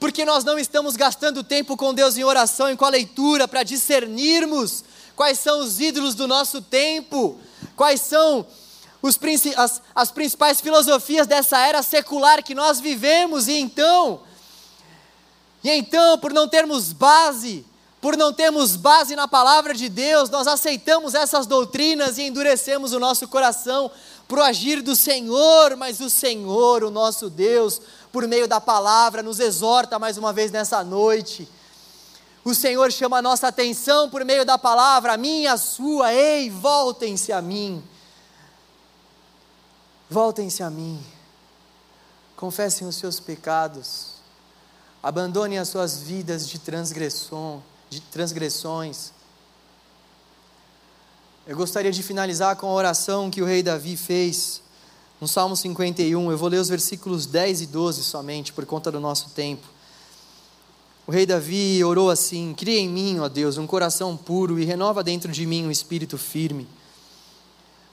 Porque 0.00 0.24
nós 0.24 0.42
não 0.42 0.58
estamos 0.58 0.96
gastando 0.96 1.44
tempo 1.44 1.76
com 1.76 1.94
Deus 1.94 2.16
em 2.16 2.24
oração 2.24 2.68
e 2.72 2.76
com 2.76 2.84
a 2.84 2.90
leitura 2.90 3.46
para 3.46 3.62
discernirmos 3.62 4.82
quais 5.16 5.40
são 5.40 5.60
os 5.60 5.80
ídolos 5.80 6.14
do 6.14 6.28
nosso 6.28 6.60
tempo, 6.60 7.40
quais 7.74 8.02
são 8.02 8.46
os, 9.00 9.18
as, 9.56 9.82
as 9.94 10.10
principais 10.10 10.60
filosofias 10.60 11.26
dessa 11.26 11.58
era 11.58 11.82
secular 11.82 12.42
que 12.42 12.54
nós 12.54 12.78
vivemos, 12.78 13.48
e 13.48 13.58
então, 13.58 14.20
e 15.64 15.70
então, 15.70 16.18
por 16.18 16.32
não 16.32 16.46
termos 16.46 16.92
base, 16.92 17.64
por 18.00 18.16
não 18.16 18.32
termos 18.32 18.76
base 18.76 19.16
na 19.16 19.26
palavra 19.26 19.74
de 19.74 19.88
Deus, 19.88 20.28
nós 20.28 20.46
aceitamos 20.46 21.14
essas 21.14 21.46
doutrinas 21.46 22.18
e 22.18 22.22
endurecemos 22.22 22.92
o 22.92 23.00
nosso 23.00 23.26
coração 23.26 23.90
para 24.28 24.40
o 24.40 24.42
agir 24.42 24.82
do 24.82 24.94
Senhor, 24.94 25.76
mas 25.76 26.00
o 26.00 26.10
Senhor, 26.10 26.84
o 26.84 26.90
nosso 26.90 27.30
Deus, 27.30 27.80
por 28.12 28.28
meio 28.28 28.46
da 28.46 28.60
palavra, 28.60 29.22
nos 29.22 29.40
exorta 29.40 29.98
mais 29.98 30.18
uma 30.18 30.32
vez 30.32 30.50
nessa 30.50 30.84
noite. 30.84 31.48
O 32.46 32.54
Senhor 32.54 32.92
chama 32.92 33.18
a 33.18 33.22
nossa 33.22 33.48
atenção 33.48 34.08
por 34.08 34.24
meio 34.24 34.46
da 34.46 34.56
palavra, 34.56 35.14
a 35.14 35.16
minha, 35.16 35.54
a 35.54 35.56
sua, 35.56 36.14
ei, 36.14 36.48
voltem-se 36.48 37.32
a 37.32 37.42
mim. 37.42 37.82
Voltem-se 40.08 40.62
a 40.62 40.70
mim. 40.70 41.04
Confessem 42.36 42.86
os 42.86 42.94
seus 42.94 43.18
pecados. 43.18 44.20
Abandonem 45.02 45.58
as 45.58 45.70
suas 45.70 45.98
vidas 45.98 46.48
de 46.48 46.60
transgressão, 46.60 47.60
de 47.90 48.00
transgressões. 48.00 49.10
Eu 51.48 51.56
gostaria 51.56 51.90
de 51.90 52.00
finalizar 52.00 52.54
com 52.54 52.68
a 52.68 52.74
oração 52.74 53.28
que 53.28 53.42
o 53.42 53.44
rei 53.44 53.60
Davi 53.60 53.96
fez 53.96 54.62
no 55.20 55.26
Salmo 55.26 55.56
51. 55.56 56.30
Eu 56.30 56.38
vou 56.38 56.48
ler 56.48 56.60
os 56.60 56.68
versículos 56.68 57.26
10 57.26 57.62
e 57.62 57.66
12 57.66 58.04
somente, 58.04 58.52
por 58.52 58.64
conta 58.64 58.92
do 58.92 59.00
nosso 59.00 59.30
tempo. 59.30 59.74
O 61.06 61.12
rei 61.12 61.24
Davi 61.24 61.82
orou 61.84 62.10
assim: 62.10 62.54
Cria 62.54 62.80
em 62.80 62.88
mim, 62.88 63.18
ó 63.18 63.28
Deus, 63.28 63.58
um 63.58 63.66
coração 63.66 64.16
puro 64.16 64.58
e 64.58 64.64
renova 64.64 65.04
dentro 65.04 65.30
de 65.30 65.46
mim 65.46 65.66
um 65.66 65.70
espírito 65.70 66.18
firme. 66.18 66.66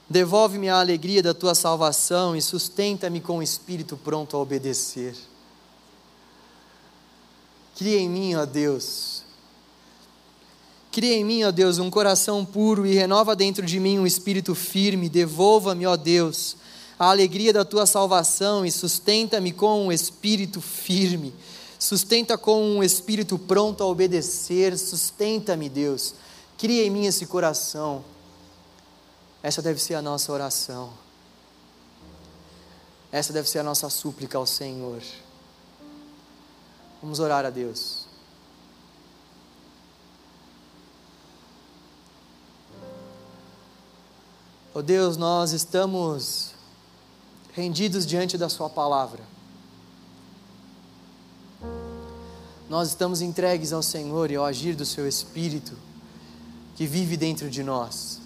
Devolve-me 0.08 0.68
a 0.68 0.80
alegria 0.80 1.22
da 1.22 1.32
tua 1.32 1.54
salvação 1.54 2.36
e 2.36 2.42
sustenta-me 2.42 3.20
com 3.20 3.34
o 3.34 3.38
um 3.38 3.42
espírito 3.42 3.96
pronto 3.96 4.36
a 4.36 4.40
obedecer. 4.40 5.14
Cria 7.76 7.98
em 7.98 8.08
mim, 8.08 8.34
ó 8.34 8.44
Deus, 8.44 9.24
Cria 10.94 11.16
em 11.16 11.24
mim, 11.24 11.42
ó 11.42 11.50
Deus, 11.50 11.80
um 11.80 11.90
coração 11.90 12.44
puro 12.44 12.86
e 12.86 12.94
renova 12.94 13.34
dentro 13.34 13.66
de 13.66 13.80
mim 13.80 13.98
um 13.98 14.06
espírito 14.06 14.54
firme. 14.54 15.08
Devolva-me, 15.08 15.84
ó 15.86 15.96
Deus, 15.96 16.56
a 16.96 17.10
alegria 17.10 17.52
da 17.52 17.64
tua 17.64 17.84
salvação 17.84 18.64
e 18.64 18.70
sustenta-me 18.70 19.50
com 19.50 19.86
um 19.86 19.90
espírito 19.90 20.60
firme. 20.60 21.34
Sustenta 21.84 22.38
com 22.38 22.62
um 22.62 22.82
espírito 22.82 23.38
pronto 23.38 23.82
a 23.82 23.86
obedecer. 23.86 24.78
Sustenta-me, 24.78 25.68
Deus. 25.68 26.14
Cria 26.56 26.82
em 26.82 26.88
mim 26.88 27.04
esse 27.04 27.26
coração. 27.26 28.02
Essa 29.42 29.60
deve 29.60 29.78
ser 29.78 29.94
a 29.94 30.00
nossa 30.00 30.32
oração. 30.32 30.94
Essa 33.12 33.34
deve 33.34 33.50
ser 33.50 33.58
a 33.58 33.62
nossa 33.62 33.90
súplica 33.90 34.38
ao 34.38 34.46
Senhor. 34.46 35.02
Vamos 37.02 37.20
orar 37.20 37.44
a 37.44 37.50
Deus. 37.50 38.06
Oh 44.72 44.80
Deus, 44.80 45.18
nós 45.18 45.52
estamos 45.52 46.54
rendidos 47.52 48.06
diante 48.06 48.38
da 48.38 48.48
Sua 48.48 48.70
palavra. 48.70 49.33
Nós 52.74 52.88
estamos 52.88 53.20
entregues 53.20 53.72
ao 53.72 53.84
Senhor 53.84 54.32
e 54.32 54.34
ao 54.34 54.44
agir 54.44 54.74
do 54.74 54.84
Seu 54.84 55.06
Espírito 55.06 55.74
que 56.74 56.88
vive 56.88 57.16
dentro 57.16 57.48
de 57.48 57.62
nós. 57.62 58.20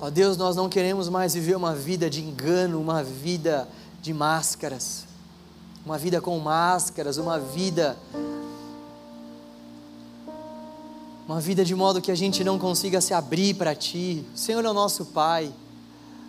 Ó 0.00 0.10
Deus, 0.10 0.36
nós 0.36 0.56
não 0.56 0.68
queremos 0.68 1.08
mais 1.08 1.34
viver 1.34 1.54
uma 1.54 1.76
vida 1.76 2.10
de 2.10 2.20
engano, 2.20 2.80
uma 2.80 3.04
vida 3.04 3.68
de 4.00 4.12
máscaras, 4.12 5.04
uma 5.86 5.96
vida 5.96 6.20
com 6.20 6.36
máscaras, 6.40 7.18
uma 7.18 7.38
vida 7.38 7.96
uma 11.24 11.40
vida 11.40 11.64
de 11.64 11.76
modo 11.76 12.02
que 12.02 12.10
a 12.10 12.16
gente 12.16 12.42
não 12.42 12.58
consiga 12.58 13.00
se 13.00 13.14
abrir 13.14 13.54
para 13.54 13.76
Ti. 13.76 14.26
O 14.34 14.36
Senhor 14.36 14.64
é 14.64 14.68
o 14.68 14.74
nosso 14.74 15.04
Pai, 15.04 15.54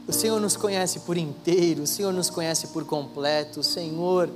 o 0.08 0.14
Senhor 0.14 0.40
nos 0.40 0.56
conhece 0.56 1.00
por 1.00 1.18
inteiro, 1.18 1.82
o 1.82 1.88
Senhor 1.88 2.14
nos 2.14 2.30
conhece 2.30 2.68
por 2.68 2.86
completo, 2.86 3.62
o 3.62 3.64
Senhor 3.64 4.30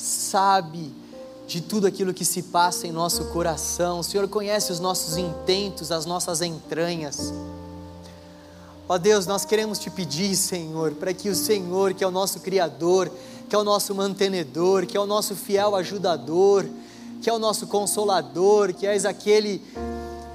sabe 0.00 0.92
de 1.46 1.60
tudo 1.60 1.86
aquilo 1.86 2.14
que 2.14 2.24
se 2.24 2.44
passa 2.44 2.86
em 2.86 2.92
nosso 2.92 3.24
coração, 3.26 3.98
o 3.98 4.04
Senhor 4.04 4.28
conhece 4.28 4.70
os 4.70 4.78
nossos 4.78 5.16
intentos, 5.16 5.90
as 5.90 6.06
nossas 6.06 6.40
entranhas. 6.40 7.32
Ó 8.88 8.96
Deus, 8.98 9.26
nós 9.26 9.44
queremos 9.44 9.78
te 9.78 9.90
pedir, 9.90 10.34
Senhor, 10.36 10.92
para 10.92 11.12
que 11.12 11.28
o 11.28 11.34
Senhor, 11.34 11.92
que 11.94 12.02
é 12.02 12.06
o 12.06 12.10
nosso 12.10 12.40
Criador, 12.40 13.10
que 13.48 13.54
é 13.54 13.58
o 13.58 13.64
nosso 13.64 13.94
mantenedor, 13.94 14.86
que 14.86 14.96
é 14.96 15.00
o 15.00 15.06
nosso 15.06 15.34
fiel 15.34 15.74
ajudador, 15.74 16.66
que 17.20 17.28
é 17.28 17.32
o 17.32 17.38
nosso 17.38 17.66
consolador, 17.66 18.72
que 18.72 18.86
és 18.86 19.04
aquele 19.04 19.60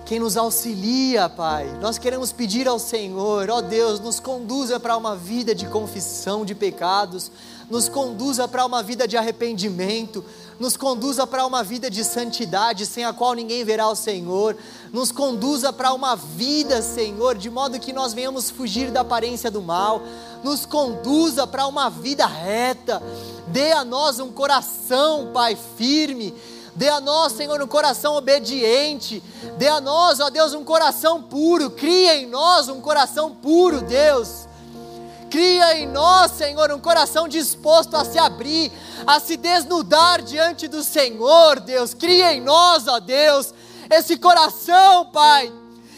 quem 0.05 0.19
nos 0.19 0.37
auxilia, 0.37 1.27
Pai. 1.27 1.65
Nós 1.81 1.97
queremos 1.97 2.31
pedir 2.31 2.67
ao 2.67 2.77
Senhor, 2.77 3.49
ó 3.49 3.59
Deus, 3.59 3.99
nos 3.99 4.19
conduza 4.19 4.79
para 4.79 4.95
uma 4.95 5.15
vida 5.15 5.55
de 5.55 5.65
confissão 5.65 6.45
de 6.45 6.53
pecados, 6.53 7.31
nos 7.69 7.89
conduza 7.89 8.47
para 8.47 8.65
uma 8.65 8.81
vida 8.83 9.07
de 9.07 9.17
arrependimento, 9.17 10.23
nos 10.59 10.77
conduza 10.77 11.27
para 11.27 11.45
uma 11.45 11.63
vida 11.63 11.89
de 11.89 12.03
santidade, 12.03 12.85
sem 12.85 13.03
a 13.03 13.13
qual 13.13 13.33
ninguém 13.33 13.63
verá 13.63 13.87
o 13.87 13.95
Senhor, 13.95 14.55
nos 14.91 15.11
conduza 15.11 15.73
para 15.73 15.93
uma 15.93 16.15
vida, 16.15 16.81
Senhor, 16.81 17.35
de 17.35 17.49
modo 17.49 17.79
que 17.79 17.91
nós 17.91 18.13
venhamos 18.13 18.49
fugir 18.49 18.91
da 18.91 19.01
aparência 19.01 19.51
do 19.51 19.61
mal, 19.61 20.01
nos 20.43 20.65
conduza 20.65 21.45
para 21.45 21.67
uma 21.67 21.89
vida 21.89 22.25
reta, 22.25 23.01
dê 23.47 23.71
a 23.71 23.83
nós 23.83 24.19
um 24.19 24.31
coração, 24.31 25.31
Pai, 25.33 25.57
firme 25.77 26.33
Dê 26.75 26.89
a 26.89 26.99
nós, 26.99 27.31
Senhor, 27.31 27.61
um 27.61 27.67
coração 27.67 28.15
obediente. 28.15 29.23
Dê 29.57 29.69
a 29.69 29.79
nós, 29.79 30.19
ó 30.19 30.29
Deus, 30.29 30.53
um 30.53 30.63
coração 30.63 31.23
puro. 31.23 31.71
Cria 31.71 32.17
em 32.17 32.25
nós 32.25 32.67
um 32.67 32.81
coração 32.81 33.33
puro, 33.33 33.81
Deus. 33.81 34.44
Cria 35.29 35.79
em 35.79 35.87
nós, 35.87 36.31
Senhor, 36.31 36.71
um 36.71 36.79
coração 36.79 37.27
disposto 37.27 37.95
a 37.95 38.05
se 38.05 38.17
abrir, 38.17 38.71
a 39.05 39.19
se 39.19 39.35
desnudar 39.35 40.21
diante 40.21 40.67
do 40.67 40.83
Senhor, 40.83 41.59
Deus. 41.59 41.93
Cria 41.93 42.33
em 42.33 42.41
nós, 42.41 42.87
ó 42.87 42.99
Deus, 42.99 43.53
esse 43.89 44.17
coração, 44.17 45.05
Pai, 45.07 45.51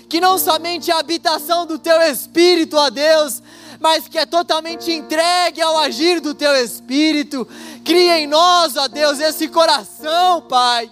que 0.09 0.19
não 0.19 0.37
somente 0.37 0.89
é 0.89 0.93
a 0.93 0.99
habitação 0.99 1.65
do 1.65 1.77
Teu 1.77 2.01
Espírito, 2.01 2.77
ó 2.77 2.89
Deus, 2.89 3.41
mas 3.79 4.07
que 4.07 4.17
é 4.17 4.25
totalmente 4.25 4.91
entregue 4.91 5.61
ao 5.61 5.77
agir 5.77 6.19
do 6.19 6.33
Teu 6.33 6.55
Espírito. 6.55 7.47
Cria 7.83 8.19
em 8.19 8.27
nós, 8.27 8.75
ó 8.75 8.87
Deus, 8.87 9.19
esse 9.19 9.47
coração, 9.47 10.41
Pai. 10.41 10.89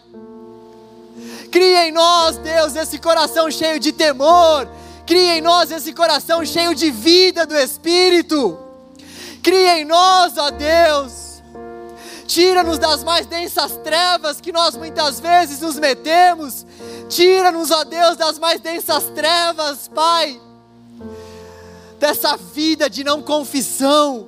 Cria 1.52 1.88
em 1.88 1.92
nós, 1.92 2.38
Deus, 2.38 2.76
esse 2.76 3.00
coração 3.00 3.50
cheio 3.50 3.80
de 3.80 3.92
temor. 3.92 4.68
Cria 5.06 5.38
em 5.38 5.42
nós 5.42 5.72
esse 5.72 5.94
coração 5.94 6.46
cheio 6.46 6.74
de 6.74 6.90
vida 6.92 7.46
do 7.46 7.56
Espírito. 7.56 8.58
Cria 9.44 9.80
em 9.80 9.86
nós, 9.86 10.38
ó 10.38 10.50
Deus. 10.50 11.44
Tira-nos 12.26 12.80
das 12.80 13.04
mais 13.04 13.28
densas 13.28 13.78
trevas 13.84 14.42
que 14.42 14.52
nós 14.52 14.76
muitas 14.76 15.20
vezes 15.20 15.60
nos 15.62 15.78
metemos. 15.78 16.66
Tira-nos, 17.08 17.70
ó 17.70 17.84
Deus, 17.84 18.18
das 18.18 18.40
mais 18.40 18.60
densas 18.60 19.04
trevas, 19.16 19.88
Pai 19.88 20.42
dessa 22.00 22.38
vida 22.38 22.90
de 22.90 23.04
não 23.04 23.22
confissão. 23.22 24.28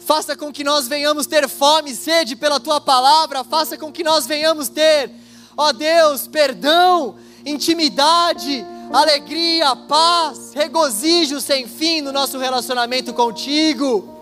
Faça 0.00 0.36
com 0.36 0.52
que 0.52 0.64
nós 0.64 0.88
venhamos 0.88 1.26
ter 1.26 1.48
fome 1.48 1.90
e 1.90 1.96
sede 1.96 2.34
pela 2.34 2.58
tua 2.58 2.80
palavra, 2.80 3.44
faça 3.44 3.76
com 3.76 3.92
que 3.92 4.02
nós 4.02 4.26
venhamos 4.26 4.68
ter, 4.68 5.10
ó 5.56 5.72
Deus, 5.72 6.26
perdão, 6.26 7.16
intimidade, 7.44 8.64
alegria, 8.92 9.74
paz, 9.76 10.52
regozijo 10.54 11.40
sem 11.40 11.66
fim 11.66 12.00
no 12.00 12.12
nosso 12.12 12.38
relacionamento 12.38 13.12
contigo. 13.12 14.16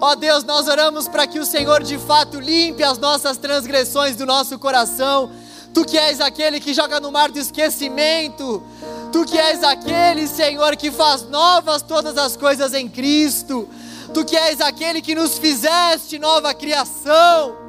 Ó 0.00 0.14
Deus, 0.14 0.44
nós 0.44 0.66
oramos 0.68 1.06
para 1.06 1.26
que 1.26 1.38
o 1.38 1.46
Senhor 1.46 1.82
de 1.82 1.96
fato 1.96 2.40
limpe 2.40 2.82
as 2.82 2.98
nossas 2.98 3.36
transgressões 3.36 4.16
do 4.16 4.26
nosso 4.26 4.58
coração. 4.58 5.30
Tu 5.72 5.84
que 5.84 5.96
és 5.96 6.20
aquele 6.20 6.60
que 6.60 6.74
joga 6.74 7.00
no 7.00 7.10
mar 7.10 7.30
do 7.30 7.38
esquecimento, 7.38 8.62
Tu 9.12 9.26
que 9.26 9.38
és 9.38 9.62
aquele, 9.62 10.26
Senhor, 10.26 10.74
que 10.74 10.90
faz 10.90 11.28
novas 11.28 11.82
todas 11.82 12.16
as 12.16 12.34
coisas 12.34 12.72
em 12.72 12.88
Cristo. 12.88 13.68
Tu 14.14 14.24
que 14.24 14.34
és 14.34 14.58
aquele 14.58 15.02
que 15.02 15.14
nos 15.14 15.36
fizeste 15.36 16.18
nova 16.18 16.54
criação. 16.54 17.61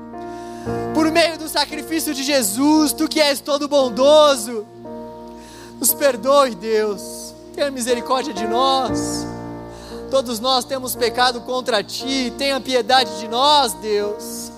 Por 0.93 1.11
meio 1.11 1.37
do 1.37 1.47
sacrifício 1.47 2.13
de 2.13 2.23
Jesus, 2.23 2.93
tu 2.93 3.07
que 3.07 3.19
és 3.19 3.39
todo 3.39 3.67
bondoso. 3.67 4.65
Nos 5.79 5.93
perdoe, 5.93 6.55
Deus. 6.55 7.33
Tenha 7.55 7.71
misericórdia 7.71 8.33
de 8.33 8.47
nós. 8.47 9.25
Todos 10.09 10.39
nós 10.39 10.65
temos 10.65 10.95
pecado 10.95 11.41
contra 11.41 11.83
ti. 11.83 12.31
Tenha 12.37 12.59
piedade 12.59 13.19
de 13.19 13.27
nós, 13.27 13.73
Deus. 13.73 14.51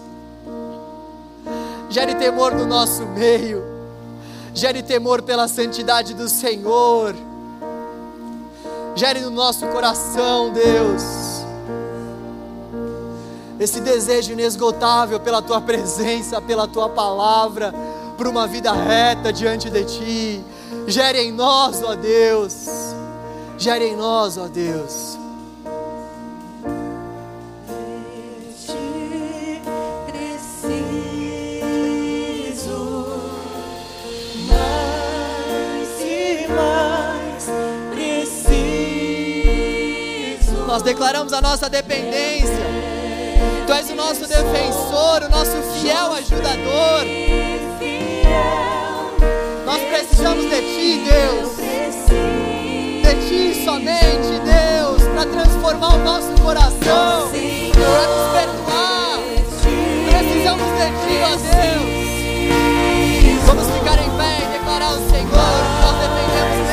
Gere 1.89 2.15
temor 2.15 2.53
no 2.53 2.65
nosso 2.65 3.03
meio 3.05 3.75
gere 4.55 4.81
temor 4.81 5.21
pela 5.21 5.49
santidade 5.49 6.13
do 6.13 6.29
Senhor, 6.29 7.13
gere 8.95 9.19
no 9.19 9.29
nosso 9.29 9.67
coração, 9.67 10.53
Deus, 10.53 11.34
esse 13.59 13.79
desejo 13.79 14.33
inesgotável 14.33 15.19
pela 15.19 15.41
tua 15.41 15.61
presença, 15.61 16.41
pela 16.41 16.67
tua 16.67 16.89
palavra, 16.89 17.73
por 18.17 18.27
uma 18.27 18.47
vida 18.47 18.71
reta 18.71 19.31
diante 19.31 19.69
de 19.69 19.83
ti. 19.85 20.43
Gere 20.87 21.19
em 21.19 21.31
nós, 21.31 21.81
ó 21.81 21.95
Deus. 21.95 22.67
Gere 23.57 23.85
em 23.85 23.95
nós, 23.95 24.37
ó 24.37 24.47
Deus. 24.47 25.17
Nós 40.67 40.83
declaramos 40.83 41.31
a 41.31 41.39
nossa 41.39 41.69
dependência. 41.69 42.64
Tu 43.65 43.73
és 43.73 43.89
o 43.89 43.95
nosso 43.95 44.27
defensor, 44.27 45.23
o 45.23 45.29
nosso 45.29 45.59
fiel 45.73 46.13
ajudador. 46.13 47.03
Nós 49.65 49.81
precisamos 49.81 50.45
de 50.45 50.61
Ti, 50.61 51.03
Deus. 51.09 51.55
De 53.01 53.15
Ti 53.27 53.65
somente, 53.65 54.39
Deus, 54.45 55.01
para 55.15 55.25
transformar 55.25 55.95
o 55.95 55.97
nosso 55.97 56.31
coração, 56.43 57.31
para 57.73 58.07
nos 58.07 58.27
perdoar. 58.37 59.17
Precisamos 60.11 60.67
de 60.77 60.87
Ti, 61.01 61.15
ó 61.23 61.35
Deus. 61.35 62.05
Vamos 63.47 63.65
ficar 63.65 63.97
em 63.97 64.11
pé 64.15 64.31
e 64.43 64.59
declarar 64.59 64.89
ao 64.91 64.99
Senhor 65.09 65.25
que 65.25 65.81
nós 65.81 65.95
dependemos 66.01 66.64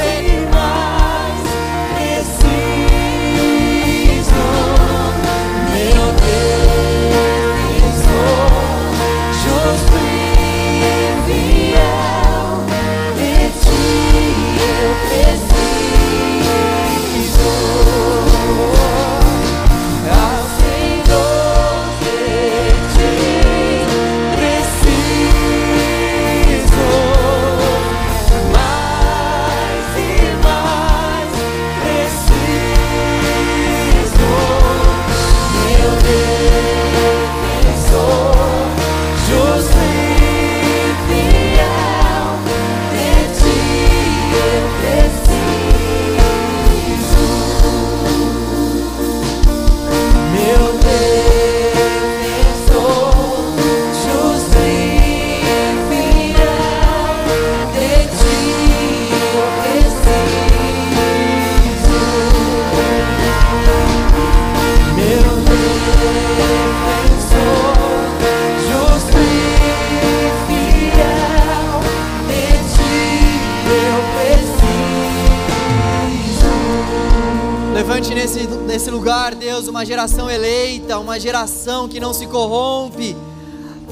lugar, 79.03 79.35
Deus, 79.35 79.67
uma 79.67 79.85
geração 79.85 80.31
eleita, 80.31 80.97
uma 80.97 81.19
geração 81.19 81.89
que 81.89 81.99
não 81.99 82.15
se 82.15 82.25
corrompe. 82.29 83.17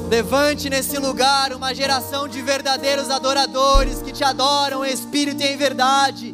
Levante 0.09 0.71
nesse 0.71 0.97
lugar 0.99 1.53
uma 1.53 1.75
geração 1.75 2.29
de 2.29 2.41
verdadeiros 2.41 3.11
adoradores 3.11 4.01
que 4.03 4.13
te 4.13 4.23
adoram 4.23 4.85
espírito 4.85 5.43
e 5.43 5.47
em 5.49 5.57
verdade, 5.57 6.33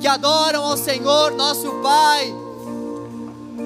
que 0.00 0.08
adoram 0.08 0.64
ao 0.64 0.74
Senhor, 0.74 1.32
nosso 1.32 1.70
Pai, 1.82 2.34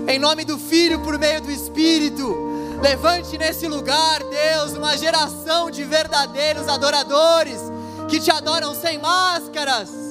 em 0.08 0.18
nome 0.18 0.44
do 0.44 0.58
Filho 0.58 0.98
por 1.04 1.16
meio 1.16 1.40
do 1.40 1.52
Espírito. 1.52 2.36
Levante 2.82 3.38
nesse 3.38 3.68
lugar, 3.68 4.24
Deus, 4.24 4.72
uma 4.72 4.98
geração 4.98 5.70
de 5.70 5.84
verdadeiros 5.84 6.66
adoradores 6.66 7.60
que 8.08 8.18
te 8.18 8.32
adoram 8.32 8.74
sem 8.74 8.98
máscaras 8.98 10.08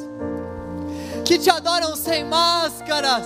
que 1.27 1.37
te 1.37 1.49
adoram 1.49 1.93
sem 1.93 2.23
máscaras. 2.23 3.25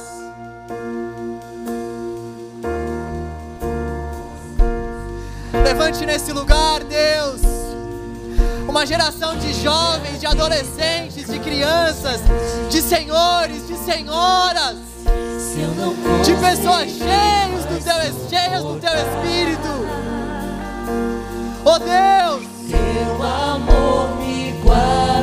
Levante 5.63 6.05
nesse 6.05 6.31
lugar, 6.31 6.83
Deus, 6.83 7.41
uma 8.67 8.85
geração 8.85 9.37
de 9.37 9.53
jovens, 9.53 10.19
de 10.19 10.25
adolescentes, 10.25 11.27
de 11.27 11.39
crianças, 11.39 12.21
de 12.69 12.81
senhores, 12.81 13.67
de 13.67 13.77
senhoras, 13.77 14.77
de 16.25 16.33
pessoas 16.35 16.89
cheias 16.89 17.65
do 17.65 17.83
teu, 17.83 18.29
cheias 18.29 18.63
do 18.63 18.79
teu 18.79 18.91
Espírito. 18.91 19.61
Oh 21.63 21.79
Deus, 21.79 22.43
Teu 22.69 23.23
amor 23.23 24.17
me 24.17 24.53
guardará. 24.63 25.20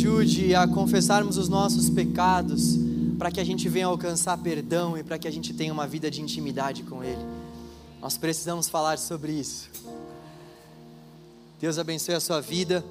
Ajude 0.00 0.54
a 0.54 0.66
confessarmos 0.66 1.36
os 1.36 1.46
nossos 1.46 1.90
pecados, 1.90 2.78
para 3.18 3.30
que 3.30 3.38
a 3.38 3.44
gente 3.44 3.68
venha 3.68 3.84
alcançar 3.84 4.38
perdão 4.38 4.96
e 4.96 5.02
para 5.02 5.18
que 5.18 5.28
a 5.28 5.30
gente 5.30 5.52
tenha 5.52 5.70
uma 5.70 5.86
vida 5.86 6.10
de 6.10 6.22
intimidade 6.22 6.82
com 6.84 7.04
Ele. 7.04 7.22
Nós 8.00 8.16
precisamos 8.16 8.66
falar 8.66 8.98
sobre 8.98 9.32
isso. 9.32 9.68
Deus 11.60 11.76
abençoe 11.76 12.14
a 12.14 12.20
sua 12.20 12.40
vida. 12.40 12.82